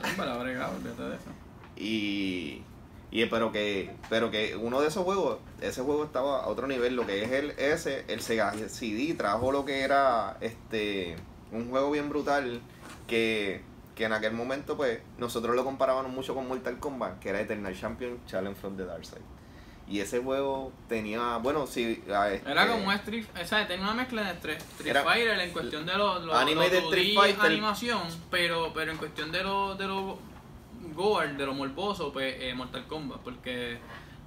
Y, 1.75 2.63
y 3.11 3.25
pero 3.25 3.51
que 3.51 3.95
pero 4.09 4.31
que 4.31 4.55
uno 4.55 4.81
de 4.81 4.87
esos 4.87 5.03
juegos, 5.03 5.39
ese 5.61 5.81
juego 5.81 6.05
estaba 6.05 6.43
a 6.43 6.47
otro 6.47 6.67
nivel, 6.67 6.95
lo 6.95 7.05
que 7.05 7.23
es 7.23 7.31
el 7.31 7.51
ese, 7.51 8.05
el 8.07 8.21
Sega 8.21 8.53
CD 8.67 9.13
trajo 9.13 9.51
lo 9.51 9.65
que 9.65 9.81
era 9.81 10.37
este 10.41 11.15
un 11.51 11.69
juego 11.69 11.91
bien 11.91 12.09
brutal 12.09 12.61
que, 13.07 13.61
que 13.95 14.05
en 14.05 14.13
aquel 14.13 14.33
momento 14.33 14.75
pues 14.75 14.99
nosotros 15.17 15.55
lo 15.55 15.63
comparábamos 15.63 16.11
mucho 16.11 16.35
con 16.35 16.47
Mortal 16.47 16.79
Kombat, 16.79 17.19
que 17.19 17.29
era 17.29 17.41
Eternal 17.41 17.75
Champion 17.79 18.19
Challenge 18.25 18.59
from 18.59 18.75
the 18.75 18.85
Dark 18.85 19.05
Side. 19.05 19.36
Y 19.89 20.01
ese 20.01 20.19
juego 20.19 20.73
tenía, 20.89 21.37
bueno, 21.37 21.65
sí. 21.65 22.03
Este, 22.05 22.51
era 22.51 22.67
como 22.67 22.87
un 22.87 22.91
Street, 22.93 23.25
o 23.41 23.45
sea, 23.45 23.65
tenía 23.67 23.85
una 23.85 23.93
mezcla 23.93 24.23
de 24.23 24.31
Street, 24.33 24.59
Fighter 25.03 25.39
en 25.39 25.51
cuestión 25.51 25.85
de 25.85 25.97
los, 25.97 26.25
los, 26.25 26.35
anime 26.35 26.69
de 26.69 26.79
Street 26.79 27.15
Fighter. 27.15 27.45
animación, 27.45 28.01
pero, 28.29 28.73
pero 28.73 28.91
en 28.91 28.97
cuestión 28.97 29.31
de 29.31 29.43
los 29.43 29.77
de 29.77 29.87
los 29.87 30.15
gore, 30.93 31.33
de 31.35 31.45
lo 31.45 31.53
morboso, 31.53 32.11
pues 32.11 32.35
eh, 32.39 32.53
Mortal 32.53 32.85
Kombat, 32.85 33.21
porque 33.21 33.77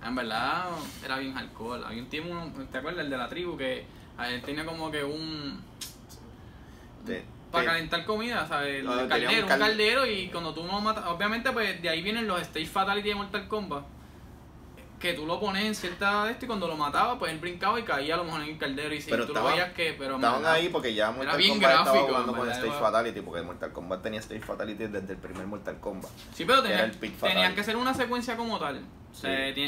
en 0.03 0.15
verdad 0.15 0.65
era 1.05 1.19
bien 1.19 1.37
alcohol. 1.37 1.85
Había 1.85 2.03
un 2.03 2.09
tipo, 2.09 2.29
¿te 2.73 2.79
acuerdas? 2.79 3.05
El 3.05 3.11
de 3.11 3.19
la 3.19 3.29
tribu, 3.29 3.59
que 3.59 3.85
él 4.29 4.41
tenía 4.41 4.65
como 4.65 4.91
que 4.91 5.05
un. 5.05 5.61
para 7.51 7.67
calentar 7.67 8.07
comida, 8.07 8.47
¿sabes? 8.49 8.81
El 8.81 9.09
caldero, 9.09 9.43
un, 9.43 9.59
caldero 9.59 10.07
y 10.07 10.29
cuando 10.29 10.55
tú 10.55 10.65
no 10.65 10.81
matas. 10.81 11.05
Obviamente, 11.05 11.53
pues 11.53 11.83
de 11.83 11.91
ahí 11.91 12.01
vienen 12.01 12.27
los 12.27 12.41
Stage 12.41 12.65
Fatality 12.65 13.11
de 13.11 13.15
Mortal 13.15 13.47
Kombat 13.47 14.00
que 15.01 15.15
tú 15.15 15.25
lo 15.27 15.41
pones 15.41 15.65
en 15.65 15.75
cierta 15.75 16.31
este 16.31 16.45
y 16.45 16.47
cuando 16.47 16.69
lo 16.69 16.77
mataba, 16.77 17.19
pues 17.19 17.33
él 17.33 17.39
brincaba 17.39 17.81
y 17.81 17.85
caía 17.85 18.15
a 18.15 18.17
lo 18.19 18.25
mejor 18.25 18.43
en 18.43 18.51
el 18.51 18.59
caldero 18.59 18.95
y 18.95 19.01
si 19.01 19.11
tú 19.11 19.33
lo 19.33 19.45
veías 19.45 19.73
que, 19.73 19.95
pero 19.99 20.17
estaban 20.17 20.45
ahí 20.45 20.69
porque 20.69 20.93
ya 20.93 21.11
Mortal 21.11 21.41
Kombat 21.41 21.79
estaba 21.79 22.01
jugando 22.03 22.37
con 22.37 22.51
Stage 22.51 22.79
Fatality, 22.79 23.21
porque 23.23 23.43
Mortal 23.43 23.73
Kombat 23.73 24.03
tenía 24.03 24.21
Stage 24.21 24.43
Fatality 24.43 24.87
desde 24.87 25.15
el 25.15 25.19
primer 25.19 25.47
Mortal 25.47 25.81
Kombat. 25.81 26.11
Sí, 26.35 26.45
pero 26.45 26.63
tenía, 26.63 26.91
tenían 27.21 27.55
que 27.55 27.65
ser 27.65 27.77
una 27.77 27.95
secuencia 27.95 28.37
como 28.37 28.59
tal. 28.59 28.83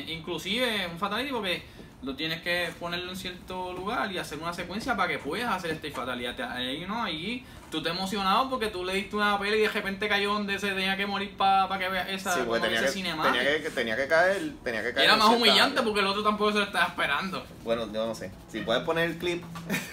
inclusive 0.08 0.86
un 0.86 0.98
Fatality 0.98 1.32
porque 1.32 1.62
lo 2.02 2.14
tienes 2.14 2.42
que 2.42 2.68
ponerlo 2.78 3.10
en 3.10 3.16
cierto 3.16 3.72
lugar 3.72 4.12
y 4.12 4.18
hacer 4.18 4.38
una 4.38 4.52
secuencia 4.52 4.96
para 4.96 5.08
que 5.08 5.18
puedas 5.18 5.50
hacer 5.50 5.70
Stage 5.72 5.94
Fatality. 5.94 6.42
Ahí 6.42 6.84
no, 6.86 7.02
ahí 7.02 7.42
tú 7.72 7.82
te 7.82 7.88
emocionado 7.88 8.50
porque 8.50 8.68
tú 8.68 8.84
le 8.84 8.92
diste 8.92 9.16
una 9.16 9.38
peli 9.38 9.56
y 9.56 9.60
de 9.62 9.68
repente 9.68 10.06
cayó 10.06 10.34
donde 10.34 10.58
se 10.58 10.68
tenía 10.68 10.94
que 10.94 11.06
morir 11.06 11.34
para 11.36 11.78
que 11.78 11.88
veas 11.88 12.08
esa 12.10 12.34
sí, 12.34 12.40
tenía 12.40 12.82
que, 12.82 12.90
tenía 12.90 13.62
que, 13.62 13.70
tenía 13.70 13.96
que 13.96 14.06
caer, 14.06 14.52
tenía 14.62 14.82
que 14.82 14.92
caer. 14.92 15.06
era 15.06 15.16
más 15.16 15.30
humillante 15.30 15.80
porque 15.80 16.00
el 16.00 16.06
otro 16.06 16.22
tampoco 16.22 16.52
se 16.52 16.58
lo 16.58 16.64
estaba 16.64 16.84
esperando. 16.84 17.42
Bueno, 17.64 17.90
yo 17.90 18.06
no 18.06 18.14
sé. 18.14 18.30
Si 18.48 18.60
puedes 18.60 18.84
poner 18.84 19.10
el 19.10 19.16
clip 19.16 19.42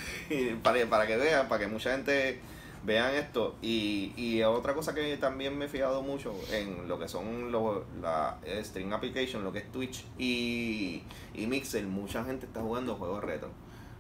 para, 0.62 0.86
para 0.88 1.08
que 1.08 1.15
vean, 1.15 1.48
para 1.48 1.62
que 1.62 1.68
mucha 1.68 1.92
gente 1.94 2.42
vean 2.84 3.15
esto. 3.15 3.56
Y, 3.62 4.12
y 4.18 4.44
otra 4.44 4.74
cosa 4.74 4.94
que 4.94 5.15
también 5.15 5.58
me 5.58 5.65
he 5.65 5.70
fijado 5.70 6.02
mucho 6.02 6.36
en 6.52 6.89
lo 6.89 7.00
que 7.00 7.08
son 7.08 7.50
los, 7.50 7.84
la 8.02 8.39
stream 8.62 8.92
application, 8.92 9.46
lo 9.46 9.54
que 9.54 9.60
es 9.60 9.72
Twitch 9.72 10.04
y, 10.18 11.02
y 11.34 11.48
Mixer, 11.48 11.86
mucha 11.86 12.25
gente 12.25 12.46
está 12.46 12.60
jugando 12.60 12.96
juegos 12.96 13.23
retro. 13.23 13.50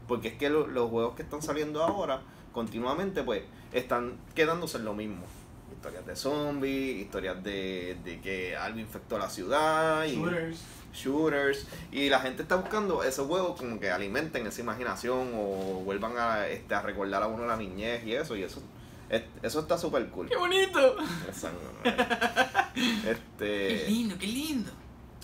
Porque 0.05 0.27
es 0.27 0.33
que 0.33 0.49
los 0.49 0.89
juegos 0.89 1.15
que 1.15 1.21
están 1.21 1.41
saliendo 1.41 1.81
ahora 1.81 2.21
continuamente 2.51 3.23
pues 3.23 3.43
están 3.73 4.17
quedándose 4.35 4.77
en 4.77 4.85
lo 4.85 4.93
mismo. 4.93 5.23
Historias 5.71 6.05
de 6.05 6.15
zombies, 6.15 6.97
historias 6.97 7.41
de, 7.43 7.97
de 8.03 8.19
que 8.19 8.55
algo 8.55 8.79
infectó 8.79 9.17
la 9.17 9.29
ciudad. 9.29 10.05
Y 10.05 10.15
shooters. 10.15 10.59
Shooters. 10.93 11.67
Y 11.91 12.09
la 12.09 12.19
gente 12.19 12.41
está 12.41 12.55
buscando 12.55 13.03
esos 13.03 13.27
juegos 13.27 13.57
como 13.59 13.79
que 13.79 13.89
alimenten 13.89 14.45
esa 14.47 14.61
imaginación 14.61 15.31
o 15.35 15.81
vuelvan 15.85 16.17
a, 16.17 16.47
este, 16.47 16.75
a 16.75 16.81
recordar 16.81 17.23
a 17.23 17.27
uno 17.27 17.45
la 17.45 17.55
niñez 17.55 18.05
y 18.05 18.13
eso. 18.13 18.35
Y 18.35 18.43
eso 18.43 18.61
Eso 19.41 19.59
está 19.61 19.77
súper 19.77 20.07
cool. 20.09 20.27
¡Qué 20.27 20.35
bonito! 20.35 20.97
este, 22.75 23.67
qué 23.67 23.85
lindo, 23.87 24.15
qué 24.19 24.27
lindo. 24.27 24.71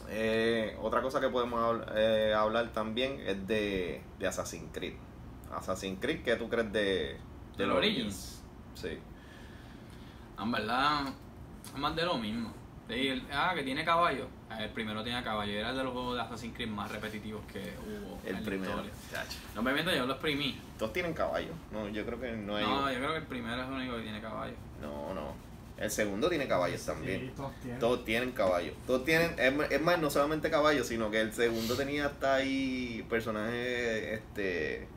Eh, 0.10 0.78
otra 0.82 1.02
cosa 1.02 1.20
que 1.20 1.30
podemos 1.30 1.82
eh, 1.96 2.34
hablar 2.36 2.72
también 2.72 3.20
es 3.26 3.46
de, 3.48 4.02
de 4.20 4.28
Assassin's 4.28 4.70
Creed. 4.72 4.94
Assassin's 5.58 6.00
Creed, 6.00 6.24
¿qué 6.24 6.36
tú 6.36 6.50
crees 6.50 6.72
de, 6.72 7.18
de 7.58 7.66
los 7.66 7.78
Origins? 7.78 8.44
Sí. 8.74 9.00
En 10.40 10.52
verdad, 10.52 11.08
es 11.66 11.78
más 11.80 11.96
de 11.96 12.06
lo 12.06 12.18
mismo. 12.18 12.54
ah, 13.32 13.54
que 13.56 13.64
tiene 13.64 13.84
caballo. 13.86 14.28
El 14.60 14.70
primero 14.70 15.04
tenía 15.04 15.24
caballo. 15.24 15.52
Era 15.52 15.74
de 15.74 15.84
los 15.84 15.94
juegos 15.94 16.16
de 16.16 16.22
Assassin's 16.22 16.56
Creed 16.56 16.70
más 16.70 16.92
repetitivos 16.92 17.42
que 17.52 17.60
hubo. 17.60 18.20
El 18.26 18.42
primero. 18.44 18.84
No 19.54 19.62
me 19.62 19.74
miento, 19.74 19.92
yo 19.94 20.06
lo 20.06 20.14
exprimí. 20.14 20.60
Todos 20.78 20.94
tienen 20.94 21.14
caballo. 21.14 21.52
No, 21.72 21.88
yo 21.90 22.06
creo 22.06 22.20
que 22.20 22.32
no 22.34 22.56
hay. 22.56 22.66
No, 22.66 22.92
yo 22.92 22.98
creo 22.98 23.12
que 23.12 23.18
el 23.18 23.26
primero 23.26 23.62
es 23.62 23.68
el 23.68 23.74
único 23.74 23.96
que 23.98 24.04
tiene 24.04 24.22
caballo. 24.22 24.54
No, 24.82 25.14
no. 25.14 25.46
El 25.78 25.92
segundo 25.92 26.30
tiene 26.30 26.48
caballos 26.48 26.86
también. 26.86 27.34
todos 27.36 27.54
tienen. 27.60 27.80
Todos 27.80 28.06
tienen 28.06 28.32
caballos. 28.32 28.76
Todos 28.88 29.04
tienen, 29.04 29.36
es, 29.38 29.82
más, 29.82 30.00
no 30.00 30.10
solamente 30.10 30.50
caballos, 30.50 30.88
sino 30.88 31.12
que 31.12 31.20
el 31.20 31.34
segundo 31.34 31.76
tenía 31.76 32.06
hasta 32.06 32.36
ahí 32.36 33.06
personajes, 33.10 34.20
este, 34.20 34.88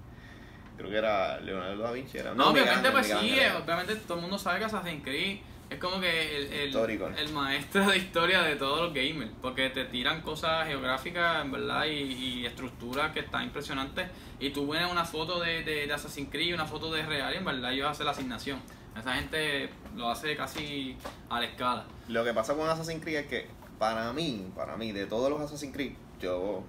creo 0.79 0.91
que 0.91 0.97
era 0.97 1.39
Leonardo 1.41 1.83
da 1.83 1.93
Vinci. 1.93 2.17
Era, 2.17 2.35
no, 2.35 2.49
obviamente 2.49 2.91
pues 2.91 3.07
sí, 3.07 3.39
obviamente 3.63 3.97
todo 3.97 4.15
el 4.15 4.23
mundo 4.23 4.39
sabe 4.39 4.61
que 4.61 4.65
Assassin's 4.65 5.05
Creed 5.05 5.39
es 5.69 5.79
como 5.79 6.01
que 6.01 6.37
el, 6.37 6.75
el, 6.75 7.19
el, 7.19 7.33
maestro 7.33 7.91
de 7.91 7.99
historia 7.99 8.41
de 8.41 8.57
todos 8.57 8.81
los 8.81 8.95
gamers, 8.95 9.31
porque 9.43 9.69
te 9.69 9.85
tiran 9.85 10.23
cosas 10.23 10.67
geográficas, 10.67 11.45
en 11.45 11.53
verdad, 11.53 11.85
y, 11.85 11.91
y 11.91 12.47
estructuras 12.47 13.13
que 13.13 13.21
están 13.21 13.45
impresionantes, 13.45 14.09
y 14.41 14.49
tú 14.51 14.67
ves 14.69 14.91
una 14.91 15.05
foto 15.05 15.39
de, 15.41 15.65
de, 15.65 15.87
de 15.87 15.93
Assassin's 15.93 16.31
Creed 16.31 16.47
y 16.49 16.53
una 16.55 16.65
foto 16.65 16.91
de 16.91 17.05
Real, 17.05 17.35
y 17.35 17.37
en 17.37 17.45
verdad 17.45 17.73
ellos 17.73 17.87
hacen 17.87 18.07
la 18.07 18.13
asignación. 18.13 18.61
Esa 18.99 19.15
gente 19.15 19.69
lo 19.95 20.09
hace 20.09 20.35
casi 20.37 20.97
a 21.29 21.39
la 21.39 21.47
escala. 21.47 21.85
Lo 22.09 22.25
que 22.25 22.33
pasa 22.33 22.55
con 22.55 22.69
Assassin's 22.69 23.03
Creed 23.03 23.19
es 23.19 23.27
que 23.27 23.47
para 23.79 24.13
mí, 24.13 24.51
para 24.57 24.77
mí, 24.77 24.93
de 24.93 25.07
todos 25.07 25.31
los 25.31 25.41
Assassin's 25.41 25.75
Creed, 25.75 25.93
yo 26.19 26.65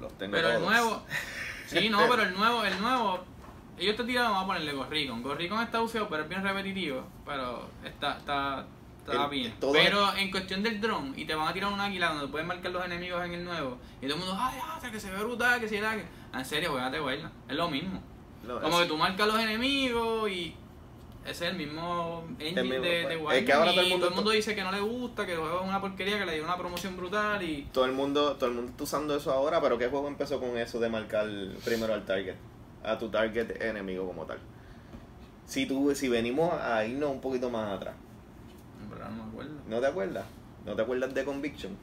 los 0.00 0.12
tengo 0.18 0.32
Pero 0.32 0.50
el 0.50 0.60
nuevo, 0.62 1.02
sí, 1.70 1.88
no, 1.88 2.08
pero 2.08 2.22
el 2.22 2.34
nuevo, 2.34 2.64
el 2.64 2.80
nuevo, 2.80 3.24
ellos 3.78 3.96
te 3.96 4.04
tiran, 4.04 4.26
vamos 4.26 4.44
a 4.44 4.46
ponerle 4.46 4.72
Gorricon. 4.72 5.22
Gorricon 5.22 5.62
está 5.62 5.80
ufio, 5.80 6.08
pero 6.08 6.24
es 6.24 6.28
bien 6.28 6.42
repetitivo, 6.42 7.04
pero 7.24 7.68
está, 7.84 8.18
está, 8.18 8.66
está 8.98 9.26
bien. 9.28 9.54
Pero 9.72 10.14
en 10.16 10.30
cuestión 10.30 10.62
del 10.62 10.80
drone, 10.80 11.12
y 11.16 11.24
te 11.24 11.34
van 11.34 11.48
a 11.48 11.52
tirar 11.52 11.72
un 11.72 11.80
águila 11.80 12.10
donde 12.10 12.28
puedes 12.28 12.46
marcar 12.46 12.72
los 12.72 12.84
enemigos 12.84 13.24
en 13.24 13.34
el 13.34 13.44
nuevo, 13.44 13.78
y 14.00 14.06
todo 14.06 14.14
el 14.14 14.20
mundo, 14.20 14.36
ay, 14.38 14.58
ay, 14.82 14.90
que 14.90 15.00
se 15.00 15.10
ve 15.10 15.18
brutal, 15.18 15.60
que 15.60 15.68
si 15.68 15.76
era 15.76 15.96
que... 15.96 16.04
En 16.32 16.44
serio, 16.44 16.78
a 16.78 16.88
verla, 16.90 17.30
es 17.48 17.56
lo 17.56 17.68
mismo. 17.68 18.02
Como 18.46 18.78
que 18.78 18.86
tú 18.86 18.96
marcas 18.96 19.26
los 19.26 19.38
enemigos 19.38 20.30
y 20.30 20.54
ese 21.26 21.46
es 21.46 21.52
el 21.52 21.58
mismo 21.58 22.24
engine 22.38 22.80
de, 22.80 23.06
de 23.06 23.38
Es 23.38 23.44
que 23.44 23.52
ahora 23.52 23.72
todo 23.72 23.82
el, 23.82 23.88
mundo, 23.88 24.06
todo 24.06 24.08
el 24.08 24.14
mundo 24.14 24.30
dice 24.30 24.54
que 24.54 24.62
no 24.62 24.72
le 24.72 24.80
gusta, 24.80 25.26
que 25.26 25.32
el 25.32 25.38
juego 25.38 25.60
es 25.60 25.68
una 25.68 25.80
porquería, 25.80 26.18
que 26.18 26.26
le 26.26 26.34
dio 26.34 26.44
una 26.44 26.56
promoción 26.56 26.96
brutal 26.96 27.42
y... 27.42 27.68
Todo 27.72 27.84
el 27.84 27.92
mundo 27.92 28.36
todo 28.36 28.48
el 28.48 28.56
mundo 28.56 28.70
está 28.70 28.84
usando 28.84 29.16
eso 29.16 29.30
ahora, 29.30 29.60
pero 29.60 29.76
¿qué 29.76 29.88
juego 29.88 30.08
empezó 30.08 30.40
con 30.40 30.56
eso 30.56 30.80
de 30.80 30.88
marcar 30.88 31.28
primero 31.64 31.92
al 31.92 32.04
target? 32.04 32.36
A 32.82 32.98
tu 32.98 33.10
target 33.10 33.62
enemigo 33.62 34.06
como 34.06 34.24
tal. 34.24 34.38
Si 35.44 35.66
tú, 35.66 35.94
si 35.94 36.08
venimos 36.08 36.52
a 36.54 36.84
irnos 36.84 37.10
un 37.10 37.20
poquito 37.20 37.50
más 37.50 37.76
atrás. 37.76 37.94
no 38.88 39.10
me 39.24 39.30
acuerdo. 39.30 39.52
¿No 39.68 39.80
te 39.80 39.86
acuerdas? 39.86 40.24
¿No 40.64 40.74
te 40.74 40.82
acuerdas 40.82 41.12
de 41.12 41.24
Conviction? 41.24 41.76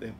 De 0.00 0.12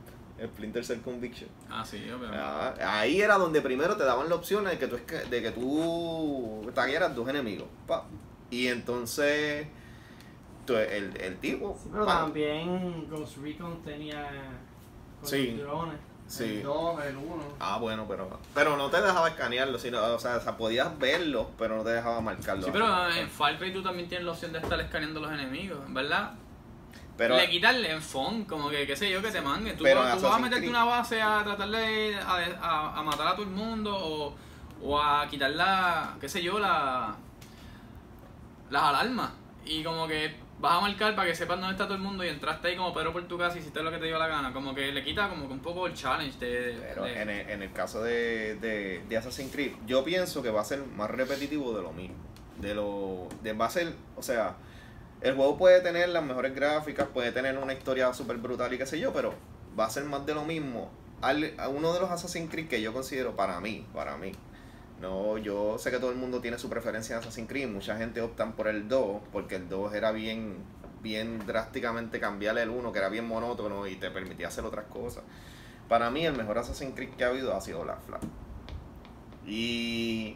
Splinter 0.45 0.85
Cell 0.85 1.01
Conviction. 1.01 1.49
Ah, 1.69 1.83
sí, 1.83 1.97
obviamente. 2.09 2.37
Ah, 2.39 2.75
ahí 2.99 3.21
era 3.21 3.37
donde 3.37 3.61
primero 3.61 3.97
te 3.97 4.03
daban 4.03 4.29
la 4.29 4.35
opción 4.35 4.65
de 4.65 4.77
que 4.77 4.87
tú, 4.87 4.97
de 5.29 5.41
que 5.41 5.51
tú 5.51 6.69
taguearas 6.75 7.15
dos 7.15 7.27
enemigos. 7.27 7.67
Pa, 7.87 8.05
y 8.49 8.67
entonces, 8.67 9.67
el, 10.67 11.17
el 11.17 11.37
tipo. 11.37 11.79
pero 11.91 12.05
también 12.05 13.07
Ghost 13.09 13.37
Recon 13.37 13.81
tenía. 13.83 14.29
sí. 15.23 15.59
Sí. 16.27 16.57
El 16.57 16.63
2, 16.63 17.05
el 17.05 17.15
1. 17.15 17.43
Ah, 17.59 17.77
bueno, 17.77 18.05
pero 18.05 18.39
pero 18.53 18.75
no 18.75 18.89
te 18.89 19.01
dejaba 19.01 19.29
escanearlo, 19.29 19.79
sino, 19.79 20.03
o 20.03 20.19
sea, 20.19 20.39
podías 20.57 20.99
verlo, 20.99 21.51
pero 21.57 21.77
no 21.77 21.83
te 21.83 21.91
dejaba 21.91 22.19
marcarlo. 22.19 22.63
Sí, 22.63 22.69
pero 22.73 23.09
en 23.11 23.29
Far 23.29 23.57
Cry 23.57 23.71
tú 23.71 23.81
también 23.81 24.09
tienes 24.09 24.25
la 24.25 24.33
opción 24.33 24.51
de 24.51 24.59
estar 24.59 24.77
escaneando 24.79 25.21
los 25.21 25.31
enemigos, 25.31 25.79
¿verdad? 25.87 26.33
Pero, 27.15 27.37
le 27.37 27.49
quitas 27.49 27.75
el 27.75 27.85
enfón, 27.85 28.43
como 28.43 28.69
que, 28.69 28.85
qué 28.85 28.95
sé 28.95 29.09
yo, 29.09 29.21
que 29.21 29.31
te 29.31 29.41
mangue. 29.41 29.73
Tú, 29.73 29.85
vas 29.85 30.23
a 30.23 30.37
meterte 30.37 30.67
una 30.67 30.83
base 30.83 31.21
a 31.21 31.43
tratar 31.45 31.69
de 31.69 32.15
a, 32.15 32.99
a, 32.99 33.03
matar 33.03 33.27
a 33.29 33.31
todo 33.31 33.43
el 33.43 33.51
mundo 33.51 33.95
o, 33.97 34.35
o 34.83 35.01
a 35.01 35.27
quitar 35.29 35.51
la, 35.51 36.17
qué 36.19 36.27
sé 36.27 36.43
yo, 36.43 36.59
la 36.59 37.15
las 38.69 38.83
alarmas. 38.83 39.31
Y 39.65 39.83
como 39.83 40.07
que 40.07 40.35
vas 40.59 40.77
a 40.77 40.81
marcar 40.81 41.15
para 41.15 41.27
que 41.27 41.35
sepas 41.35 41.59
dónde 41.59 41.73
está 41.73 41.85
todo 41.85 41.95
el 41.95 42.01
mundo 42.01 42.23
y 42.23 42.29
entraste 42.29 42.69
ahí 42.69 42.77
como 42.77 42.93
Pedro 42.93 43.13
por 43.13 43.27
tu 43.27 43.37
casa 43.37 43.57
y 43.57 43.59
hiciste 43.59 43.83
lo 43.83 43.91
que 43.91 43.97
te 43.97 44.05
dio 44.05 44.17
la 44.17 44.27
gana. 44.27 44.53
Como 44.53 44.73
que 44.73 44.91
le 44.91 45.03
quita 45.03 45.29
como 45.29 45.47
que 45.47 45.53
un 45.53 45.59
poco 45.59 45.87
el 45.87 45.93
challenge 45.93 46.39
de... 46.39 46.77
Pero 46.81 47.05
En, 47.05 47.29
el, 47.29 47.49
en 47.49 47.63
el 47.63 47.71
caso 47.71 48.01
de, 48.01 48.55
de, 48.55 49.03
de, 49.07 49.17
Assassin's 49.17 49.51
Creed, 49.51 49.73
yo 49.85 50.03
pienso 50.03 50.41
que 50.41 50.49
va 50.49 50.61
a 50.61 50.65
ser 50.65 50.83
más 50.85 51.09
repetitivo 51.09 51.75
de 51.75 51.83
lo 51.83 51.91
mismo. 51.91 52.15
De 52.59 52.73
lo... 52.73 53.27
De, 53.43 53.53
va 53.53 53.65
a 53.65 53.69
ser, 53.69 53.93
o 54.15 54.23
sea, 54.23 54.55
el 55.21 55.35
juego 55.35 55.57
puede 55.57 55.81
tener 55.81 56.09
las 56.09 56.23
mejores 56.23 56.55
gráficas, 56.55 57.07
puede 57.13 57.31
tener 57.31 57.57
una 57.57 57.73
historia 57.73 58.13
súper 58.13 58.37
brutal 58.37 58.73
y 58.73 58.77
qué 58.77 58.85
sé 58.85 58.99
yo, 58.99 59.13
pero 59.13 59.33
va 59.79 59.85
a 59.85 59.89
ser 59.89 60.05
más 60.05 60.25
de 60.25 60.33
lo 60.33 60.43
mismo. 60.43 60.89
Al, 61.21 61.53
a 61.57 61.67
uno 61.69 61.93
de 61.93 61.99
los 61.99 62.11
Assassin's 62.11 62.49
Creed 62.49 62.67
que 62.67 62.81
yo 62.81 62.93
considero 62.93 63.35
para 63.35 63.59
mí, 63.59 63.85
para 63.93 64.17
mí, 64.17 64.31
no, 65.01 65.37
yo 65.37 65.77
sé 65.77 65.91
que 65.91 65.99
todo 65.99 66.11
el 66.11 66.17
mundo 66.17 66.41
tiene 66.41 66.57
su 66.57 66.69
preferencia 66.69 67.13
en 67.13 67.19
Assassin's 67.19 67.47
Creed. 67.47 67.67
Mucha 67.67 67.97
gente 67.97 68.21
optan 68.21 68.53
por 68.53 68.67
el 68.67 68.87
2 68.87 69.21
porque 69.31 69.55
el 69.55 69.69
2 69.69 69.93
era 69.93 70.11
bien, 70.11 70.57
bien 71.01 71.45
drásticamente 71.45 72.19
cambiarle 72.19 72.63
el 72.63 72.69
1, 72.69 72.91
que 72.91 72.99
era 72.99 73.09
bien 73.09 73.27
monótono 73.27 73.85
y 73.85 73.95
te 73.95 74.09
permitía 74.09 74.47
hacer 74.47 74.65
otras 74.65 74.85
cosas. 74.85 75.23
Para 75.87 76.09
mí, 76.09 76.25
el 76.25 76.35
mejor 76.35 76.57
Assassin's 76.57 76.95
Creed 76.95 77.11
que 77.11 77.23
ha 77.23 77.27
habido 77.27 77.55
ha 77.55 77.61
sido 77.61 77.83
Black 77.83 78.01
Flag. 78.01 78.21
Y, 79.45 80.35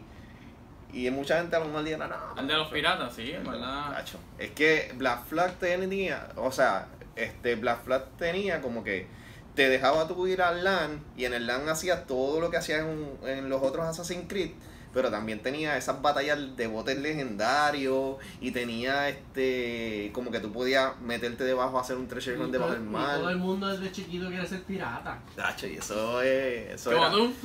y 0.92 1.10
mucha 1.10 1.38
gente 1.38 1.56
a 1.56 1.58
lo 1.58 1.66
mejor 1.66 1.84
dirá, 1.84 2.06
no. 2.06 2.40
El 2.40 2.46
de 2.46 2.54
los 2.54 2.68
piratas, 2.68 3.14
sí, 3.14 3.32
es 3.32 3.44
verdad. 3.44 4.02
Es 4.38 4.50
que 4.52 4.92
Black 4.96 5.24
Flag 5.24 5.54
tenía, 5.58 6.28
o 6.36 6.52
sea, 6.52 6.86
este 7.16 7.56
Black 7.56 7.82
Flag 7.84 8.04
tenía 8.16 8.62
como 8.62 8.84
que 8.84 9.06
te 9.54 9.68
dejaba 9.68 10.08
tú 10.08 10.26
ir 10.26 10.42
al 10.42 10.64
LAN 10.64 11.02
y 11.16 11.24
en 11.24 11.34
el 11.34 11.46
LAN 11.46 11.68
hacías 11.68 12.06
todo 12.06 12.40
lo 12.40 12.50
que 12.50 12.56
hacías 12.56 12.84
en, 13.24 13.48
los 13.48 13.62
otros 13.62 13.86
Assassin's 13.86 14.24
Creed 14.28 14.50
pero 14.94 15.10
también 15.10 15.40
tenía 15.40 15.76
esas 15.78 16.02
batallas 16.02 16.38
de 16.54 16.66
botes 16.66 16.98
legendarios 16.98 18.16
y 18.40 18.50
tenía 18.50 19.08
este 19.08 20.10
como 20.12 20.30
que 20.30 20.40
tú 20.40 20.52
podías 20.52 21.00
meterte 21.00 21.44
debajo 21.44 21.78
a 21.78 21.80
hacer 21.80 21.96
un 21.96 22.08
treasure 22.08 22.38
hunt 22.38 22.52
debajo 22.52 22.72
del 22.72 22.82
mar. 22.82 23.18
todo 23.18 23.30
el 23.30 23.38
mundo 23.38 23.68
desde 23.68 23.90
chiquito 23.90 24.28
quiere 24.28 24.46
ser 24.46 24.62
pirata. 24.64 25.18
Dacho, 25.34 25.66
y 25.66 25.76
eso 25.76 26.20
es 26.20 26.74
eso 26.74 26.92
era. 26.92 27.10
tú? 27.10 27.32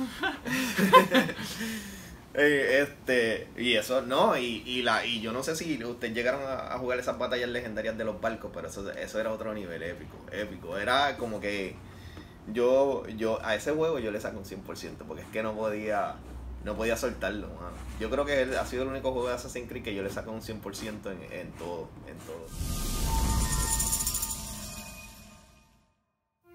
Eh, 2.34 2.82
este 2.82 3.48
y 3.56 3.74
eso 3.74 4.02
no 4.02 4.36
y, 4.36 4.62
y 4.64 4.82
la 4.82 5.04
y 5.04 5.20
yo 5.20 5.32
no 5.32 5.42
sé 5.42 5.56
si 5.56 5.82
ustedes 5.82 6.14
llegaron 6.14 6.42
a, 6.42 6.74
a, 6.74 6.78
jugar 6.78 6.98
esas 6.98 7.18
batallas 7.18 7.48
legendarias 7.48 7.96
de 7.96 8.04
los 8.04 8.20
barcos 8.20 8.50
pero 8.54 8.68
eso 8.68 8.88
eso 8.92 9.18
era 9.18 9.32
otro 9.32 9.54
nivel 9.54 9.82
épico 9.82 10.16
épico 10.30 10.76
era 10.76 11.16
como 11.16 11.40
que 11.40 11.74
yo, 12.52 13.06
yo 13.08 13.44
a 13.44 13.54
ese 13.54 13.72
juego 13.72 13.98
yo 13.98 14.10
le 14.10 14.20
saco 14.20 14.38
un 14.38 14.44
100%, 14.44 14.96
porque 15.06 15.22
es 15.22 15.28
que 15.28 15.42
no 15.42 15.54
podía, 15.54 16.14
no 16.64 16.74
podía 16.74 16.96
soltarlo, 16.96 17.48
Yo 18.00 18.10
creo 18.10 18.24
que 18.24 18.56
ha 18.56 18.64
sido 18.64 18.84
el 18.84 18.90
único 18.90 19.12
juego 19.12 19.28
de 19.28 19.34
Assassin's 19.34 19.68
Creed 19.68 19.82
que 19.82 19.94
yo 19.94 20.02
le 20.02 20.10
saco 20.10 20.30
un 20.30 20.40
100% 20.40 21.10
en, 21.10 21.32
en 21.32 21.50
todo, 21.52 21.88
en 22.06 22.16
todo. 22.18 22.46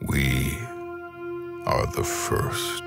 We 0.07 0.57
are 1.65 1.85
the 1.95 2.03
first. 2.03 2.83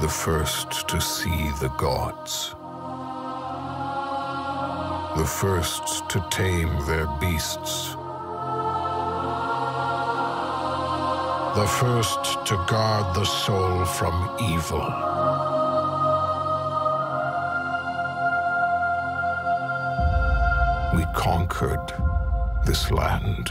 The 0.00 0.08
first 0.08 0.88
to 0.88 1.00
see 1.00 1.50
the 1.60 1.68
gods. 1.76 2.54
The 5.18 5.26
first 5.26 6.08
to 6.10 6.24
tame 6.30 6.70
their 6.86 7.06
beasts. 7.20 7.97
The 11.58 11.66
first 11.66 12.46
to 12.46 12.54
guard 12.68 13.16
the 13.16 13.24
soul 13.24 13.84
from 13.84 14.14
evil. 14.40 14.78
We 20.94 21.04
conquered 21.16 21.92
this 22.64 22.92
land 22.92 23.50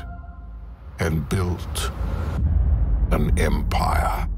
and 0.99 1.27
built 1.27 1.91
an 3.11 3.37
empire. 3.37 4.29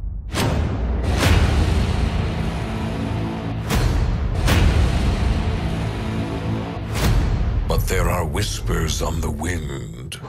But 7.68 7.82
there 7.86 8.10
are 8.10 8.26
whispers 8.26 9.04
on 9.04 9.22
the 9.22 9.30
wind. 9.30 10.20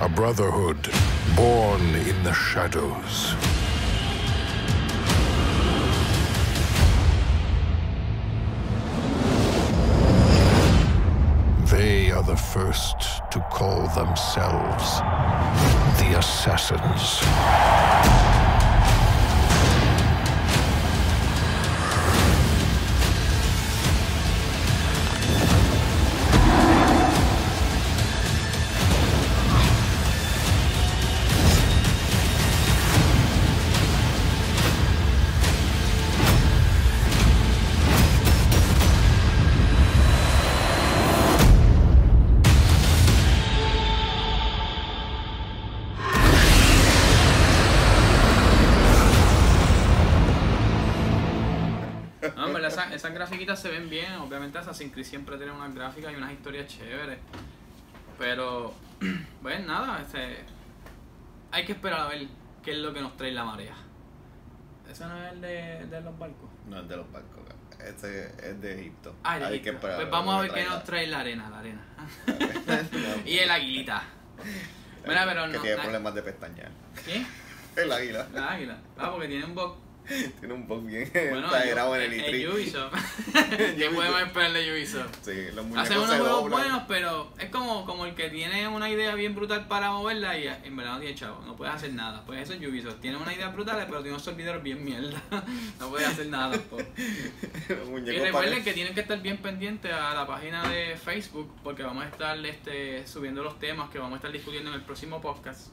A 0.00 0.08
brotherhood 0.08 0.90
born 1.36 1.80
in 1.94 2.22
the 2.22 2.32
shadows. 2.32 3.34
They 11.70 12.10
are 12.10 12.22
the 12.22 12.36
first 12.36 12.98
to 13.30 13.40
call 13.50 13.86
themselves 13.88 14.98
the 16.00 16.18
Assassins. 16.18 17.69
Esas 52.92 53.12
grafiquitas 53.12 53.60
se 53.60 53.70
ven 53.70 53.88
bien. 53.88 54.14
Obviamente 54.14 54.58
Assassin's 54.58 54.92
Creed 54.92 55.06
siempre 55.06 55.36
tiene 55.36 55.52
unas 55.52 55.74
gráficas 55.74 56.12
y 56.12 56.16
unas 56.16 56.32
historias 56.32 56.66
chéveres. 56.66 57.18
Pero, 58.18 58.74
pues 59.42 59.66
nada, 59.66 60.00
este, 60.02 60.38
hay 61.50 61.64
que 61.64 61.72
esperar 61.72 62.00
a 62.00 62.08
ver 62.08 62.26
qué 62.62 62.72
es 62.72 62.78
lo 62.78 62.92
que 62.92 63.00
nos 63.00 63.16
trae 63.16 63.32
la 63.32 63.44
marea. 63.44 63.74
¿Ese 64.90 65.06
no 65.06 65.24
es 65.24 65.32
el 65.32 65.40
de, 65.40 65.86
de 65.86 66.00
los 66.00 66.18
barcos? 66.18 66.50
No 66.66 66.80
es 66.80 66.88
de 66.88 66.96
los 66.96 67.10
barcos, 67.12 67.40
este 67.86 68.32
es 68.42 68.60
de 68.60 68.80
Egipto. 68.80 69.14
Ah, 69.22 69.34
hay 69.34 69.60
que 69.60 69.70
esperar. 69.70 69.96
Pues 69.96 70.10
vamos 70.10 70.34
a 70.34 70.40
ver 70.42 70.52
qué 70.52 70.64
nos 70.64 70.84
trae 70.84 71.06
la 71.06 71.20
arena, 71.20 71.48
la 71.50 71.58
arena. 71.60 71.82
y 73.24 73.38
el 73.38 73.50
aguilita. 73.50 74.02
Mira, 75.06 75.24
pero 75.26 75.46
que 75.46 75.52
no, 75.52 75.62
tiene 75.62 75.76
problemas 75.76 76.14
de 76.14 76.22
pestañear. 76.22 76.70
¿Qué? 77.04 77.24
El 77.80 77.90
águila. 77.90 78.26
El 78.34 78.42
águila. 78.42 78.78
Ah, 78.98 79.10
porque 79.12 79.28
tiene 79.28 79.44
un 79.46 79.54
bug 79.54 79.76
Tiene 80.40 80.54
un 80.54 80.66
bug 80.66 80.86
bien 80.86 81.08
bueno, 81.12 81.46
exagerado 81.46 81.96
en 81.96 82.02
el 82.02 82.20
E3. 82.20 82.24
El 82.26 82.48
Ubisoft. 82.48 82.92
¿Qué 83.76 83.90
podemos 83.94 84.22
esperar 84.22 84.52
de 84.52 84.72
Ubisoft? 84.72 85.16
Sí, 85.22 85.32
los 85.54 85.64
muñecos 85.64 85.90
Hace 85.90 85.98
unos 85.98 86.16
juegos 86.16 86.50
buenos, 86.50 86.82
pero 86.88 87.32
es 87.38 87.50
como, 87.50 87.84
como 87.84 88.06
el 88.06 88.14
que 88.14 88.28
tiene 88.30 88.66
una 88.68 88.90
idea 88.90 89.14
bien 89.14 89.34
brutal 89.34 89.68
para 89.68 89.90
moverla 89.92 90.36
y 90.38 90.46
en 90.46 90.76
verdad 90.76 90.94
no 90.94 91.00
tiene 91.00 91.14
chavo. 91.14 91.42
No 91.44 91.56
puedes 91.56 91.74
hacer 91.74 91.92
nada. 91.92 92.24
Pues 92.26 92.42
eso 92.42 92.54
es 92.54 92.66
Ubisoft. 92.66 93.00
Tiene 93.00 93.16
una 93.16 93.32
idea 93.32 93.48
brutal, 93.48 93.84
pero 93.86 94.00
tiene 94.00 94.10
unos 94.10 94.24
servidores 94.24 94.62
bien 94.62 94.84
mierda. 94.84 95.22
no 95.78 95.90
puedes 95.90 96.08
hacer 96.08 96.26
nada. 96.26 96.56
y 96.56 98.18
recuerden 98.18 98.64
que 98.64 98.72
tienen 98.72 98.94
que 98.94 99.00
estar 99.00 99.20
bien 99.20 99.38
pendientes 99.38 99.92
a 99.92 100.14
la 100.14 100.26
página 100.26 100.68
de 100.68 100.96
Facebook 100.96 101.54
porque 101.62 101.82
vamos 101.82 102.04
a 102.04 102.08
estar 102.08 102.44
este, 102.44 103.06
subiendo 103.06 103.42
los 103.42 103.58
temas 103.58 103.90
que 103.90 103.98
vamos 103.98 104.14
a 104.14 104.16
estar 104.16 104.32
discutiendo 104.32 104.70
en 104.70 104.76
el 104.76 104.82
próximo 104.82 105.20
podcast. 105.20 105.68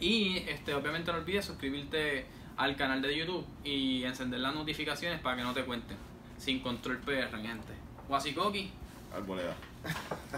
Y 0.00 0.38
este, 0.48 0.74
obviamente 0.74 1.12
no 1.12 1.18
olvides 1.18 1.44
suscribirte 1.44 2.26
al 2.56 2.76
canal 2.76 3.02
de 3.02 3.16
YouTube 3.16 3.46
y 3.64 4.04
encender 4.04 4.40
las 4.40 4.54
notificaciones 4.54 5.20
para 5.20 5.36
que 5.36 5.42
no 5.42 5.52
te 5.52 5.64
cuenten. 5.64 5.96
Sin 6.38 6.60
control 6.60 6.98
PR, 6.98 7.30
gente. 7.30 7.72
Wasikoki. 8.08 8.70
Arboleda. 9.14 9.54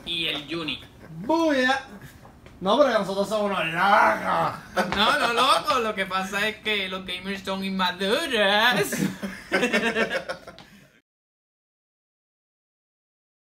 Y 0.04 0.26
el 0.26 0.46
Juni. 0.48 0.80
¡Buya! 1.20 1.86
No, 2.60 2.78
pero 2.78 2.98
nosotros 2.98 3.28
somos 3.28 3.50
unos 3.50 3.64
locos. 3.66 4.96
No, 4.96 5.18
no, 5.18 5.32
loco. 5.32 5.78
Lo 5.80 5.94
que 5.94 6.06
pasa 6.06 6.48
es 6.48 6.56
que 6.56 6.88
los 6.88 7.04
gamers 7.04 7.42
son 7.42 7.64
inmaduros. 7.64 8.22